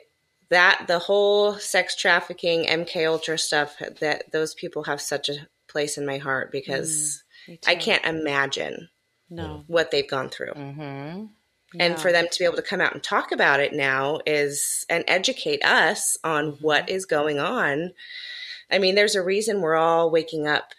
that 0.50 0.86
the 0.88 1.00
whole 1.00 1.56
sex 1.60 1.94
trafficking 1.98 2.66
MK 2.70 3.06
Ultra 3.06 3.38
stuff 3.38 3.76
that 4.00 4.32
those 4.32 4.54
people 4.54 4.84
have 4.86 5.02
such 5.02 5.28
a 5.28 5.46
place 5.68 5.98
in 5.98 6.06
my 6.06 6.18
heart 6.18 6.54
because 6.54 7.22
Me 7.50 7.60
I 7.68 7.76
can't 7.76 8.06
imagine 8.06 8.88
no 9.30 9.66
what 9.68 9.92
they've 9.92 10.08
gone 10.10 10.30
through. 10.30 10.54
Mm-hmm. 10.54 11.26
And 11.82 12.00
for 12.00 12.14
them 12.14 12.28
to 12.32 12.40
be 12.40 12.46
able 12.46 12.56
to 12.56 12.62
come 12.62 12.80
out 12.80 12.94
and 12.94 13.04
talk 13.04 13.34
about 13.34 13.60
it 13.60 13.74
now 13.74 14.22
is 14.26 14.86
and 14.90 15.04
educate 15.06 15.66
us 15.66 16.18
on 16.24 16.54
Mhm. 16.54 16.62
what 16.62 16.90
is 16.90 17.06
going 17.06 17.40
on. 17.40 17.94
I 18.72 18.80
mean, 18.80 18.96
there's 18.96 19.16
a 19.16 19.22
reason 19.22 19.60
we're 19.60 19.76
all 19.76 20.10
waking 20.10 20.48
up 20.48 20.72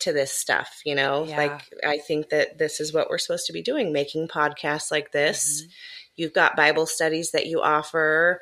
to 0.00 0.12
this 0.12 0.32
stuff, 0.32 0.80
you 0.84 0.94
know? 0.94 1.24
Yeah. 1.24 1.36
Like 1.36 1.62
I 1.84 1.98
think 1.98 2.30
that 2.30 2.58
this 2.58 2.80
is 2.80 2.92
what 2.92 3.08
we're 3.10 3.18
supposed 3.18 3.46
to 3.46 3.52
be 3.52 3.62
doing, 3.62 3.92
making 3.92 4.28
podcasts 4.28 4.90
like 4.90 5.12
this. 5.12 5.62
Mhm. 5.62 5.70
You've 6.16 6.32
got 6.34 6.56
Bible 6.56 6.86
studies 6.86 7.30
that 7.32 7.46
you 7.46 7.60
offer. 7.60 8.40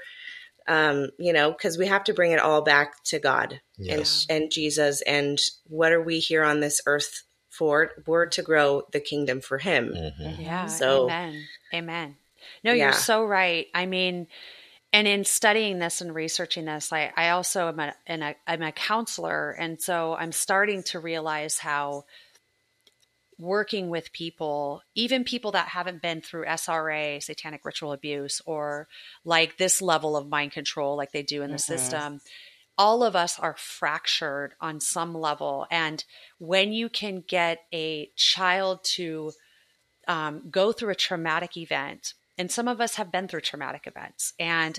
Um, 0.69 1.11
you 1.19 1.33
know, 1.33 1.53
because 1.53 1.79
we 1.79 1.87
have 1.87 2.03
to 2.05 2.13
bring 2.15 2.33
it 2.33 2.41
all 2.41 2.61
back 2.61 3.05
to 3.05 3.21
God 3.21 3.61
Yes. 3.79 4.27
and, 4.29 4.43
and 4.43 4.51
Jesus. 4.51 5.01
And 5.03 5.39
what 5.69 5.93
are 5.93 6.03
we 6.03 6.19
here 6.19 6.43
on 6.43 6.59
this 6.59 6.81
earth 6.87 7.23
for? 7.51 7.93
We're 8.05 8.27
to 8.27 8.43
grow 8.43 8.83
the 8.91 8.99
kingdom 8.99 9.41
for 9.41 9.59
Him. 9.59 9.93
Mhm. 9.95 10.41
Yeah. 10.41 10.67
So- 10.67 11.05
amen. 11.05 11.47
Amen. 11.73 12.17
No, 12.65 12.73
Yeah. 12.73 12.87
you're 12.87 12.93
so 12.95 13.25
right. 13.25 13.69
I 13.75 13.87
mean, 13.87 14.27
and 14.97 15.07
in 15.07 15.27
studying 15.27 15.79
this 15.79 16.01
and 16.01 16.15
researching 16.15 16.65
this, 16.65 16.91
I, 16.91 17.13
I 17.15 17.29
also 17.29 17.69
am 17.69 17.79
a, 18.23 18.35
I'm 18.47 18.63
a 18.63 18.73
counselor. 18.73 19.51
And 19.51 19.79
so 19.79 20.15
I'm 20.15 20.33
starting 20.33 20.83
to 20.85 21.01
realize 21.01 21.59
how 21.59 22.07
working 23.39 23.91
with 23.91 24.11
people, 24.15 24.81
even 24.95 25.23
people 25.23 25.53
that 25.53 25.69
haven't 25.69 26.01
been 26.01 26.23
through 26.23 26.47
SRA, 26.47 27.23
satanic 27.23 27.67
ritual 27.67 27.93
abuse, 27.93 28.41
or 28.47 28.89
like 29.23 29.59
this 29.59 29.83
level 29.83 30.17
of 30.17 30.31
mind 30.31 30.53
control, 30.53 30.97
like 30.97 31.13
they 31.13 31.23
do 31.23 31.43
in 31.43 31.51
the 31.51 31.59
Mhm. 31.59 31.61
system, 31.61 32.21
all 32.79 33.03
of 33.03 33.15
us 33.15 33.39
are 33.39 33.57
fractured 33.59 34.55
on 34.63 34.81
some 34.81 35.13
level. 35.13 35.67
And 35.71 36.03
when 36.39 36.73
you 36.73 36.89
can 36.89 37.21
get 37.21 37.67
a 37.71 38.11
child 38.17 38.83
to 38.95 39.33
um, 40.09 40.49
go 40.49 40.73
through 40.73 40.93
a 40.93 40.95
traumatic 40.95 41.59
event, 41.59 42.15
and 42.39 42.51
some 42.51 42.69
of 42.69 42.81
us 42.81 42.97
have 42.97 43.13
been 43.13 43.29
through 43.29 43.41
traumatic 43.41 43.87
events, 43.87 44.33
and 44.39 44.79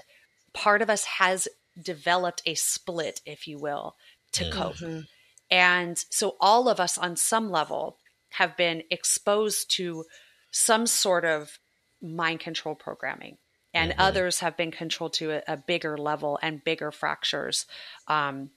part 0.54 0.82
of 0.82 0.90
us 0.90 1.06
has 1.06 1.48
developed 1.82 2.42
a 2.46 2.56
split, 2.56 3.22
if 3.26 3.48
you 3.48 3.60
will, 3.60 3.96
to 4.34 4.44
Mhm. 4.46 4.52
cope. 4.52 4.78
Mhm. 4.78 5.08
And 5.50 6.06
so 6.10 6.36
all 6.40 6.68
of 6.68 6.80
us 6.80 6.98
on 6.98 7.16
some 7.16 7.50
level 7.52 8.00
have 8.32 8.58
been 8.58 8.84
exposed 8.90 9.72
to 9.72 10.06
some 10.52 10.88
sort 10.88 11.26
of 11.26 11.60
mind 12.02 12.40
control 12.40 12.76
programming. 12.76 13.38
And 13.74 13.92
Mhm. 13.92 13.96
others 14.00 14.40
have 14.40 14.58
been 14.58 14.72
controlled 14.72 15.14
to 15.14 15.32
a, 15.32 15.44
a 15.54 15.58
bigger 15.58 15.98
level 15.98 16.40
and 16.42 16.64
bigger 16.64 16.92
fractures, 16.92 17.66
um, 18.08 18.52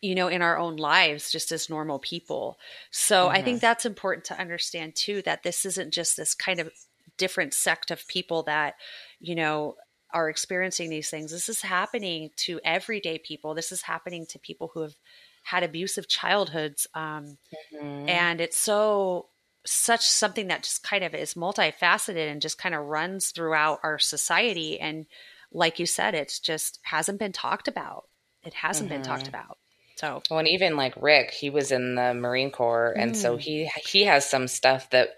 you 0.00 0.14
know, 0.14 0.28
in 0.28 0.42
our 0.42 0.58
own 0.58 0.76
lives, 0.76 1.30
just 1.30 1.52
as 1.52 1.70
normal 1.70 1.98
people. 1.98 2.58
So 2.90 3.28
I 3.28 3.42
think 3.42 3.60
that's 3.60 3.86
important 3.86 4.24
to 4.26 4.38
understand 4.38 4.94
too 4.94 5.22
that 5.22 5.42
this 5.42 5.64
isn't 5.64 5.92
just 5.92 6.16
this 6.16 6.34
kind 6.34 6.60
of 6.60 6.72
different 7.18 7.54
sect 7.54 7.90
of 7.90 8.06
people 8.08 8.42
that, 8.44 8.74
you 9.20 9.34
know, 9.34 9.76
are 10.12 10.28
experiencing 10.28 10.88
these 10.88 11.10
things. 11.10 11.30
This 11.30 11.48
is 11.48 11.62
happening 11.62 12.30
to 12.36 12.60
everyday 12.64 13.18
people. 13.18 13.54
This 13.54 13.72
is 13.72 13.82
happening 13.82 14.26
to 14.26 14.38
people 14.38 14.70
who 14.72 14.82
have 14.82 14.94
had 15.42 15.62
abusive 15.62 16.08
childhoods. 16.08 16.86
Um, 16.94 17.38
mm-hmm. 17.74 18.08
And 18.08 18.40
it's 18.40 18.56
so, 18.56 19.26
such 19.64 20.06
something 20.06 20.46
that 20.48 20.62
just 20.62 20.82
kind 20.82 21.04
of 21.04 21.14
is 21.14 21.34
multifaceted 21.34 22.30
and 22.30 22.40
just 22.40 22.58
kind 22.58 22.74
of 22.74 22.86
runs 22.86 23.30
throughout 23.30 23.80
our 23.82 23.98
society. 23.98 24.78
And 24.78 25.06
like 25.52 25.78
you 25.78 25.86
said, 25.86 26.14
it's 26.14 26.38
just 26.38 26.78
hasn't 26.82 27.18
been 27.18 27.32
talked 27.32 27.68
about. 27.68 28.04
It 28.44 28.54
hasn't 28.54 28.88
mm-hmm. 28.88 29.02
been 29.02 29.06
talked 29.06 29.24
mm-hmm. 29.24 29.30
about. 29.30 29.58
So, 29.96 30.22
well, 30.30 30.40
and 30.40 30.48
even 30.48 30.76
like 30.76 30.94
Rick, 31.00 31.30
he 31.30 31.48
was 31.50 31.72
in 31.72 31.94
the 31.94 32.12
Marine 32.12 32.50
Corps, 32.50 32.92
and 32.92 33.12
mm. 33.12 33.16
so 33.16 33.38
he 33.38 33.70
he 33.88 34.04
has 34.04 34.28
some 34.28 34.46
stuff 34.46 34.90
that 34.90 35.08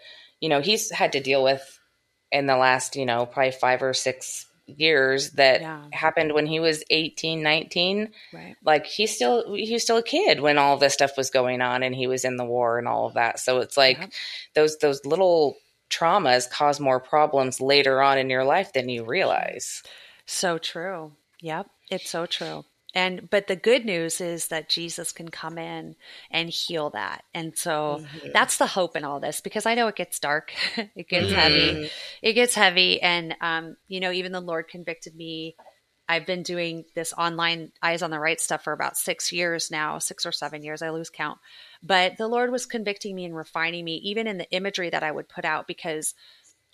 you 0.40 0.48
know 0.48 0.60
he's 0.60 0.90
had 0.92 1.12
to 1.12 1.20
deal 1.20 1.42
with 1.42 1.77
in 2.32 2.46
the 2.46 2.56
last 2.56 2.96
you 2.96 3.06
know 3.06 3.26
probably 3.26 3.52
five 3.52 3.82
or 3.82 3.94
six 3.94 4.46
years 4.66 5.30
that 5.32 5.60
yeah. 5.62 5.82
happened 5.92 6.32
when 6.32 6.46
he 6.46 6.60
was 6.60 6.84
18 6.90 7.42
19 7.42 8.10
right. 8.32 8.56
Like 8.64 8.86
he's 8.86 9.14
still 9.14 9.54
he 9.54 9.72
was 9.72 9.82
still 9.82 9.96
a 9.96 10.02
kid 10.02 10.40
when 10.40 10.58
all 10.58 10.76
this 10.76 10.92
stuff 10.92 11.16
was 11.16 11.30
going 11.30 11.62
on 11.62 11.82
and 11.82 11.94
he 11.94 12.06
was 12.06 12.24
in 12.24 12.36
the 12.36 12.44
war 12.44 12.78
and 12.78 12.86
all 12.86 13.06
of 13.06 13.14
that. 13.14 13.38
So 13.40 13.58
it's 13.58 13.76
like 13.76 13.98
yeah. 13.98 14.06
those 14.54 14.76
those 14.78 15.04
little 15.06 15.56
traumas 15.90 16.50
cause 16.50 16.80
more 16.80 17.00
problems 17.00 17.60
later 17.60 18.02
on 18.02 18.18
in 18.18 18.28
your 18.28 18.44
life 18.44 18.72
than 18.74 18.88
you 18.88 19.04
realize. 19.04 19.82
So 20.26 20.58
true. 20.58 21.12
Yep. 21.40 21.68
It's 21.90 22.10
so 22.10 22.26
true 22.26 22.64
and 22.98 23.30
but 23.30 23.46
the 23.46 23.54
good 23.54 23.84
news 23.84 24.20
is 24.20 24.48
that 24.48 24.68
Jesus 24.68 25.12
can 25.12 25.28
come 25.28 25.56
in 25.56 25.94
and 26.32 26.50
heal 26.50 26.90
that. 26.90 27.22
And 27.32 27.56
so 27.56 28.00
mm-hmm. 28.02 28.30
that's 28.34 28.58
the 28.58 28.66
hope 28.66 28.96
in 28.96 29.04
all 29.04 29.20
this 29.20 29.40
because 29.40 29.66
I 29.66 29.76
know 29.76 29.86
it 29.86 29.94
gets 29.94 30.18
dark, 30.18 30.52
it 30.76 31.08
gets 31.08 31.26
mm-hmm. 31.26 31.34
heavy, 31.34 31.90
it 32.22 32.32
gets 32.32 32.56
heavy. 32.56 33.00
And 33.00 33.36
um, 33.40 33.76
you 33.86 34.00
know, 34.00 34.10
even 34.10 34.32
the 34.32 34.40
Lord 34.40 34.66
convicted 34.66 35.14
me. 35.14 35.54
I've 36.08 36.26
been 36.26 36.42
doing 36.42 36.86
this 36.96 37.12
online 37.12 37.70
eyes 37.82 38.02
on 38.02 38.10
the 38.10 38.18
right 38.18 38.40
stuff 38.40 38.64
for 38.64 38.72
about 38.72 38.96
six 38.96 39.30
years 39.30 39.70
now, 39.70 39.98
six 39.98 40.26
or 40.26 40.32
seven 40.32 40.64
years. 40.64 40.82
I 40.82 40.90
lose 40.90 41.10
count. 41.10 41.38
But 41.82 42.16
the 42.16 42.26
Lord 42.26 42.50
was 42.50 42.66
convicting 42.66 43.14
me 43.14 43.26
and 43.26 43.36
refining 43.36 43.84
me, 43.84 43.96
even 43.96 44.26
in 44.26 44.38
the 44.38 44.50
imagery 44.50 44.90
that 44.90 45.04
I 45.04 45.12
would 45.12 45.28
put 45.28 45.44
out, 45.44 45.68
because 45.68 46.14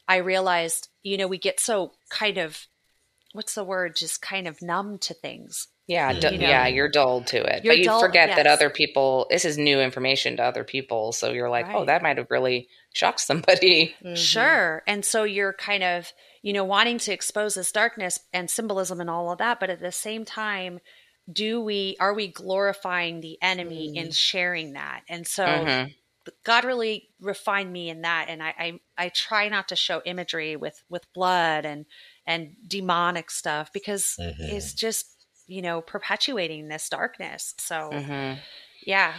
I 0.09 0.18
realized, 0.18 0.89
you 1.03 1.18
know, 1.18 1.27
we 1.27 1.39
get 1.39 1.61
so 1.61 1.93
kind 2.09 2.39
of 2.39 2.66
what's 3.33 3.57
the 3.57 3.64
word, 3.64 3.97
just 3.97 4.22
kind 4.22 4.47
of 4.47 4.62
numb 4.62 4.99
to 4.99 5.14
things 5.14 5.66
yeah, 5.87 6.12
you 6.12 6.39
know, 6.39 6.49
yeah, 6.49 6.66
you're 6.66 6.89
dulled 6.89 7.26
to 7.28 7.43
it, 7.43 7.62
but 7.64 7.76
you 7.76 7.85
dull, 7.85 8.01
forget 8.01 8.28
yes. 8.28 8.37
that 8.37 8.47
other 8.47 8.70
people. 8.70 9.26
This 9.28 9.45
is 9.45 9.59
new 9.59 9.80
information 9.80 10.39
to 10.39 10.43
other 10.43 10.64
people, 10.64 11.12
so 11.12 11.30
you're 11.30 11.51
like, 11.51 11.66
oh, 11.66 11.68
right. 11.68 11.76
oh, 11.76 11.85
that 11.85 12.03
might 12.03 12.16
have 12.16 12.30
really 12.30 12.68
shocked 12.95 13.20
somebody. 13.20 13.95
Mm-hmm. 14.03 14.14
Sure, 14.14 14.82
and 14.87 15.05
so 15.05 15.24
you're 15.24 15.53
kind 15.53 15.82
of, 15.82 16.11
you 16.43 16.55
know, 16.55 16.64
wanting 16.64 16.99
to 17.01 17.12
expose 17.12 17.55
this 17.55 17.70
darkness 17.70 18.18
and 18.32 18.49
symbolism 18.49 18.99
and 19.01 19.11
all 19.11 19.30
of 19.30 19.39
that, 19.39 19.61
but 19.61 19.68
at 19.68 19.80
the 19.80 19.93
same 19.93 20.24
time, 20.24 20.80
do 21.30 21.61
we 21.61 21.97
are 22.01 22.14
we 22.14 22.28
glorifying 22.28 23.20
the 23.20 23.37
enemy 23.43 23.93
mm. 23.95 24.03
in 24.03 24.11
sharing 24.11 24.72
that? 24.72 25.03
And 25.09 25.26
so. 25.26 25.45
Mm-hmm. 25.45 25.91
God 26.43 26.64
really 26.64 27.11
refined 27.20 27.70
me 27.70 27.91
in 27.91 28.01
that, 28.01 28.30
and 28.30 28.43
I, 28.43 28.55
I 28.59 28.80
I 28.97 29.09
try 29.11 29.51
not 29.51 29.68
to 29.68 29.76
show 29.76 30.01
imagery 30.07 30.57
with 30.57 30.82
with 30.89 31.05
blood 31.12 31.66
and 31.66 31.85
and 32.26 32.57
demonic 32.66 33.30
stuff 33.30 33.70
because 33.74 34.16
mm-hmm. 34.18 34.43
it's 34.43 34.72
just 34.72 35.14
you 35.47 35.63
know, 35.63 35.81
perpetuating 35.81 36.69
this 36.69 36.89
darkness. 36.89 37.55
So, 37.59 37.91
mm-hmm. 37.93 38.41
yeah. 38.87 39.15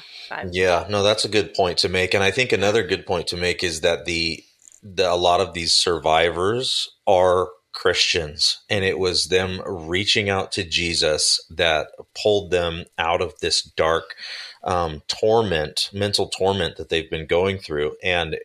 yeah, 0.51 0.85
no, 0.89 1.03
that's 1.03 1.25
a 1.25 1.29
good 1.29 1.53
point 1.53 1.77
to 1.79 1.89
make. 1.89 2.13
And 2.13 2.23
I 2.23 2.31
think 2.31 2.51
another 2.51 2.83
good 2.83 3.05
point 3.05 3.27
to 3.27 3.37
make 3.37 3.63
is 3.63 3.81
that 3.81 4.05
the, 4.05 4.43
the 4.83 5.11
a 5.11 5.15
lot 5.15 5.41
of 5.41 5.53
these 5.53 5.73
survivors 5.73 6.89
are 7.07 7.49
Christians, 7.75 8.63
and 8.69 8.85
it 8.85 8.97
was 8.97 9.27
them 9.27 9.61
reaching 9.65 10.29
out 10.29 10.51
to 10.53 10.63
Jesus 10.63 11.45
that 11.49 11.89
pulled 12.15 12.49
them 12.49 12.85
out 12.97 13.21
of 13.21 13.37
this 13.39 13.61
dark 13.61 14.15
um, 14.63 15.03
torment, 15.07 15.89
mental 15.93 16.27
torment 16.27 16.77
that 16.77 16.89
they've 16.89 17.09
been 17.09 17.27
going 17.27 17.57
through. 17.57 17.97
And 18.01 18.37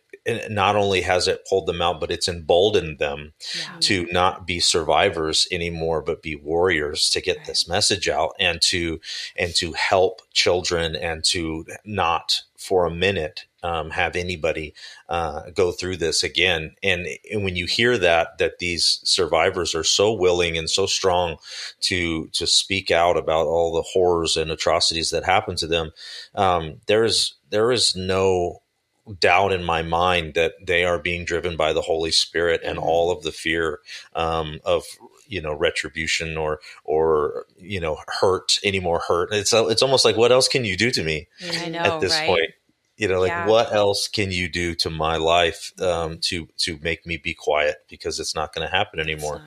not 0.51 0.77
only 0.77 1.03
has 1.03 1.29
it 1.29 1.47
pulled 1.49 1.67
them 1.67 1.83
out, 1.83 2.01
but 2.01 2.11
it's 2.11 2.29
emboldened 2.29 2.99
them 2.99 3.33
yeah. 3.57 3.77
to 3.81 4.07
not 4.11 4.47
be 4.47 4.61
survivors 4.61 5.47
anymore, 5.51 6.03
but 6.03 6.23
be 6.23 6.35
warriors 6.35 7.11
to 7.11 7.21
get 7.21 7.39
right. 7.39 7.47
this 7.47 7.69
message 7.69 8.09
out 8.09 8.35
and 8.39 8.61
to 8.63 9.01
and 9.37 9.55
to 9.57 9.73
help 9.73 10.23
children 10.33 10.95
and 10.97 11.25
to 11.25 11.65
not 11.85 12.43
for 12.57 12.85
a 12.85 12.91
minute 12.91 13.47
um, 13.63 13.91
have 13.91 14.17
anybody 14.17 14.75
uh, 15.09 15.51
go 15.55 15.73
through 15.73 15.97
this 15.97 16.23
again. 16.23 16.75
And, 16.83 17.07
and, 17.31 17.45
when 17.45 17.57
you 17.57 17.67
hear 17.67 17.99
that, 17.99 18.39
that 18.39 18.59
these 18.59 19.01
survivors 19.05 19.75
are 19.75 19.85
so 19.85 20.13
willing 20.13 20.57
and 20.57 20.69
so 20.69 20.87
strong 20.87 21.37
to 21.83 22.29
to 22.29 22.47
speak 22.47 22.91
out 22.91 23.17
about 23.17 23.47
all 23.47 23.73
the 23.73 23.83
horrors 23.83 24.37
and 24.37 24.51
atrocities 24.51 25.11
that 25.11 25.25
happen 25.25 25.57
to 25.57 25.67
them, 25.67 25.91
um, 26.35 26.81
there 26.87 27.05
is 27.05 27.35
there 27.51 27.71
is 27.71 27.97
no 27.97 28.63
doubt 29.19 29.53
in 29.53 29.65
my 29.65 29.83
mind 29.83 30.35
that 30.35 30.55
they 30.65 30.85
are 30.85 30.99
being 30.99 31.25
driven 31.25 31.57
by 31.57 31.73
the 31.73 31.83
Holy 31.83 32.11
Spirit 32.11 32.61
and 32.65 32.79
mm-hmm. 32.79 32.89
all 32.89 33.11
of 33.11 33.23
the 33.23 33.33
fear 33.33 33.81
um, 34.15 34.61
of 34.65 34.85
you 35.27 35.41
know 35.41 35.55
retribution 35.55 36.37
or 36.37 36.61
or 36.85 37.47
you 37.59 37.81
know 37.81 37.99
hurt 38.21 38.59
any 38.65 38.81
more 38.81 39.01
hurt. 39.07 39.33
It's 39.33 39.53
it's 39.53 39.83
almost 39.83 40.05
like 40.05 40.17
what 40.17 40.33
else 40.33 40.49
can 40.49 40.65
you 40.65 40.77
do 40.77 40.91
to 40.91 41.03
me 41.03 41.29
know, 41.69 41.79
at 41.79 42.01
this 42.01 42.13
right? 42.13 42.27
point? 42.27 42.51
You 43.01 43.09
know, 43.09 43.19
like 43.19 43.31
yeah. 43.31 43.47
what 43.47 43.73
else 43.73 44.09
can 44.09 44.31
you 44.31 44.47
do 44.47 44.75
to 44.75 44.91
my 44.91 45.17
life 45.17 45.73
um, 45.81 46.19
to 46.25 46.49
to 46.59 46.79
make 46.83 47.07
me 47.07 47.17
be 47.17 47.33
quiet 47.33 47.77
because 47.89 48.21
it's 48.21 48.35
not 48.35 48.55
going 48.55 48.69
to 48.69 48.71
happen 48.71 49.01
anymore. 49.01 49.41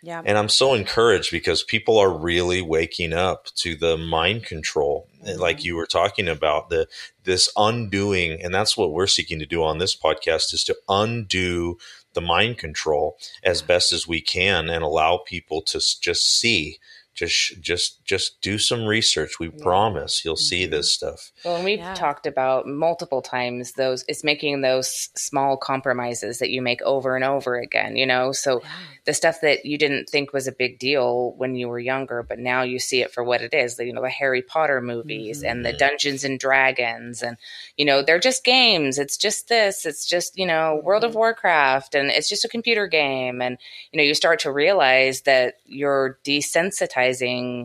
Yeah. 0.00 0.22
And 0.24 0.38
I'm 0.38 0.48
so 0.48 0.74
encouraged 0.74 1.32
because 1.32 1.64
people 1.64 1.98
are 1.98 2.16
really 2.16 2.62
waking 2.62 3.12
up 3.12 3.46
to 3.56 3.74
the 3.74 3.96
mind 3.96 4.44
control, 4.44 5.08
mm-hmm. 5.24 5.40
like 5.40 5.64
you 5.64 5.74
were 5.74 5.86
talking 5.86 6.28
about 6.28 6.70
the 6.70 6.86
this 7.24 7.50
undoing, 7.56 8.40
and 8.40 8.54
that's 8.54 8.76
what 8.76 8.92
we're 8.92 9.08
seeking 9.08 9.40
to 9.40 9.46
do 9.46 9.64
on 9.64 9.78
this 9.78 9.96
podcast 9.96 10.54
is 10.54 10.62
to 10.64 10.76
undo 10.88 11.78
the 12.14 12.20
mind 12.20 12.58
control 12.58 13.18
as 13.42 13.60
best 13.60 13.92
as 13.92 14.06
we 14.06 14.20
can 14.20 14.68
and 14.68 14.84
allow 14.84 15.16
people 15.16 15.62
to 15.62 15.80
just 16.00 16.38
see 16.38 16.78
just 17.14 17.60
just 17.60 18.04
just 18.04 18.40
do 18.40 18.56
some 18.56 18.86
research 18.86 19.38
we 19.40 19.48
yeah. 19.48 19.62
promise 19.62 20.24
you'll 20.24 20.36
see 20.36 20.62
mm-hmm. 20.62 20.72
this 20.72 20.92
stuff 20.92 21.32
well 21.44 21.56
and 21.56 21.64
we've 21.64 21.80
yeah. 21.80 21.92
talked 21.94 22.26
about 22.26 22.66
multiple 22.66 23.20
times 23.20 23.72
those 23.72 24.04
it's 24.06 24.22
making 24.22 24.60
those 24.60 25.08
small 25.16 25.56
compromises 25.56 26.38
that 26.38 26.50
you 26.50 26.62
make 26.62 26.80
over 26.82 27.16
and 27.16 27.24
over 27.24 27.56
again 27.56 27.96
you 27.96 28.06
know 28.06 28.30
so 28.32 28.60
yeah. 28.62 28.68
the 29.06 29.14
stuff 29.14 29.40
that 29.42 29.66
you 29.66 29.76
didn't 29.76 30.08
think 30.08 30.32
was 30.32 30.46
a 30.46 30.52
big 30.52 30.78
deal 30.78 31.34
when 31.36 31.56
you 31.56 31.68
were 31.68 31.80
younger 31.80 32.22
but 32.22 32.38
now 32.38 32.62
you 32.62 32.78
see 32.78 33.02
it 33.02 33.12
for 33.12 33.24
what 33.24 33.42
it 33.42 33.52
is 33.52 33.76
the, 33.76 33.84
you 33.84 33.92
know 33.92 34.02
the 34.02 34.08
harry 34.08 34.42
potter 34.42 34.80
movies 34.80 35.38
mm-hmm. 35.38 35.50
and 35.50 35.66
the 35.66 35.72
dungeons 35.72 36.22
and 36.22 36.38
dragons 36.38 37.22
and 37.22 37.36
you 37.76 37.84
know 37.84 38.02
they're 38.02 38.20
just 38.20 38.44
games 38.44 38.98
it's 38.98 39.16
just 39.16 39.48
this 39.48 39.84
it's 39.84 40.06
just 40.06 40.38
you 40.38 40.46
know 40.46 40.76
mm-hmm. 40.76 40.86
world 40.86 41.02
of 41.02 41.10
mm-hmm. 41.10 41.18
warcraft 41.18 41.94
and 41.94 42.10
it's 42.10 42.28
just 42.28 42.44
a 42.44 42.48
computer 42.48 42.86
game 42.86 43.42
and 43.42 43.58
you 43.90 43.96
know 43.96 44.04
you 44.04 44.14
start 44.14 44.38
to 44.38 44.52
realize 44.52 45.22
that 45.22 45.54
you're 45.66 46.18
desensitized 46.24 46.99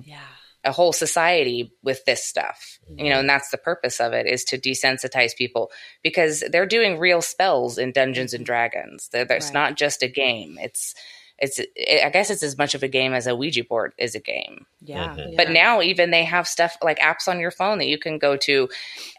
yeah. 0.06 0.20
a 0.64 0.72
whole 0.72 0.94
society 0.94 1.72
with 1.84 2.04
this 2.06 2.24
stuff 2.26 2.80
mm-hmm. 2.90 3.06
you 3.06 3.10
know 3.10 3.20
and 3.20 3.30
that's 3.30 3.52
the 3.52 3.58
purpose 3.58 4.00
of 4.00 4.14
it 4.14 4.26
is 4.26 4.44
to 4.44 4.58
desensitize 4.58 5.36
people 5.36 5.72
because 6.04 6.44
they're 6.52 6.66
doing 6.66 7.00
real 7.00 7.22
spells 7.22 7.78
in 7.78 7.92
dungeons 7.92 8.34
and 8.34 8.46
dragons 8.46 9.10
it's 9.14 9.46
right. 9.46 9.54
not 9.54 9.76
just 9.76 10.04
a 10.04 10.08
game 10.08 10.58
it's 10.62 10.96
it's 11.38 11.60
i 12.04 12.10
guess 12.10 12.30
it's 12.30 12.44
as 12.44 12.58
much 12.58 12.76
of 12.76 12.84
a 12.84 12.88
game 12.88 13.14
as 13.14 13.28
a 13.28 13.36
ouija 13.36 13.64
board 13.64 13.94
is 13.98 14.16
a 14.16 14.20
game 14.20 14.66
yeah. 14.82 15.10
Mm-hmm. 15.10 15.20
yeah. 15.32 15.36
but 15.38 15.52
now 15.52 15.82
even 15.82 16.12
they 16.12 16.24
have 16.24 16.48
stuff 16.48 16.78
like 16.82 17.00
apps 17.00 17.28
on 17.28 17.40
your 17.40 17.52
phone 17.52 17.78
that 17.80 17.88
you 17.88 17.98
can 17.98 18.18
go 18.18 18.38
to 18.38 18.70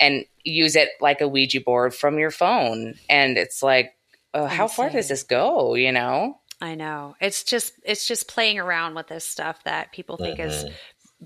and 0.01 0.25
use 0.45 0.77
it 0.77 0.91
like 1.01 1.21
a 1.21 1.29
ouija 1.29 1.61
board 1.61 1.95
from 1.95 2.19
your 2.19 2.31
phone 2.31 2.95
and 3.09 3.37
it's 3.37 3.62
like 3.62 3.95
uh, 4.35 4.47
how 4.47 4.69
far 4.69 4.91
does 4.91 5.09
this 5.09 5.23
go 5.23 5.75
you 5.75 5.93
know 5.93 6.39
I 6.61 6.75
know. 6.75 7.17
It's 7.21 7.43
just 7.43 7.75
it's 7.85 8.07
just 8.07 8.29
playing 8.29 8.59
around 8.59 8.95
with 8.95 9.09
this 9.09 9.25
stuff 9.25 9.63
that 9.65 9.93
people 9.93 10.17
think 10.17 10.39
mm-hmm. 10.39 10.49
is 10.49 10.73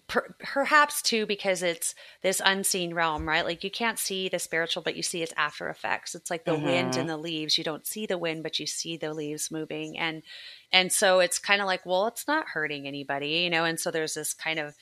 per, 0.09 0.35
perhaps 0.41 1.03
too 1.03 1.24
because 1.26 1.62
it's 1.62 1.95
this 2.22 2.43
unseen 2.45 2.95
realm, 2.95 3.28
right? 3.28 3.45
Like 3.45 3.62
you 3.62 3.70
can't 3.70 3.99
see 3.99 4.28
the 4.28 4.41
spiritual, 4.41 4.83
but 4.83 4.97
you 4.97 5.03
see 5.03 5.22
its 5.22 5.33
after 5.37 5.68
effects. 5.68 6.16
It's 6.16 6.31
like 6.31 6.45
the 6.45 6.53
mm-hmm. 6.53 6.64
wind 6.64 6.97
and 6.97 7.09
the 7.09 7.16
leaves. 7.16 7.59
You 7.59 7.64
don't 7.64 7.87
see 7.87 8.07
the 8.07 8.18
wind, 8.18 8.43
but 8.43 8.59
you 8.59 8.66
see 8.66 8.97
the 8.97 9.14
leaves 9.14 9.51
moving, 9.51 9.99
and 9.99 10.22
and 10.72 10.93
so 10.93 11.20
it's 11.20 11.39
kind 11.39 11.61
of 11.61 11.66
like, 11.66 11.87
well, 11.87 12.09
it's 12.09 12.26
not 12.26 12.49
hurting 12.49 12.87
anybody, 12.87 13.28
you 13.28 13.51
know. 13.51 13.64
And 13.64 13.78
so 13.78 13.91
there's 13.91 14.14
this 14.14 14.35
kind 14.35 14.59
of 14.59 14.74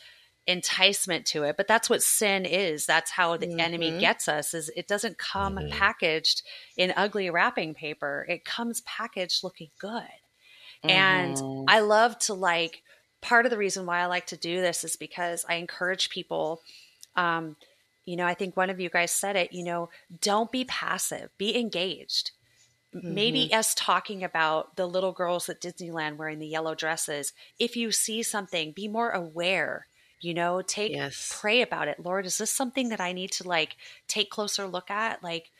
enticement 0.46 1.26
to 1.26 1.42
it 1.42 1.58
but 1.58 1.68
that's 1.68 1.90
what 1.90 2.02
sin 2.02 2.46
is 2.46 2.86
that's 2.86 3.10
how 3.10 3.36
the 3.36 3.46
mm-hmm. 3.46 3.60
enemy 3.60 4.00
gets 4.00 4.28
us 4.28 4.54
is 4.54 4.70
it 4.74 4.88
doesn't 4.88 5.18
come 5.18 5.56
mm-hmm. 5.56 5.68
packaged 5.68 6.42
in 6.78 6.90
ugly 6.96 7.28
wrapping 7.28 7.74
paper 7.74 8.24
it 8.30 8.46
comes 8.46 8.80
packaged 8.80 9.44
looking 9.44 9.68
good 9.78 10.00
Mm-hmm. 10.84 10.90
And 10.90 11.68
I 11.68 11.80
love 11.80 12.18
to 12.20 12.34
like, 12.34 12.82
part 13.20 13.44
of 13.44 13.50
the 13.50 13.58
reason 13.58 13.84
why 13.84 14.00
I 14.00 14.06
like 14.06 14.26
to 14.26 14.36
do 14.36 14.60
this 14.60 14.84
is 14.84 14.96
because 14.96 15.44
I 15.48 15.54
encourage 15.56 16.10
people. 16.10 16.62
Um, 17.16 17.56
you 18.04 18.16
know, 18.16 18.26
I 18.26 18.34
think 18.34 18.56
one 18.56 18.70
of 18.70 18.80
you 18.80 18.88
guys 18.88 19.10
said 19.10 19.36
it, 19.36 19.52
you 19.52 19.64
know, 19.64 19.90
don't 20.20 20.50
be 20.50 20.64
passive, 20.64 21.30
be 21.36 21.58
engaged. 21.58 22.30
maybe 22.92 23.52
us 23.52 23.74
talking 23.74 24.24
about 24.24 24.76
the 24.76 24.86
little 24.86 25.12
girls 25.12 25.48
at 25.48 25.60
Disneyland 25.60 26.16
wearing 26.16 26.38
the 26.38 26.46
yellow 26.46 26.74
dresses. 26.74 27.32
If 27.58 27.76
you 27.76 27.92
see 27.92 28.22
something, 28.22 28.72
be 28.72 28.88
more 28.88 29.10
aware. 29.10 29.86
You 30.20 30.34
know, 30.34 30.62
take 30.62 30.92
Yes. 30.92 31.36
pray 31.38 31.60
about 31.60 31.88
it. 31.88 32.00
Lord, 32.00 32.26
is 32.26 32.38
this 32.38 32.50
something 32.50 32.88
that 32.88 33.00
I 33.00 33.12
need 33.12 33.30
to 33.32 33.46
like 33.46 33.76
take 34.08 34.30
closer 34.30 34.66
look 34.66 34.90
at? 34.90 35.22
Like, 35.22 35.50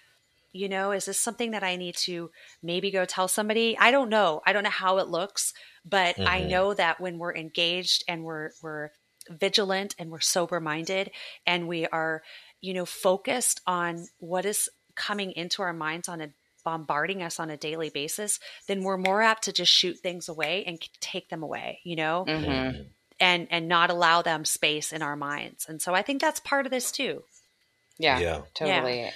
you 0.53 0.69
know, 0.69 0.93
is 0.93 1.05
this 1.05 1.21
something 1.21 1.51
that 1.53 1.63
I 1.63 1.77
need 1.77 1.97
to 1.99 2.31
maybe 2.63 2.91
go 2.91 3.05
tell 3.05 3.29
somebody? 3.29 3.77
I 3.79 3.91
don't 3.91 4.09
know. 4.09 4.41
I 4.47 4.53
don't 4.53 4.65
know 4.65 4.71
how 4.71 4.99
it 4.99 5.09
looks, 5.09 5.53
but 5.85 6.17
I 6.27 6.41
Mhm. 6.41 6.49
know 6.49 6.75
that 6.75 7.01
when 7.01 7.19
we're 7.19 7.35
engaged 7.35 8.05
and 8.09 8.25
we're 8.25 8.51
we're 8.63 8.91
vigilant 9.31 9.95
and 9.99 10.11
we're 10.11 10.21
sober 10.21 10.61
minded 10.61 11.11
and 11.47 11.69
we 11.69 11.87
are, 11.89 12.23
you 12.61 12.73
know, 12.75 12.87
focused 12.87 13.61
on 13.67 14.09
what 14.19 14.45
is 14.45 14.69
coming 14.95 15.33
into 15.33 15.63
our 15.63 15.73
minds 15.73 16.09
on 16.09 16.21
a 16.21 16.31
bombarding 16.65 17.23
us 17.23 17.39
on 17.39 17.51
a 17.51 17.57
daily 17.57 17.89
basis, 17.91 18.39
then 18.67 18.83
we're 18.83 18.97
more 18.99 19.23
apt 19.23 19.45
to 19.45 19.53
just 19.53 19.73
shoot 19.73 19.99
things 20.01 20.29
away 20.29 20.65
and 20.67 20.81
take 21.01 21.29
them 21.29 21.43
away, 21.43 21.81
you 21.85 21.97
know, 21.97 22.27
hmm 22.27 22.89
and 23.21 23.49
and 23.51 23.69
not 23.69 23.91
allow 23.91 24.23
them 24.23 24.45
space 24.45 24.93
in 24.93 25.03
our 25.03 25.17
minds. 25.17 25.67
And 25.69 25.81
so 25.83 25.95
I 25.95 26.03
think 26.03 26.21
that's 26.21 26.41
part 26.41 26.67
of 26.67 26.73
this 26.73 26.93
too. 26.93 27.25
Yeah, 27.99 28.21
Yeah. 28.21 28.43
totally. 28.55 29.13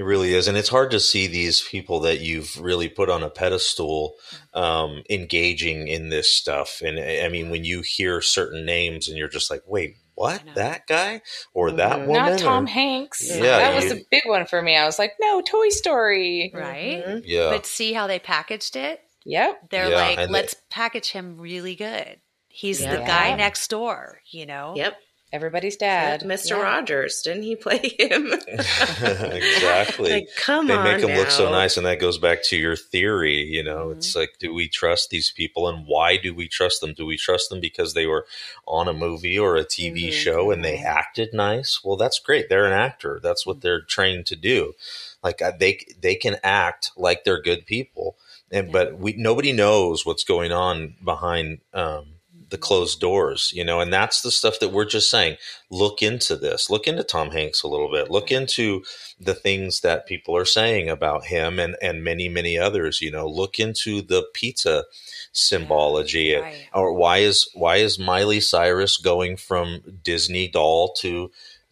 It 0.00 0.04
really 0.04 0.32
is, 0.32 0.48
and 0.48 0.56
it's 0.56 0.70
hard 0.70 0.92
to 0.92 0.98
see 0.98 1.26
these 1.26 1.60
people 1.60 2.00
that 2.00 2.20
you've 2.20 2.58
really 2.58 2.88
put 2.88 3.10
on 3.10 3.22
a 3.22 3.28
pedestal 3.28 4.14
um, 4.54 5.02
engaging 5.10 5.88
in 5.88 6.08
this 6.08 6.32
stuff. 6.32 6.80
And 6.82 6.98
I 6.98 7.26
I 7.26 7.28
mean, 7.28 7.50
when 7.50 7.64
you 7.64 7.82
hear 7.82 8.22
certain 8.22 8.64
names, 8.64 9.08
and 9.08 9.18
you're 9.18 9.28
just 9.28 9.50
like, 9.50 9.60
"Wait, 9.66 9.96
what? 10.14 10.42
That 10.54 10.86
guy 10.86 11.20
or 11.52 11.70
that 11.72 11.98
Mhm. 11.98 12.06
woman?" 12.06 12.30
Not 12.30 12.38
Tom 12.38 12.64
or- 12.64 12.68
Hanks. 12.68 13.28
Yeah, 13.28 13.58
that 13.58 13.74
was 13.74 13.92
a 13.92 14.00
big 14.10 14.22
one 14.24 14.46
for 14.46 14.62
me. 14.62 14.74
I 14.74 14.86
was 14.86 14.98
like, 14.98 15.12
no, 15.20 15.42
Toy 15.42 15.68
Story. 15.68 16.50
Right. 16.54 17.04
Mhm. 17.06 17.22
yeah, 17.26 17.50
But 17.50 17.66
see 17.66 17.92
how 17.92 18.06
they 18.06 18.18
packaged 18.18 18.76
it? 18.76 19.02
Yep. 19.26 19.68
They're 19.68 19.90
Yeah, 19.90 19.96
like, 19.96 20.18
and 20.18 20.32
let's 20.32 20.56
package 20.70 21.10
him 21.10 21.36
really 21.38 21.74
good. 21.74 22.22
He's 22.48 22.78
the 22.78 23.04
guy 23.06 23.36
next 23.36 23.68
door, 23.68 24.22
you 24.30 24.46
know? 24.46 24.72
Yep. 24.76 24.96
Everybody's 25.32 25.76
dad. 25.76 26.22
Mr. 26.22 26.50
Yeah. 26.50 26.62
Rogers, 26.62 27.22
didn't 27.22 27.44
he 27.44 27.54
play 27.54 27.78
him? 27.98 28.32
exactly. 28.48 30.10
like, 30.10 30.28
come 30.36 30.66
they 30.66 30.74
on. 30.74 30.84
make 30.84 31.00
them 31.00 31.16
look 31.16 31.30
so 31.30 31.50
nice 31.50 31.76
and 31.76 31.86
that 31.86 32.00
goes 32.00 32.18
back 32.18 32.42
to 32.44 32.56
your 32.56 32.76
theory 32.76 33.42
you 33.44 33.62
know 33.62 33.86
Mhm. 33.88 33.92
it's 33.96 34.16
like 34.16 34.34
do 34.38 34.52
we 34.52 34.68
trust 34.68 35.10
these 35.10 35.30
people 35.30 35.68
and 35.68 35.86
why 35.86 36.16
do 36.16 36.34
we 36.34 36.48
trust 36.48 36.80
them 36.80 36.92
do 36.94 37.06
we 37.06 37.16
trust 37.16 37.50
them 37.50 37.60
because 37.60 37.94
they 37.94 38.06
were 38.06 38.26
on 38.66 38.88
a 38.88 38.92
movie 38.92 39.38
or 39.38 39.56
a 39.56 39.64
tv 39.64 40.08
Mhm. 40.08 40.12
show 40.12 40.50
and 40.50 40.64
they 40.64 40.78
Mhm. 40.78 40.84
acted 40.84 41.32
nice 41.32 41.80
well 41.84 41.96
that's 41.96 42.18
great 42.18 42.48
they're 42.48 42.66
an 42.66 42.72
actor 42.72 43.20
that's 43.22 43.46
what 43.46 43.60
they're 43.60 43.80
trained 43.82 44.26
to 44.26 44.36
do 44.36 44.74
like 45.22 45.40
uh, 45.42 45.52
they 45.58 45.78
they 46.00 46.14
can 46.14 46.36
act 46.42 46.90
like 46.96 47.24
they're 47.24 47.40
good 47.42 47.66
people 47.66 48.16
and 48.50 48.66
Yeah. 48.68 48.72
but 48.72 48.98
we 48.98 49.12
nobody 49.12 49.52
knows 49.52 50.04
what's 50.04 50.24
going 50.24 50.52
on 50.52 50.96
behind 51.04 51.60
um 51.72 52.14
the 52.50 52.58
closed 52.58 53.00
doors, 53.00 53.52
you 53.54 53.64
know, 53.64 53.80
and 53.80 53.92
that's 53.92 54.20
the 54.20 54.30
stuff 54.30 54.58
that 54.60 54.72
we're 54.72 54.84
just 54.84 55.10
saying. 55.10 55.36
Look 55.70 56.02
into 56.02 56.36
this. 56.36 56.68
Look 56.68 56.86
into 56.86 57.04
Tom 57.04 57.30
Hanks 57.30 57.62
a 57.62 57.68
little 57.68 57.90
bit. 57.90 58.10
Look 58.10 58.30
into 58.30 58.82
the 59.18 59.34
things 59.34 59.80
that 59.80 60.06
people 60.06 60.36
are 60.36 60.44
saying 60.44 60.88
about 60.88 61.26
him 61.26 61.58
and 61.58 61.76
and 61.80 62.04
many 62.04 62.28
many 62.28 62.58
others. 62.58 63.00
You 63.00 63.10
know, 63.10 63.26
look 63.26 63.58
into 63.58 64.02
the 64.02 64.24
pizza 64.34 64.84
symbology. 65.32 66.34
Right. 66.34 66.68
Or 66.74 66.92
why 66.92 67.18
is 67.18 67.48
why 67.54 67.76
is 67.76 67.98
Miley 67.98 68.40
Cyrus 68.40 68.96
going 68.96 69.36
from 69.36 69.82
Disney 70.02 70.48
doll 70.48 70.92
to 70.94 71.30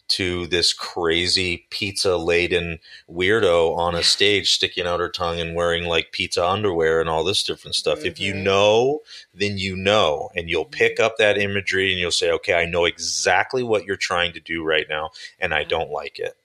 to 0.09 0.47
this 0.47 0.73
crazy 0.73 1.67
pizza 1.71 2.17
laden 2.17 2.79
weirdo 3.11 3.77
on 3.77 3.95
a 3.95 4.03
stage 4.03 4.51
sticking 4.51 4.87
out 4.87 5.01
her 5.01 5.09
tongue 5.09 5.39
and 5.41 5.55
wearing 5.55 5.85
like 5.85 6.13
pizza 6.13 6.47
underwear 6.47 7.01
and 7.01 7.09
all 7.09 7.25
this 7.25 7.43
different 7.43 7.75
stuff. 7.75 8.05
If 8.05 8.19
you 8.19 8.35
Mhm. 8.35 8.43
know, 8.43 9.03
then 9.35 9.59
you 9.59 9.77
know, 9.77 10.31
and 10.35 10.49
you'll 10.49 10.65
pick 10.65 10.99
up 10.99 11.17
that 11.19 11.39
imagery 11.39 11.91
and 11.93 12.01
you'll 12.01 12.11
say, 12.11 12.31
okay, 12.33 12.55
I 12.55 12.65
know 12.65 12.85
exactly 12.85 13.63
what 13.63 13.85
you're 13.85 13.97
trying 13.97 14.33
to 14.33 14.41
do 14.41 14.65
right 14.65 14.87
now, 14.89 15.11
and 15.39 15.55
I 15.55 15.65
don't 15.65 15.91
like 15.91 16.19
it. 16.19 16.37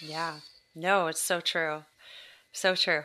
Yeah. 0.00 0.40
No, 0.74 1.08
it's 1.08 1.20
so 1.22 1.40
true. 1.40 1.84
So 2.52 2.74
true. 2.74 3.04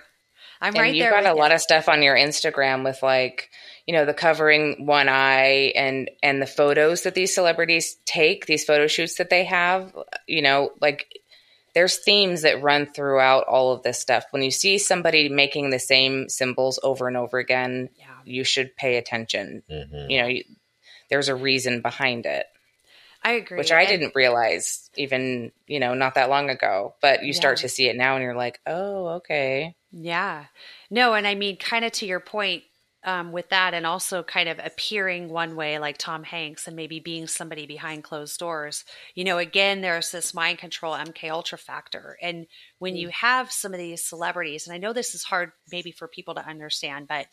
I'm 0.62 0.76
and 0.76 0.82
right 0.82 0.94
you've 0.96 1.04
there. 1.04 1.12
got 1.12 1.26
a 1.26 1.30
you. 1.34 1.40
lot 1.40 1.52
of 1.52 1.60
stuff 1.62 1.90
on 1.90 2.02
your 2.04 2.16
Instagram 2.16 2.84
with 2.84 3.02
like, 3.04 3.50
you 3.88 3.94
know, 3.94 4.06
the 4.06 4.14
covering 4.14 4.86
one 4.86 5.10
eye 5.10 5.74
and 5.76 6.10
and 6.22 6.42
the 6.42 6.46
photos 6.48 7.04
that 7.04 7.16
these 7.16 7.34
celebrities 7.36 7.98
take, 8.06 8.46
these 8.46 8.64
photo 8.66 8.88
shoots 8.88 9.16
that 9.16 9.30
they 9.30 9.44
have, 9.44 9.94
you 10.28 10.42
know, 10.42 10.72
like 10.82 11.20
there's 11.74 11.98
themes 11.98 12.44
that 12.44 12.62
run 12.62 12.86
throughout 12.86 13.46
all 13.48 13.72
of 13.74 13.82
this 13.84 14.00
stuff. 14.00 14.26
When 14.32 14.44
you 14.44 14.52
see 14.52 14.78
somebody 14.78 15.28
making 15.28 15.70
the 15.72 15.80
same 15.80 16.30
symbols 16.30 16.80
over 16.84 17.08
and 17.08 17.18
over 17.18 17.40
again, 17.40 17.90
Yeah. 17.98 18.06
you 18.26 18.44
should 18.44 18.76
pay 18.76 18.98
attention. 18.98 19.64
Mhm. 19.70 20.10
You 20.10 20.22
know, 20.22 20.28
you, 20.28 20.44
there's 21.10 21.30
a 21.30 21.36
reason 21.36 21.82
behind 21.82 22.26
it, 22.28 22.46
I 23.24 23.32
agree. 23.34 23.58
which 23.58 23.72
I 23.72 23.82
And- 23.82 23.90
didn't 23.90 24.16
realize 24.16 24.90
even, 24.96 25.52
you 25.66 25.80
know, 25.80 25.94
not 25.96 26.14
that 26.16 26.30
long 26.30 26.50
ago. 26.52 26.94
But 27.02 27.24
you 27.24 27.34
start 27.34 27.58
to 27.60 27.70
see 27.70 27.90
it 27.90 27.96
now 27.96 28.16
and 28.16 28.24
you're 28.24 28.36
like, 28.36 28.60
"Oh, 28.68 29.08
okay." 29.18 29.76
Yeah. 29.92 30.46
No, 30.92 31.16
and 31.16 31.26
I 31.28 31.34
mean, 31.36 31.58
kind 31.58 31.84
of 31.86 31.92
to 31.94 32.06
your 32.06 32.20
point 32.20 32.64
um, 33.06 33.32
with 33.32 33.50
that, 33.50 33.74
and 33.74 33.86
also 33.86 34.24
kind 34.24 34.50
of 34.50 34.60
appearing 34.64 35.30
one 35.30 35.56
way 35.56 35.80
like 35.80 35.98
Tom 35.98 36.24
Hanks 36.24 36.68
and 36.68 36.76
maybe 36.76 37.00
being 37.00 37.28
somebody 37.28 37.66
behind 37.66 38.04
closed 38.04 38.40
doors. 38.40 38.86
You 39.16 39.24
know, 39.24 39.38
again, 39.38 39.82
there's 39.82 40.12
this 40.12 40.34
mind 40.34 40.58
control 40.58 40.94
MK 40.94 41.30
Ultra 41.30 41.58
factor. 41.58 42.18
And 42.22 42.48
when 42.80 42.96
you 42.96 43.10
have 43.10 43.52
some 43.52 43.74
of 43.74 43.80
these 43.80 44.04
celebrities, 44.04 44.68
and 44.68 44.74
I 44.74 44.78
know 44.78 44.94
this 44.94 45.16
is 45.16 45.24
hard 45.24 45.52
maybe 45.72 45.92
for 45.92 46.08
people 46.08 46.36
to 46.36 46.48
understand, 46.48 47.08
but 47.08 47.28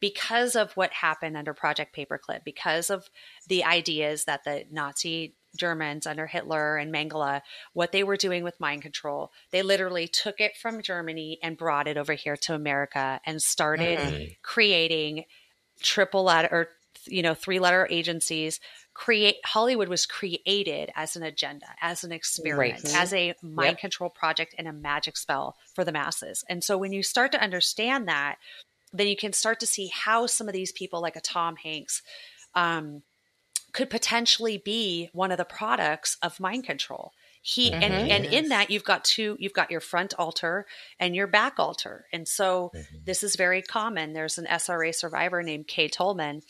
because 0.00 0.56
of 0.56 0.72
what 0.72 0.92
happened 0.92 1.36
under 1.36 1.54
Project 1.54 1.94
Paperclip, 1.96 2.42
because 2.44 2.90
of 2.90 3.08
the 3.46 3.64
ideas 3.64 4.24
that 4.24 4.42
the 4.44 4.64
Nazi 4.70 5.36
Germans 5.56 6.06
under 6.06 6.26
Hitler 6.26 6.76
and 6.76 6.92
Mengele, 6.92 7.42
what 7.72 7.92
they 7.92 8.04
were 8.04 8.16
doing 8.16 8.44
with 8.44 8.60
mind 8.60 8.82
control, 8.82 9.32
they 9.50 9.62
literally 9.62 10.08
took 10.08 10.40
it 10.40 10.56
from 10.56 10.82
Germany 10.82 11.38
and 11.42 11.56
brought 11.56 11.88
it 11.88 11.96
over 11.96 12.14
here 12.14 12.36
to 12.38 12.54
America 12.54 13.20
and 13.26 13.42
started 13.42 13.98
Mhm. 13.98 14.36
creating 14.42 15.24
triple 15.80 16.24
letter 16.24 16.48
or 16.52 16.68
you 17.06 17.22
know 17.22 17.34
three 17.34 17.58
letter 17.58 17.88
agencies 17.90 18.60
create 18.94 19.36
hollywood 19.44 19.88
was 19.88 20.06
created 20.06 20.90
as 20.94 21.16
an 21.16 21.22
agenda 21.22 21.66
as 21.80 22.04
an 22.04 22.12
experiment 22.12 22.84
Right. 22.84 22.94
as 22.94 23.12
a 23.12 23.34
mind 23.42 23.78
Yep. 23.78 23.78
control 23.78 24.10
project 24.10 24.54
and 24.58 24.68
a 24.68 24.72
magic 24.72 25.16
spell 25.16 25.56
for 25.74 25.84
the 25.84 25.92
masses 25.92 26.44
and 26.48 26.62
so 26.62 26.78
when 26.78 26.92
you 26.92 27.02
start 27.02 27.32
to 27.32 27.42
understand 27.42 28.06
that 28.08 28.36
then 28.92 29.06
you 29.06 29.16
can 29.16 29.32
start 29.32 29.58
to 29.60 29.66
see 29.66 29.88
how 29.88 30.26
some 30.26 30.48
of 30.48 30.52
these 30.54 30.72
people 30.72 31.00
like 31.00 31.16
a 31.16 31.20
tom 31.20 31.56
hanks 31.56 32.02
um, 32.54 33.02
could 33.72 33.90
potentially 33.90 34.58
be 34.58 35.08
one 35.12 35.30
of 35.30 35.38
the 35.38 35.44
products 35.44 36.16
of 36.22 36.40
mind 36.40 36.64
control 36.64 37.12
he 37.42 37.80
and 37.80 37.92
Mhm. 37.92 38.08
and 38.08 38.24
in 38.26 38.48
that 38.48 38.70
you've 38.70 38.84
got 38.84 39.04
two 39.04 39.36
you've 39.40 39.52
got 39.52 39.70
your 39.70 39.80
front 39.80 40.14
alter 40.18 40.66
and 41.00 41.16
your 41.16 41.26
back 41.26 41.54
alter 41.58 42.06
and 42.12 42.28
so 42.28 42.72
Mhm. 42.72 43.06
this 43.06 43.22
is 43.22 43.34
very 43.36 43.62
common 43.62 44.12
there's 44.12 44.38
an 44.38 44.46
sra 44.58 44.92
survivor 44.92 45.42
named 45.42 45.66
kay 45.66 45.88
tolman 45.88 46.40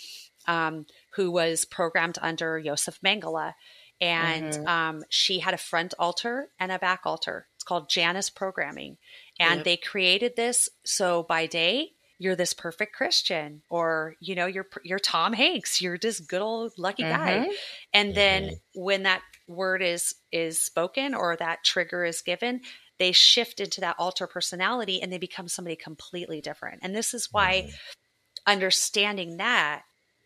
um, 0.46 0.86
who 1.14 1.30
was 1.30 1.64
programmed 1.64 2.18
under 2.20 2.60
Josef 2.60 3.00
Mengele. 3.00 3.54
And 4.00 4.52
Mhm. 4.52 4.66
um, 4.66 5.04
she 5.08 5.38
had 5.38 5.54
a 5.54 5.58
front 5.58 5.94
alter 5.98 6.50
and 6.58 6.72
a 6.72 6.78
back 6.78 7.02
alter. 7.04 7.48
It's 7.54 7.62
called 7.64 7.88
Janus 7.88 8.30
programming. 8.30 8.98
And 9.38 9.62
Yep. 9.62 9.64
they 9.64 9.76
created 9.76 10.34
this 10.34 10.68
so 10.84 11.22
by 11.22 11.46
day, 11.46 11.92
you're 12.22 12.36
this 12.36 12.54
perfect 12.54 12.94
Christian, 12.94 13.62
or 13.70 14.16
you 14.20 14.34
know, 14.34 14.46
you're 14.46 14.68
you're 14.84 14.98
Tom 14.98 15.32
Hanks, 15.32 15.80
you're 15.80 15.98
this 15.98 16.20
good 16.20 16.42
old 16.42 16.72
lucky 16.78 17.04
guy. 17.06 17.42
Mhm. 17.42 17.56
And 17.92 18.14
then 18.14 18.50
Mhm. 18.50 18.60
when 18.74 19.02
that 19.04 19.22
word 19.48 19.82
is 19.82 20.14
is 20.32 20.60
spoken 20.62 21.14
or 21.14 21.36
that 21.36 21.64
trigger 21.64 22.04
is 22.04 22.22
given, 22.22 22.60
they 22.98 23.12
shift 23.12 23.60
into 23.60 23.80
that 23.80 23.96
alter 23.98 24.26
personality 24.26 25.02
and 25.02 25.12
they 25.12 25.18
become 25.18 25.48
somebody 25.48 25.76
completely 25.76 26.40
different. 26.40 26.80
And 26.82 26.94
this 26.94 27.14
is 27.14 27.28
why 27.32 27.64
Mhm. 27.64 27.72
understanding 28.46 29.36
that 29.38 29.82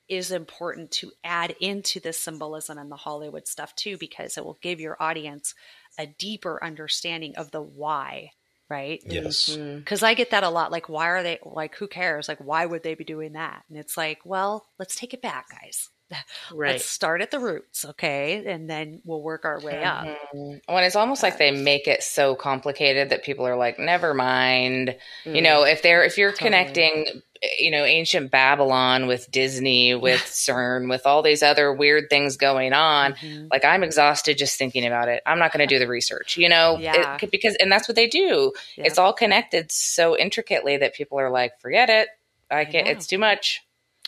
is 0.09 0.31
important 0.31 0.91
to 0.93 1.13
add 1.25 1.57
into 1.61 1.99
the 2.01 2.13
symbolism 2.13 2.79
and 2.79 2.91
the 2.91 2.97
Hollywood 2.97 3.47
stuff 3.49 3.75
too, 3.75 3.99
because 3.99 4.37
it 4.39 4.45
will 4.45 4.59
give 4.63 4.81
your 4.81 4.97
audience 5.03 5.55
a 5.99 6.07
deeper 6.07 6.63
understanding 6.63 7.35
of 7.37 7.51
the 7.51 7.63
why, 7.63 8.31
right? 8.69 9.01
Yes. 9.07 9.57
Because 9.57 10.03
I 10.03 10.15
get 10.15 10.31
that 10.31 10.45
a 10.45 10.51
lot. 10.51 10.73
Like, 10.73 10.89
why 10.89 11.09
are 11.09 11.23
they, 11.23 11.39
like, 11.45 11.77
who 11.77 11.87
cares? 11.89 12.29
Like, 12.29 12.39
why 12.39 12.67
would 12.67 12.83
they 12.83 12.95
be 12.95 13.05
doing 13.05 13.33
that? 13.33 13.65
And 13.69 13.79
it's 13.79 13.97
like, 13.97 14.21
well, 14.25 14.67
let's 14.79 14.97
take 14.97 15.15
it 15.15 15.23
back, 15.23 15.47
guys. 15.51 15.91
Right. 16.55 16.73
Let's 16.75 16.85
start 16.85 17.21
at 17.21 17.33
the 17.33 17.41
roots, 17.41 17.85
okay? 17.85 18.45
And 18.47 18.71
then 18.71 19.01
we'll 19.05 19.23
work 19.23 19.45
our 19.45 19.61
way 19.61 19.83
up. 19.83 20.05
Mhm. 20.33 20.61
When 20.69 20.85
it's 20.85 20.95
almost 20.95 21.21
like 21.25 21.39
they 21.39 21.51
make 21.51 21.89
it 21.89 22.05
so 22.05 22.37
complicated 22.37 23.11
that 23.11 23.25
people 23.25 23.45
are 23.45 23.57
like, 23.57 23.81
never 23.81 24.15
mind. 24.15 24.97
You 25.25 25.43
know, 25.43 25.65
if 25.65 25.83
they're 25.83 26.05
if 26.05 26.17
you're 26.17 26.31
Totally. 26.31 26.51
connecting 26.51 27.23
you 27.59 27.71
know, 27.71 27.85
ancient 27.85 28.31
Babylon 28.31 29.07
with 29.07 29.31
Disney, 29.31 29.95
with 29.95 30.21
CERN, 30.21 30.89
with 30.89 31.07
all 31.07 31.23
these 31.23 31.43
other 31.43 31.73
weird 31.73 32.11
things 32.11 32.37
going 32.37 32.73
on. 32.73 33.15
Mhm. 33.15 33.49
Like 33.51 33.65
I'm 33.65 33.83
exhausted 33.83 34.39
just 34.39 34.59
thinking 34.59 34.87
about 34.87 35.09
it. 35.09 35.23
I'm 35.27 35.39
not 35.39 35.53
going 35.53 35.67
to 35.67 35.75
do 35.75 35.79
the 35.79 35.89
research, 35.89 36.37
you 36.37 36.49
know, 36.49 36.79
Yeah. 36.79 37.19
It- 37.21 37.31
because 37.31 37.57
and 37.57 37.71
that's 37.71 37.89
what 37.89 37.95
they 37.97 38.07
do. 38.09 38.53
Yep. 38.77 38.87
It's 38.87 38.99
all 38.99 39.13
connected 39.13 39.71
so 39.73 40.17
intricately 40.17 40.77
that 40.79 40.95
people 40.95 41.19
are 41.21 41.31
like, 41.31 41.61
forget 41.61 41.91
it. 41.91 42.09
I 42.51 42.65
can't. 42.65 42.87
know. 42.87 42.93
It's 42.93 43.07
too 43.07 43.19
much. 43.19 43.63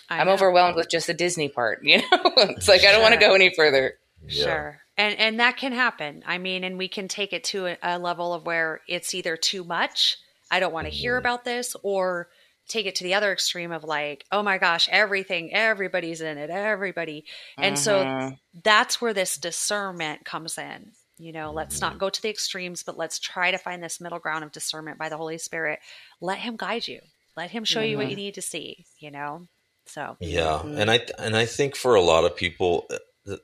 I 0.09 0.21
I'm 0.21 0.27
know. 0.27 0.33
overwhelmed 0.33 0.77
with 0.77 0.89
just 0.89 1.07
the 1.07 1.15
Disney 1.15 1.49
part. 1.49 1.81
You 1.83 1.99
know, 1.99 2.07
it's 2.13 2.69
like 2.69 2.85
I 2.85 2.93
don't 2.93 3.03
want 3.03 3.15
to 3.15 3.21
go 3.21 3.35
any 3.35 3.53
further. 3.55 3.99
Yeah. 4.27 4.45
Sure. 4.45 4.79
And 4.97 5.19
and 5.19 5.41
that 5.41 5.57
can 5.57 5.73
happen. 5.73 6.25
I 6.27 6.39
mean, 6.39 6.65
and 6.65 6.77
we 6.79 6.89
can 6.89 7.09
take 7.09 7.33
it 7.33 7.45
to 7.45 7.67
a, 7.67 7.79
a 7.83 7.99
level 7.99 8.33
of 8.35 8.45
where 8.47 8.81
it's 8.89 9.15
either 9.15 9.37
too 9.37 9.63
much, 9.65 10.17
I 10.51 10.59
don't 10.61 10.73
want 10.73 10.87
to 10.87 10.93
hear 10.93 11.15
Mhm. 11.15 11.19
about 11.21 11.45
this, 11.45 11.77
or 11.83 12.29
take 12.69 12.87
it 12.87 12.97
to 12.97 13.05
the 13.05 13.15
other 13.15 13.33
extreme 13.33 13.73
of 13.73 13.85
like, 13.85 14.25
oh 14.31 14.43
my 14.43 14.59
gosh, 14.59 14.89
everything, 14.91 15.53
everybody's 15.53 16.21
in 16.21 16.39
it, 16.39 16.51
everybody. 16.51 17.25
And 17.59 17.79
so 17.79 18.05
Mhm. 18.05 18.39
that's 18.65 19.01
where 19.01 19.15
this 19.15 19.37
discernment 19.37 20.25
comes 20.25 20.59
in. 20.59 20.93
You 21.19 21.33
know, 21.33 21.53
let's 21.53 21.77
Mm-hmm. 21.77 21.85
not 21.85 21.99
go 21.99 22.11
to 22.11 22.23
the 22.23 22.29
extremes, 22.31 22.83
but 22.85 22.97
let's 22.97 23.19
try 23.19 23.51
to 23.51 23.59
find 23.59 23.83
this 23.83 24.01
middle 24.01 24.21
ground 24.21 24.45
of 24.45 24.53
discernment 24.53 24.99
by 24.99 25.09
the 25.09 25.17
Holy 25.17 25.39
Spirit. 25.39 25.81
Let 26.21 26.39
him 26.39 26.57
guide 26.57 26.87
you. 26.87 27.01
Let 27.37 27.51
him 27.51 27.65
show 27.65 27.81
you 27.81 27.97
what 27.97 28.07
Mhm. 28.07 28.11
you 28.11 28.17
need 28.17 28.35
to 28.35 28.43
see, 28.43 28.87
you 28.99 29.11
know? 29.11 29.49
So 29.87 30.17
Yeah, 30.21 30.63
Mhm. 30.63 30.79
and 30.81 30.91
I 30.91 31.01
and 31.19 31.37
I 31.37 31.47
think 31.47 31.77
for 31.77 31.95
a 31.95 32.01
lot 32.01 32.25
of 32.25 32.37
people, 32.37 32.89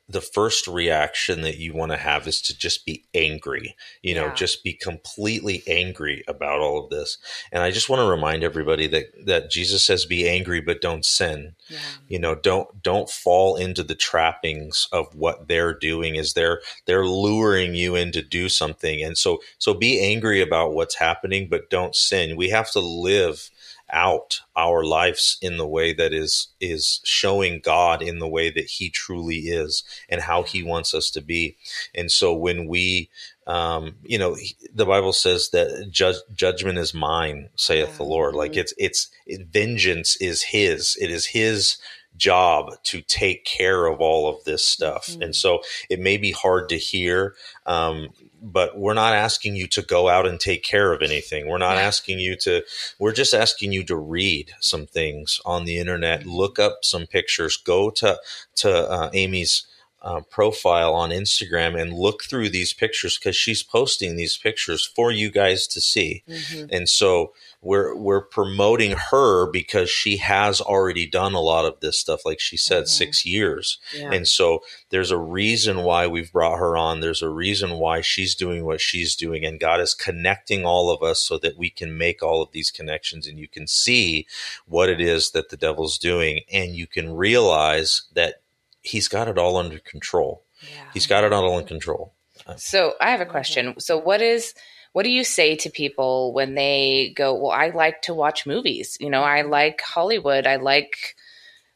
the, 0.09 0.20
first 0.20 0.66
reaction 0.66 1.43
that 1.43 1.59
you 1.59 1.74
want 1.74 1.93
to 1.93 1.99
have 1.99 2.26
is 2.26 2.41
to 2.43 2.57
just 2.57 2.87
be 2.87 3.05
angry. 3.14 3.76
You 4.03 4.14
know, 4.14 4.26
Yeah. 4.26 4.35
just 4.35 4.64
be 4.64 4.72
completely 4.72 5.62
angry 5.66 6.24
about 6.26 6.61
all 6.61 6.82
of 6.82 6.91
this. 6.91 7.18
And 7.53 7.62
I 7.62 7.70
just 7.70 7.89
want 7.89 8.01
to 8.01 8.07
remind 8.07 8.43
everybody 8.43 8.87
that 8.89 9.07
that 9.26 9.51
Jesus 9.51 9.85
says, 9.87 10.07
"Be 10.07 10.28
angry, 10.28 10.61
but 10.61 10.80
don't 10.80 11.05
sin." 11.05 11.55
yeah. 11.68 11.78
You 12.09 12.18
know, 12.18 12.35
don't 12.35 12.82
don't 12.82 13.11
fall 13.11 13.57
into 13.57 13.82
the 13.82 13.95
trappings 13.95 14.89
of 14.93 15.14
what 15.14 15.49
they're 15.49 15.74
doing. 15.74 16.16
Is 16.16 16.32
they're 16.32 16.61
they're 16.87 17.07
luring 17.07 17.74
you 17.74 17.95
in 17.97 18.12
to 18.12 18.22
do 18.22 18.49
something, 18.49 19.03
and 19.03 19.16
so 19.18 19.41
so 19.59 19.74
be 19.74 20.01
angry 20.01 20.41
about 20.41 20.72
what's 20.74 20.97
happening, 20.97 21.49
but 21.49 21.70
don't 21.70 21.95
sin. 21.95 22.37
We 22.37 22.49
have 22.51 22.70
to 22.72 22.80
live 22.80 23.51
out 23.95 24.40
our 24.57 24.84
lives 24.84 25.38
in 25.40 25.57
the 25.57 25.66
way 25.66 25.95
that 25.95 26.12
is 26.12 26.49
is 26.61 27.01
showing 27.05 27.61
God 27.61 28.03
in 28.03 28.18
the 28.18 28.28
way 28.28 28.51
that 28.51 28.66
He 28.66 28.90
truly 28.90 29.38
is 29.49 29.84
and 30.11 30.20
how 30.20 30.42
He 30.42 30.62
wants 30.62 30.92
us 30.95 31.11
to 31.12 31.22
be. 31.22 31.57
And 31.95 32.11
so 32.11 32.34
when 32.34 32.66
we, 32.66 33.09
um, 33.47 33.95
you 34.03 34.18
know, 34.18 34.36
the 34.74 34.86
Bible 34.86 35.12
says 35.12 35.51
that 35.51 35.88
judge, 35.90 36.16
judgment 36.34 36.78
is 36.78 36.92
mine, 36.95 37.49
saith 37.57 37.97
the 37.97 38.05
Lord. 38.05 38.34
Like 38.34 38.57
it's 38.57 38.74
it's 38.78 39.09
it, 39.26 39.47
vengeance 39.53 40.16
is 40.16 40.42
His. 40.42 40.97
It 41.01 41.11
is 41.11 41.26
His 41.26 41.76
job 42.16 42.72
to 42.84 43.01
take 43.03 43.45
care 43.45 43.86
of 43.86 44.01
all 44.01 44.28
of 44.28 44.45
this 44.45 44.64
stuff. 44.64 45.09
Mhm. 45.09 45.22
And 45.26 45.36
so 45.36 45.62
it 45.90 45.99
may 46.01 46.16
be 46.16 46.30
hard 46.30 46.68
to 46.68 46.78
hear, 46.78 47.34
um, 47.66 48.11
but 48.45 48.78
we're 48.78 48.95
not 48.95 49.14
asking 49.14 49.57
you 49.57 49.66
to 49.68 49.80
go 49.80 50.09
out 50.09 50.26
and 50.26 50.38
take 50.38 50.62
care 50.62 50.92
of 50.92 51.01
anything. 51.01 51.49
We're 51.49 51.59
not 51.59 51.78
asking 51.78 52.18
you 52.18 52.36
to, 52.36 52.62
we're 52.99 53.12
just 53.12 53.32
asking 53.32 53.72
you 53.72 53.82
to 53.84 53.97
read 53.97 54.53
some 54.61 54.86
things 54.86 55.40
on 55.47 55.64
the 55.64 55.78
internet, 55.78 56.26
look 56.26 56.59
up 56.59 56.80
some 56.82 57.07
pictures, 57.07 57.57
go 57.57 57.90
to, 57.90 58.18
to 58.57 58.90
uh, 58.90 59.11
Amy's 59.14 59.66
uh, 60.05 60.20
profile 60.30 60.92
on 60.94 61.09
Instagram 61.09 61.80
and 61.80 61.94
look 61.94 62.24
through 62.24 62.50
these 62.50 62.74
pictures 62.74 63.16
because 63.18 63.34
she's 63.34 63.62
posting 63.62 64.16
these 64.16 64.36
pictures 64.36 64.84
for 64.84 65.11
you 65.11 65.30
guys 65.30 65.66
to 65.66 65.80
see. 65.80 66.22
Mhm. 66.28 66.68
And 66.70 66.88
so 66.90 67.32
we're 67.62 67.96
we're 67.96 68.20
promoting 68.20 68.92
her 69.11 69.50
because 69.50 69.88
she 69.88 70.18
has 70.18 70.61
already 70.61 71.07
done 71.07 71.32
a 71.32 71.40
lot 71.40 71.64
of 71.64 71.80
this 71.80 71.98
stuff, 71.98 72.26
like 72.26 72.38
she 72.38 72.59
said, 72.59 72.84
Mhm. 72.84 72.88
six 72.88 73.24
years. 73.24 73.78
Yeah. 73.94 74.12
And 74.12 74.28
so 74.28 74.62
there's 74.90 75.11
a 75.11 75.16
reason 75.16 75.82
why 75.84 76.07
we've 76.07 76.30
brought 76.30 76.59
her 76.59 76.76
on. 76.76 77.00
There's 77.00 77.22
a 77.22 77.30
reason 77.30 77.78
why 77.78 78.02
she's 78.02 78.34
doing 78.34 78.66
what 78.66 78.82
she's 78.82 79.16
doing. 79.16 79.46
And 79.46 79.59
God 79.59 79.80
is 79.80 79.94
connecting 79.94 80.66
all 80.66 80.90
of 80.90 81.02
us 81.02 81.20
so 81.26 81.38
that 81.38 81.57
we 81.57 81.70
can 81.70 81.96
make 81.96 82.22
all 82.22 82.42
of 82.42 82.52
these 82.52 82.70
connections 82.70 83.26
and 83.26 83.38
you 83.38 83.48
can 83.48 83.66
see 83.66 84.26
what 84.66 84.90
it 84.90 85.00
is 85.00 85.30
that 85.30 85.48
the 85.48 85.57
devil's 85.57 85.96
doing. 85.96 86.42
And 86.52 86.76
you 86.76 86.86
can 86.86 87.14
realize 87.14 88.02
that 88.12 88.42
he's 88.85 89.09
got 89.09 89.26
it 89.26 89.39
all 89.39 89.57
under 89.57 89.80
control. 89.80 90.45
Yeah. 90.61 90.85
He's 90.93 91.07
got 91.09 91.24
it 91.24 91.32
all 91.32 91.59
in 91.59 91.66
control. 91.66 92.14
So 92.57 92.95
I 93.01 93.11
have 93.11 93.20
a 93.20 93.26
question. 93.26 93.78
So 93.80 93.99
what 93.99 94.22
is 94.22 94.55
what 94.93 95.03
do 95.03 95.11
you 95.11 95.24
say 95.24 95.57
to 95.57 95.70
people 95.70 96.32
when 96.32 96.55
they 96.55 97.12
go, 97.16 97.35
"Well, 97.35 97.51
I 97.51 97.70
like 97.70 98.03
to 98.03 98.14
watch 98.14 98.47
movies. 98.47 98.97
You 99.01 99.11
know, 99.11 99.22
I 99.22 99.43
like 99.43 99.80
Hollywood. 99.80 100.47
I 100.47 100.57
like 100.57 101.16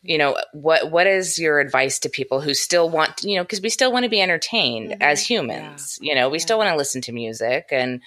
you 0.03 0.17
know, 0.17 0.39
what 0.53 0.93
what 0.93 1.09
is 1.09 1.39
your 1.41 1.59
advice 1.59 1.99
to 2.01 2.09
people 2.09 2.41
who 2.41 2.55
still 2.55 2.89
want, 2.89 3.25
you 3.25 3.37
know, 3.37 3.43
because 3.43 3.61
we 3.61 3.69
still 3.69 3.91
want 3.93 4.05
to 4.05 4.09
be 4.09 4.21
entertained 4.23 4.93
Mhm. 4.93 4.97
as 5.01 5.27
humans. 5.27 5.99
You 6.01 6.15
know, 6.15 6.29
we 6.29 6.39
Yeah. 6.39 6.43
still 6.43 6.59
want 6.59 6.71
to 6.71 6.77
listen 6.77 7.01
to 7.03 7.13
music 7.13 7.69
and 7.73 8.01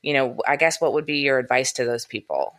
you 0.00 0.12
know, 0.12 0.36
I 0.46 0.56
guess 0.56 0.82
what 0.82 0.92
would 0.92 1.06
be 1.06 1.18
your 1.18 1.38
advice 1.38 1.72
to 1.74 1.84
those 1.86 2.04
people? 2.04 2.54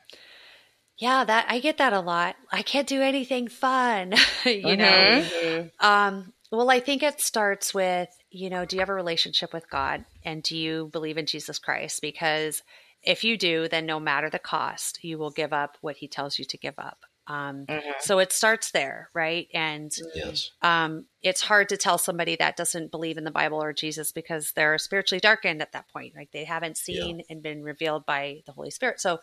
Yeah, 0.98 1.26
that 1.26 1.46
I 1.50 1.60
get 1.60 1.78
that 1.80 1.94
a 1.94 2.00
lot. 2.00 2.36
I 2.52 2.62
can't 2.62 2.88
do 2.88 3.02
anything 3.02 3.48
fun, 3.50 4.14
you 4.46 4.78
know. 4.78 4.94
Mhm. 4.94 5.30
Mhm. 5.30 5.72
Um, 5.80 6.34
well, 6.52 6.70
I 6.70 6.80
think 6.80 7.04
it 7.04 7.20
starts 7.20 7.74
with, 7.74 8.10
you 8.30 8.50
know, 8.50 8.64
do 8.66 8.76
you 8.76 8.80
have 8.80 8.90
a 8.90 8.94
relationship 8.94 9.52
with 9.54 9.70
God 9.70 10.06
and 10.24 10.42
do 10.42 10.56
you 10.56 10.90
believe 10.94 11.18
in 11.18 11.26
Jesus 11.26 11.60
Christ? 11.60 12.02
Because 12.02 12.64
if 13.04 13.24
you 13.24 13.38
do, 13.38 13.68
then 13.68 13.86
no 13.86 14.00
matter 14.00 14.30
the 14.30 14.40
cost, 14.40 15.04
you 15.04 15.18
will 15.18 15.32
give 15.32 15.52
up 15.52 15.78
what 15.82 15.98
he 15.98 16.08
tells 16.08 16.40
you 16.40 16.46
to 16.46 16.58
give 16.58 16.76
up. 16.78 17.00
Um, 17.28 17.66
Mhm. 17.68 18.02
so 18.02 18.20
it 18.20 18.32
starts 18.32 18.72
there, 18.72 19.10
right? 19.14 19.48
And 19.54 19.92
Yes. 20.16 20.52
um, 20.62 21.08
it's 21.22 21.42
hard 21.42 21.70
to 21.70 21.78
tell 21.78 21.98
somebody 21.98 22.36
that 22.38 22.56
doesn't 22.56 22.92
believe 22.92 23.18
in 23.18 23.24
the 23.24 23.32
Bible 23.32 23.62
or 23.62 23.74
Jesus 23.74 24.12
because 24.12 24.52
they're 24.54 24.78
spiritually 24.78 25.20
darkened 25.20 25.62
at 25.62 25.72
that 25.74 25.90
point. 25.90 26.16
Like 26.16 26.32
they 26.32 26.46
haven't 26.46 26.78
seen 26.78 27.22
and 27.30 27.42
been 27.42 27.64
revealed 27.64 28.06
by 28.06 28.44
the 28.46 28.52
Holy 28.54 28.70
Spirit. 28.72 29.02
So, 29.02 29.20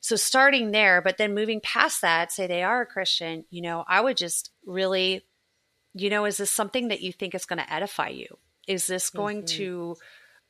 so 0.00 0.16
starting 0.16 0.70
there, 0.70 1.02
but 1.02 1.18
then 1.18 1.34
moving 1.34 1.60
past 1.60 2.02
that, 2.02 2.32
say 2.32 2.46
they 2.46 2.62
are 2.62 2.82
a 2.82 2.86
Christian, 2.86 3.44
you 3.50 3.62
know, 3.62 3.84
I 3.88 4.00
would 4.00 4.16
just 4.16 4.50
really, 4.64 5.24
you 5.94 6.10
know, 6.10 6.24
is 6.24 6.36
this 6.36 6.50
something 6.52 6.88
that 6.88 7.00
you 7.00 7.12
think 7.12 7.34
is 7.34 7.44
going 7.46 7.58
to 7.58 7.72
edify 7.72 8.08
you? 8.08 8.38
Is 8.66 8.86
this 8.86 9.10
going 9.10 9.42
Mhm. 9.42 9.46
to 9.56 9.96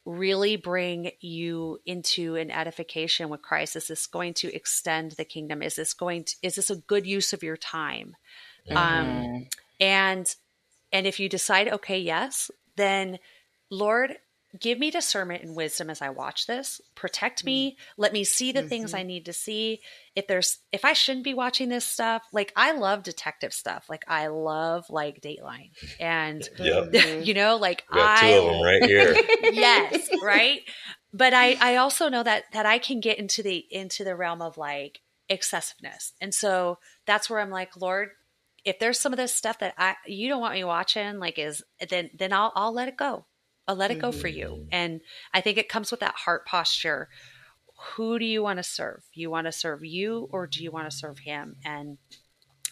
really 0.05 0.57
bring 0.57 1.11
you 1.21 1.81
into 1.87 2.37
an 2.37 2.51
edification 2.51 3.29
with 3.29 3.43
Christ? 3.43 3.77
Is 3.77 3.89
this 3.89 4.07
going 4.07 4.35
to 4.35 4.55
extend 4.55 5.13
the 5.13 5.25
kingdom? 5.25 5.63
Is 5.63 5.77
this 5.77 5.95
going 5.95 6.25
to, 6.25 6.37
is 6.43 6.55
this 6.57 6.71
a 6.71 6.77
good 6.77 7.07
use 7.07 7.33
of 7.33 7.43
your 7.43 7.57
time? 7.57 8.17
Um, 8.71 9.07
Mhm. 9.07 9.49
and 9.81 10.35
and 10.93 11.07
if 11.07 11.21
you 11.21 11.29
decide 11.29 11.69
okay 11.69 11.99
yes 12.01 12.51
then 12.77 13.19
lord 13.71 14.17
give 14.59 14.79
me 14.79 14.91
discernment 14.91 15.43
and 15.43 15.57
wisdom 15.57 15.91
as 15.91 16.01
i 16.01 16.09
watch 16.09 16.47
this. 16.47 16.81
Protect 16.95 17.45
me. 17.45 17.73
Mm. 17.73 17.77
Let 17.97 18.13
me 18.13 18.25
see 18.25 18.53
the 18.53 18.63
things 18.63 18.95
i 18.95 19.01
mm-hmm. 19.01 19.09
need 19.09 19.25
to 19.27 19.33
see. 19.33 19.81
If 20.15 20.27
there's 20.27 20.59
if 20.73 20.85
i 20.85 20.93
shouldn't 20.93 21.25
be 21.25 21.35
watching 21.35 21.69
this 21.69 21.85
stuff 21.85 22.23
like 22.33 22.53
i 22.57 22.73
love 22.73 23.03
detective 23.03 23.53
stuff. 23.53 23.87
Like 23.89 24.05
i 24.09 24.29
love 24.29 24.89
like 24.91 25.21
dateline. 25.21 25.71
And 26.01 26.49
Yep. 26.59 26.95
You 27.25 27.35
know 27.35 27.57
like 27.57 27.87
got 27.89 28.21
two 28.21 28.27
i 28.27 28.31
of 28.31 28.45
them 28.45 28.63
right 28.63 28.85
here. 28.85 29.17
yes 29.43 30.09
right? 30.23 30.61
But 31.13 31.35
i 31.35 31.57
i 31.61 31.77
also 31.77 32.09
know 32.09 32.23
that 32.23 32.45
that 32.53 32.67
i 32.67 32.79
can 32.79 33.01
get 33.01 33.19
into 33.19 33.43
the 33.43 33.65
into 33.71 34.05
the 34.05 34.17
realm 34.17 34.43
of 34.43 34.57
like 34.57 35.01
excessiveness. 35.29 36.13
And 36.21 36.33
so 36.33 36.79
that's 37.07 37.29
where 37.29 37.41
i'm 37.41 37.51
like 37.51 37.77
lord 37.77 38.11
if 38.65 38.79
there's 38.79 39.01
some 39.01 39.13
of 39.13 39.17
this 39.17 39.35
stuff 39.35 39.59
that 39.61 39.75
i 39.79 39.95
you 40.07 40.29
don't 40.29 40.41
want 40.41 40.55
me 40.55 40.65
watching 40.65 41.19
like 41.19 41.39
is 41.39 41.63
then 41.89 42.11
then 42.17 42.33
i'll 42.33 42.53
i'll 42.55 42.73
let 42.73 42.89
it 42.89 42.97
go 42.97 43.25
i'll 43.69 43.77
let 43.77 43.91
it 43.93 44.01
go 44.01 44.11
for 44.11 44.29
you 44.29 44.67
and 44.73 45.01
i 45.35 45.41
think 45.41 45.59
it 45.59 45.69
comes 45.69 45.91
with 45.91 46.01
that 46.01 46.15
heart 46.17 46.45
posture 46.47 47.09
who 47.95 48.19
do 48.19 48.25
you 48.25 48.43
want 48.43 48.57
to 48.59 48.63
serve 48.63 49.05
you 49.15 49.31
want 49.31 49.47
to 49.47 49.53
serve 49.53 49.85
you 49.85 50.29
or 50.33 50.47
do 50.47 50.63
you 50.63 50.71
want 50.73 50.91
to 50.91 50.97
serve 50.97 51.21
him 51.21 51.57
and 51.65 51.99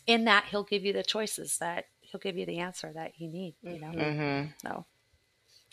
in 0.07 0.24
that 0.24 0.47
he'll 0.51 0.64
give 0.64 0.84
you 0.84 0.92
the 0.92 1.03
choices 1.05 1.59
that 1.59 1.84
he'll 2.01 2.20
give 2.20 2.36
you 2.36 2.47
the 2.47 2.59
answer 2.59 2.92
that 2.94 3.12
you 3.18 3.28
need 3.28 3.55
you 3.62 3.80
know 3.80 3.92
Mhm. 3.92 4.53
so 4.62 4.84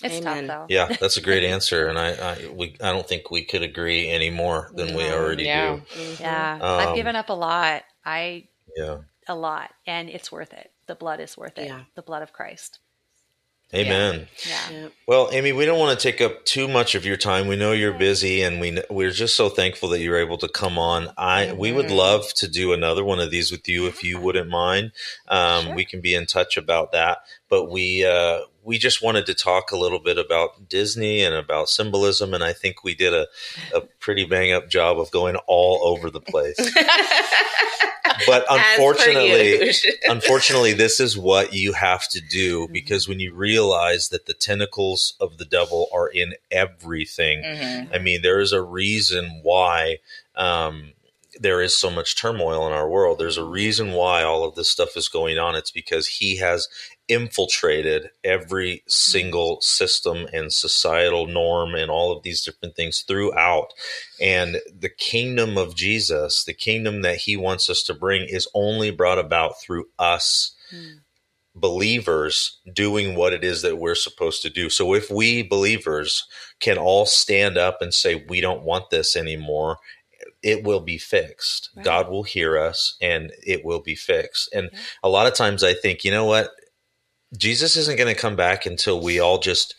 it's 0.04 0.20
Amen. 0.20 0.48
tough 0.48 0.68
though 0.70 0.76
Yeah, 0.76 0.96
that's 1.00 1.18
a 1.18 1.22
great 1.22 1.44
answer, 1.56 1.88
and 1.88 1.98
I, 1.98 2.10
I 2.14 2.48
we 2.50 2.76
I 2.82 2.92
don't 2.92 3.08
think 3.08 3.32
we 3.32 3.46
could 3.46 3.62
agree 3.62 4.10
any 4.10 4.30
more 4.30 4.70
than 4.76 4.94
we 4.96 5.04
already 5.04 5.46
Yeah. 5.46 5.78
do. 5.78 5.82
Mhm. 5.98 6.20
Yeah, 6.20 6.54
Um, 6.62 6.80
I've 6.80 6.96
given 6.96 7.16
up 7.16 7.30
a 7.30 7.34
lot. 7.34 7.84
I 8.04 8.48
Yeah. 8.76 8.98
a 9.28 9.36
lot, 9.36 9.72
and 9.88 10.10
it's 10.10 10.32
worth 10.32 10.52
it. 10.54 10.72
The 10.88 10.96
blood 10.96 11.20
is 11.22 11.38
worth 11.38 11.58
it. 11.58 11.68
Yeah. 11.68 11.84
The 11.96 12.02
blood 12.02 12.22
of 12.24 12.34
Christ. 12.34 12.80
Amen. 13.74 14.28
Yeah. 14.48 14.70
Yeah. 14.72 14.88
Well, 15.08 15.30
Amy, 15.32 15.52
we 15.52 15.66
don't 15.66 15.80
want 15.80 16.00
to 16.00 16.04
take 16.12 16.22
up 16.22 16.46
too 16.46 16.68
much 16.68 16.96
of 16.96 17.06
your 17.06 17.18
time. 17.18 17.48
We 17.48 17.56
know 17.56 17.72
you're 17.72 17.94
busy, 17.94 18.42
and 18.44 18.62
we 18.62 18.72
kn- 18.72 18.86
we're 18.90 19.12
just 19.12 19.36
so 19.36 19.50
thankful 19.50 19.90
that 19.90 20.00
you're 20.00 20.18
able 20.20 20.38
to 20.38 20.48
come 20.48 20.78
on. 20.78 21.10
I 21.18 21.54
we 21.54 21.72
would 21.72 21.92
love 21.92 22.34
to 22.36 22.48
do 22.48 22.72
another 22.72 23.04
one 23.04 23.20
of 23.20 23.32
these 23.32 23.52
with 23.52 23.68
you 23.68 23.88
if 23.88 24.04
you 24.04 24.20
wouldn't 24.20 24.50
mind. 24.50 24.92
Um, 25.28 25.66
Sure. 25.66 25.76
We 25.76 25.86
can 25.86 26.02
be 26.02 26.14
in 26.16 26.26
touch 26.26 26.56
about 26.58 26.92
that. 26.92 27.20
But 27.54 27.70
we 27.70 28.04
uh, 28.04 28.40
we 28.64 28.80
just 28.80 29.04
wanted 29.04 29.28
to 29.28 29.36
talk 29.36 29.72
a 29.72 29.78
little 29.78 30.00
bit 30.00 30.18
about 30.18 30.68
Disney 30.68 31.22
and 31.22 31.36
about 31.36 31.70
symbolism, 31.70 32.34
and 32.34 32.44
I 32.44 32.52
think 32.52 32.84
we 32.84 32.96
did 32.96 33.14
a, 33.14 33.28
a 33.76 33.82
pretty 34.00 34.26
bang 34.26 34.52
up 34.52 34.70
job 34.72 35.00
of 35.00 35.12
going 35.12 35.36
all 35.46 35.80
over 35.84 36.10
the 36.10 36.20
place. 36.20 36.58
but 38.26 38.44
unfortunately, 38.50 39.72
unfortunately, 40.06 40.74
this 40.74 41.00
is 41.00 41.16
what 41.16 41.54
you 41.54 41.74
have 41.74 42.08
to 42.10 42.22
do 42.22 42.68
because 42.70 43.08
when 43.08 43.20
you 43.20 43.36
realize 43.36 44.10
that 44.10 44.26
the 44.26 44.34
tentacles 44.34 45.14
of 45.20 45.38
the 45.38 45.46
devil 45.46 45.88
are 45.94 46.08
in 46.08 46.34
everything, 46.50 47.44
Mhm. 47.44 47.94
I 47.94 48.00
mean, 48.00 48.24
there 48.24 48.40
is 48.40 48.52
a 48.52 48.64
reason 48.64 49.42
why 49.44 50.00
um, 50.36 50.94
there 51.44 51.62
is 51.62 51.78
so 51.78 51.90
much 51.90 52.16
turmoil 52.16 52.66
in 52.66 52.74
our 52.74 52.90
world. 52.90 53.20
There's 53.20 53.38
a 53.38 53.44
reason 53.44 53.92
why 53.92 54.24
all 54.24 54.46
of 54.46 54.56
this 54.56 54.72
stuff 54.72 54.96
is 54.96 55.10
going 55.10 55.38
on. 55.38 55.56
It's 55.56 55.72
because 55.72 56.08
he 56.08 56.38
has 56.38 56.70
infiltrated 57.10 58.10
every 58.24 58.82
single 58.88 59.60
system 59.60 60.26
and 60.32 60.54
societal 60.54 61.28
norm 61.28 61.76
and 61.76 61.92
all 61.92 62.16
of 62.16 62.24
these 62.24 62.44
different 62.44 62.78
things 62.78 63.02
throughout. 63.02 63.74
And 64.22 64.62
the 64.74 64.90
kingdom 64.90 65.58
of 65.58 65.76
Jesus, 65.76 66.46
the 66.46 66.54
kingdom 66.54 67.02
that 67.02 67.18
he 67.18 67.36
wants 67.36 67.70
us 67.70 67.84
to 67.84 67.94
bring, 67.94 68.26
is 68.30 68.48
only 68.54 68.90
brought 68.90 69.20
about 69.20 69.62
through 69.62 69.86
us 70.00 70.56
Mm. 70.74 71.02
believers 71.54 72.60
doing 72.74 73.16
what 73.16 73.34
it 73.34 73.44
is 73.44 73.62
that 73.62 73.78
we're 73.78 73.94
supposed 73.94 74.42
to 74.42 74.50
do. 74.50 74.70
So 74.70 74.96
if 74.96 75.12
we 75.12 75.44
believers 75.44 76.26
can 76.60 76.78
all 76.80 77.06
stand 77.06 77.58
up 77.58 77.82
and 77.82 77.94
say, 77.94 78.26
we 78.28 78.42
don't 78.42 78.64
want 78.64 78.90
this 78.90 79.16
anymore, 79.16 79.78
it 80.44 80.64
will 80.64 80.82
be 80.82 80.98
fixed. 80.98 81.70
Right. 81.76 81.86
God 81.86 82.10
will 82.10 82.24
hear 82.24 82.58
us 82.58 82.96
and 83.02 83.32
it 83.46 83.64
will 83.64 83.80
be 83.82 83.96
fixed. 83.96 84.50
And 84.54 84.70
Yeah. 84.72 84.80
a 85.04 85.10
lot 85.10 85.26
of 85.26 85.34
times 85.34 85.64
I 85.64 85.74
think, 85.74 86.04
you 86.04 86.12
know 86.12 86.26
what? 86.26 86.52
Jesus 87.36 87.76
isn't 87.78 87.98
going 87.98 88.14
to 88.14 88.20
come 88.20 88.36
back 88.36 88.66
until 88.66 89.02
we 89.02 89.20
all 89.20 89.40
just 89.40 89.74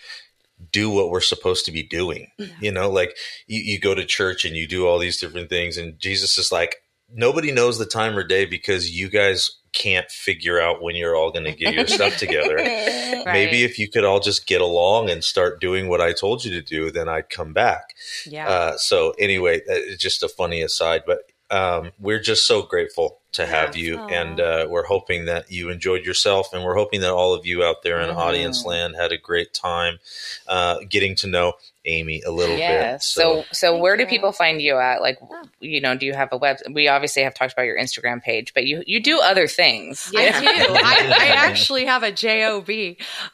do 0.73 0.91
what 0.91 1.11
we're 1.11 1.21
supposed 1.21 1.65
to 1.67 1.73
be 1.73 1.83
doing. 1.83 2.29
You 2.61 2.73
know, 2.73 2.91
like 2.91 3.17
you, 3.47 3.61
you 3.61 3.79
go 3.79 3.95
to 3.95 4.05
church 4.05 4.45
and 4.45 4.57
you 4.57 4.67
do 4.67 4.87
all 4.87 4.99
these 4.99 5.21
different 5.21 5.51
things, 5.51 5.77
and 5.77 5.99
Jesus 5.99 6.39
is 6.39 6.51
like, 6.51 6.77
nobody 7.13 7.53
knows 7.53 7.79
the 7.79 7.87
time 7.87 8.17
or 8.17 8.25
day 8.25 8.45
because 8.45 8.91
you 8.91 9.09
guys 9.09 9.51
can't 9.75 10.11
figure 10.11 10.61
out 10.61 10.83
when 10.83 10.97
you're 10.97 11.17
all 11.17 11.31
going 11.31 11.45
to 11.45 11.53
get 11.53 11.75
your 11.75 11.87
stuff 11.87 12.17
together. 12.17 12.59
Right. 13.25 13.33
Maybe 13.33 13.65
if 13.65 13.79
you 13.79 13.89
could 13.89 14.05
all 14.05 14.21
just 14.21 14.47
get 14.47 14.61
along 14.61 15.09
and 15.09 15.25
start 15.25 15.59
doing 15.59 15.89
what 15.89 16.03
I 16.03 16.13
told 16.13 16.45
you 16.45 16.51
to 16.53 16.61
do, 16.61 16.91
then 16.91 17.09
I'd 17.09 17.31
come 17.31 17.55
back. 17.55 17.95
Yeah. 18.27 18.47
Uh, 18.47 18.77
so 18.77 19.15
anyway, 19.19 19.63
is 19.67 19.97
just 19.97 20.23
a 20.23 20.29
funny 20.29 20.61
aside, 20.61 21.05
but 21.07 21.21
um, 21.51 21.93
we're 21.99 22.21
just 22.21 22.47
so 22.47 22.61
grateful 22.61 23.21
to 23.35 23.47
have 23.47 23.77
you, 23.77 23.99
Aw. 23.99 24.07
and 24.09 24.41
uh, 24.41 24.67
we're 24.69 24.87
hoping 24.87 25.27
that 25.27 25.51
you 25.53 25.71
enjoyed 25.71 26.05
yourself, 26.05 26.53
and 26.53 26.65
we're 26.65 26.77
hoping 26.77 27.01
that 27.03 27.11
all 27.13 27.35
of 27.35 27.47
you 27.47 27.63
out 27.63 27.83
there 27.83 28.01
in 28.01 28.09
Mhm. 28.09 28.17
audience 28.17 28.65
land 28.65 28.97
had 28.97 29.13
a 29.13 29.19
great 29.19 29.53
time 29.55 29.99
uh, 30.47 30.79
getting 30.89 31.15
to 31.17 31.27
know 31.27 31.55
Amy 31.87 32.23
a 32.23 32.31
little 32.31 32.55
bit. 32.55 32.61
Yes. 32.61 33.07
So, 33.07 33.45
so 33.53 33.73
Thank 33.73 33.83
where 33.83 33.97
do 33.99 34.07
people 34.07 34.33
find 34.33 34.63
you 34.63 34.79
at? 34.79 35.03
Like, 35.03 35.19
Oh. 35.21 35.43
you 35.61 35.83
know, 35.83 35.95
do 35.95 36.07
you 36.07 36.15
have 36.15 36.31
a 36.33 36.37
web? 36.39 36.57
We 36.71 36.89
obviously 36.89 37.23
have 37.25 37.35
talked 37.35 37.53
about 37.53 37.67
your 37.67 37.79
Instagram 37.79 38.23
page, 38.23 38.55
but 38.55 38.65
you 38.65 38.83
you 38.87 39.03
do 39.03 39.21
other 39.21 39.47
things. 39.47 40.11
I 40.17 40.31
do. 40.31 40.75
I, 40.75 41.15
I 41.21 41.27
actually 41.37 41.85
have 41.85 42.03
a 42.03 42.11
job. 42.11 42.71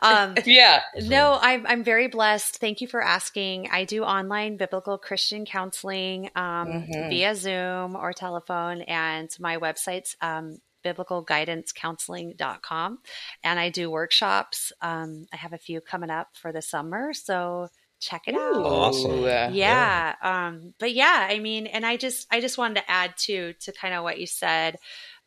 Um, 0.00 0.34
yeah. 0.46 0.80
no, 1.02 1.38
I'm 1.40 1.64
I'm 1.64 1.84
very 1.84 2.08
blessed. 2.08 2.56
Thank 2.56 2.80
you 2.80 2.88
for 2.88 3.00
asking. 3.00 3.68
I 3.70 3.84
do 3.84 4.02
online 4.02 4.56
biblical 4.56 4.98
Christian 4.98 5.44
counseling 5.46 6.30
um, 6.34 6.66
Mhm. 6.90 7.08
via 7.08 7.34
Zoom 7.36 7.94
or 7.94 8.12
telephone, 8.12 8.82
and 8.82 9.30
my 9.38 9.58
website's 9.90 10.16
um, 10.20 10.58
biblicalguidancecounseling.com. 10.84 12.98
And 13.42 13.58
I 13.58 13.70
do 13.70 13.90
workshops. 13.90 14.72
Um, 14.80 15.26
I 15.32 15.36
have 15.36 15.52
a 15.52 15.58
few 15.58 15.80
coming 15.80 16.10
up 16.10 16.28
for 16.34 16.52
the 16.52 16.62
summer, 16.62 17.12
so 17.12 17.66
check 18.00 18.22
it 18.26 18.34
out. 18.34 18.54
Awesome. 18.54 19.10
Ooh. 19.10 19.26
yeah 19.52 20.14
um 20.22 20.72
but 20.78 20.94
yeah 20.94 21.26
i 21.28 21.38
mean 21.38 21.66
and 21.66 21.84
i 21.84 21.98
just 21.98 22.26
i 22.30 22.40
just 22.40 22.56
wanted 22.56 22.76
to 22.76 22.90
add 22.90 23.14
to 23.18 23.52
to 23.60 23.72
kind 23.72 23.92
of 23.92 24.02
what 24.02 24.18
you 24.18 24.26
said 24.26 24.78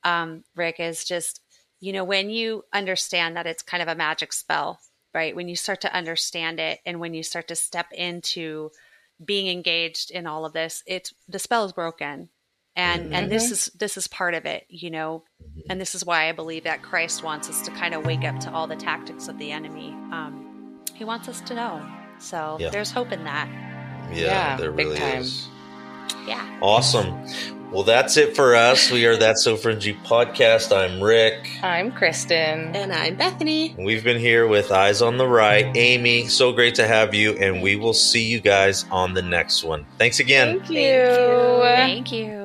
um 0.04 0.44
rick 0.56 0.80
is 0.80 1.06
just 1.06 1.40
you 1.80 1.94
know 1.94 2.04
when 2.04 2.32
you 2.32 2.64
understand 2.74 3.38
that 3.38 3.46
it's 3.46 3.62
kind 3.62 3.84
of 3.84 3.90
a 3.90 3.96
magic 3.96 4.34
spell 4.34 4.80
right 5.14 5.36
when 5.36 5.48
you 5.48 5.56
start 5.56 5.82
to 5.82 5.96
understand 5.96 6.60
it 6.60 6.80
and 6.84 7.00
when 7.00 7.14
you 7.14 7.22
start 7.22 7.48
to 7.48 7.56
step 7.56 7.92
into 7.92 8.72
being 9.24 9.50
engaged 9.50 10.10
in 10.10 10.26
all 10.26 10.44
of 10.44 10.54
this 10.54 10.82
it's 10.88 11.14
the 11.28 11.38
spell 11.38 11.66
is 11.66 11.74
broken 11.74 12.30
and 12.76 13.14
and 13.14 13.32
this 13.32 13.52
is 13.52 13.72
this 13.80 13.98
is 13.98 14.08
part 14.08 14.34
of 14.34 14.46
it 14.46 14.66
you 14.70 14.90
know 14.90 15.24
and 15.70 15.80
this 15.80 15.94
is 15.94 16.04
why 16.04 16.28
i 16.28 16.32
believe 16.32 16.64
that 16.64 16.82
christ 16.82 17.24
wants 17.24 17.50
us 17.50 17.62
to 17.62 17.72
kind 17.72 17.94
of 17.94 18.04
wake 18.06 18.24
up 18.24 18.40
to 18.40 18.52
all 18.52 18.66
the 18.68 18.76
tactics 18.76 19.28
of 19.28 19.38
the 19.38 19.52
enemy 19.52 19.90
um 20.12 20.80
he 20.96 21.04
wants 21.06 21.28
us 21.28 21.40
to 21.42 21.54
know 21.54 21.86
so 22.20 22.58
Yeah. 22.60 22.70
there's 22.70 22.92
hope 22.92 23.12
in 23.12 23.24
that 23.26 23.48
Yeah, 24.12 24.26
Yeah, 24.26 24.58
there 24.58 24.72
big 24.72 24.88
really 24.88 25.00
time. 25.00 25.22
is. 25.22 25.48
yeah 26.28 26.60
Awesome. 26.62 27.14
Well, 27.72 27.82
that's 27.84 28.18
it 28.18 28.36
for 28.36 28.56
us. 28.56 28.92
We 28.92 29.08
are 29.08 29.18
That 29.18 29.40
So 29.40 29.58
Fringy 29.58 29.96
podcast. 30.06 30.72
I'm 30.72 31.02
Rick. 31.02 31.50
I'm 31.64 31.92
Kristen. 31.92 32.76
And 32.76 32.94
I'm 32.94 33.16
Bethany. 33.16 33.74
We've 33.80 34.04
been 34.04 34.20
here 34.20 34.46
with 34.48 34.72
Eyes 34.72 35.02
on 35.02 35.18
the 35.18 35.28
Right. 35.28 35.76
Amy, 35.76 36.28
so 36.28 36.52
great 36.52 36.76
to 36.76 36.86
have 36.86 37.16
you, 37.16 37.32
and 37.34 37.64
we 37.64 37.76
will 37.76 37.96
see 37.96 38.26
you 38.26 38.40
guys 38.42 38.86
on 38.92 39.16
the 39.16 39.24
next 39.24 39.64
one. 39.64 39.88
Thanks 39.98 40.20
again. 40.20 40.60
Thank 40.60 40.70
you. 40.70 41.62
Thank 41.64 42.12
you. 42.12 42.43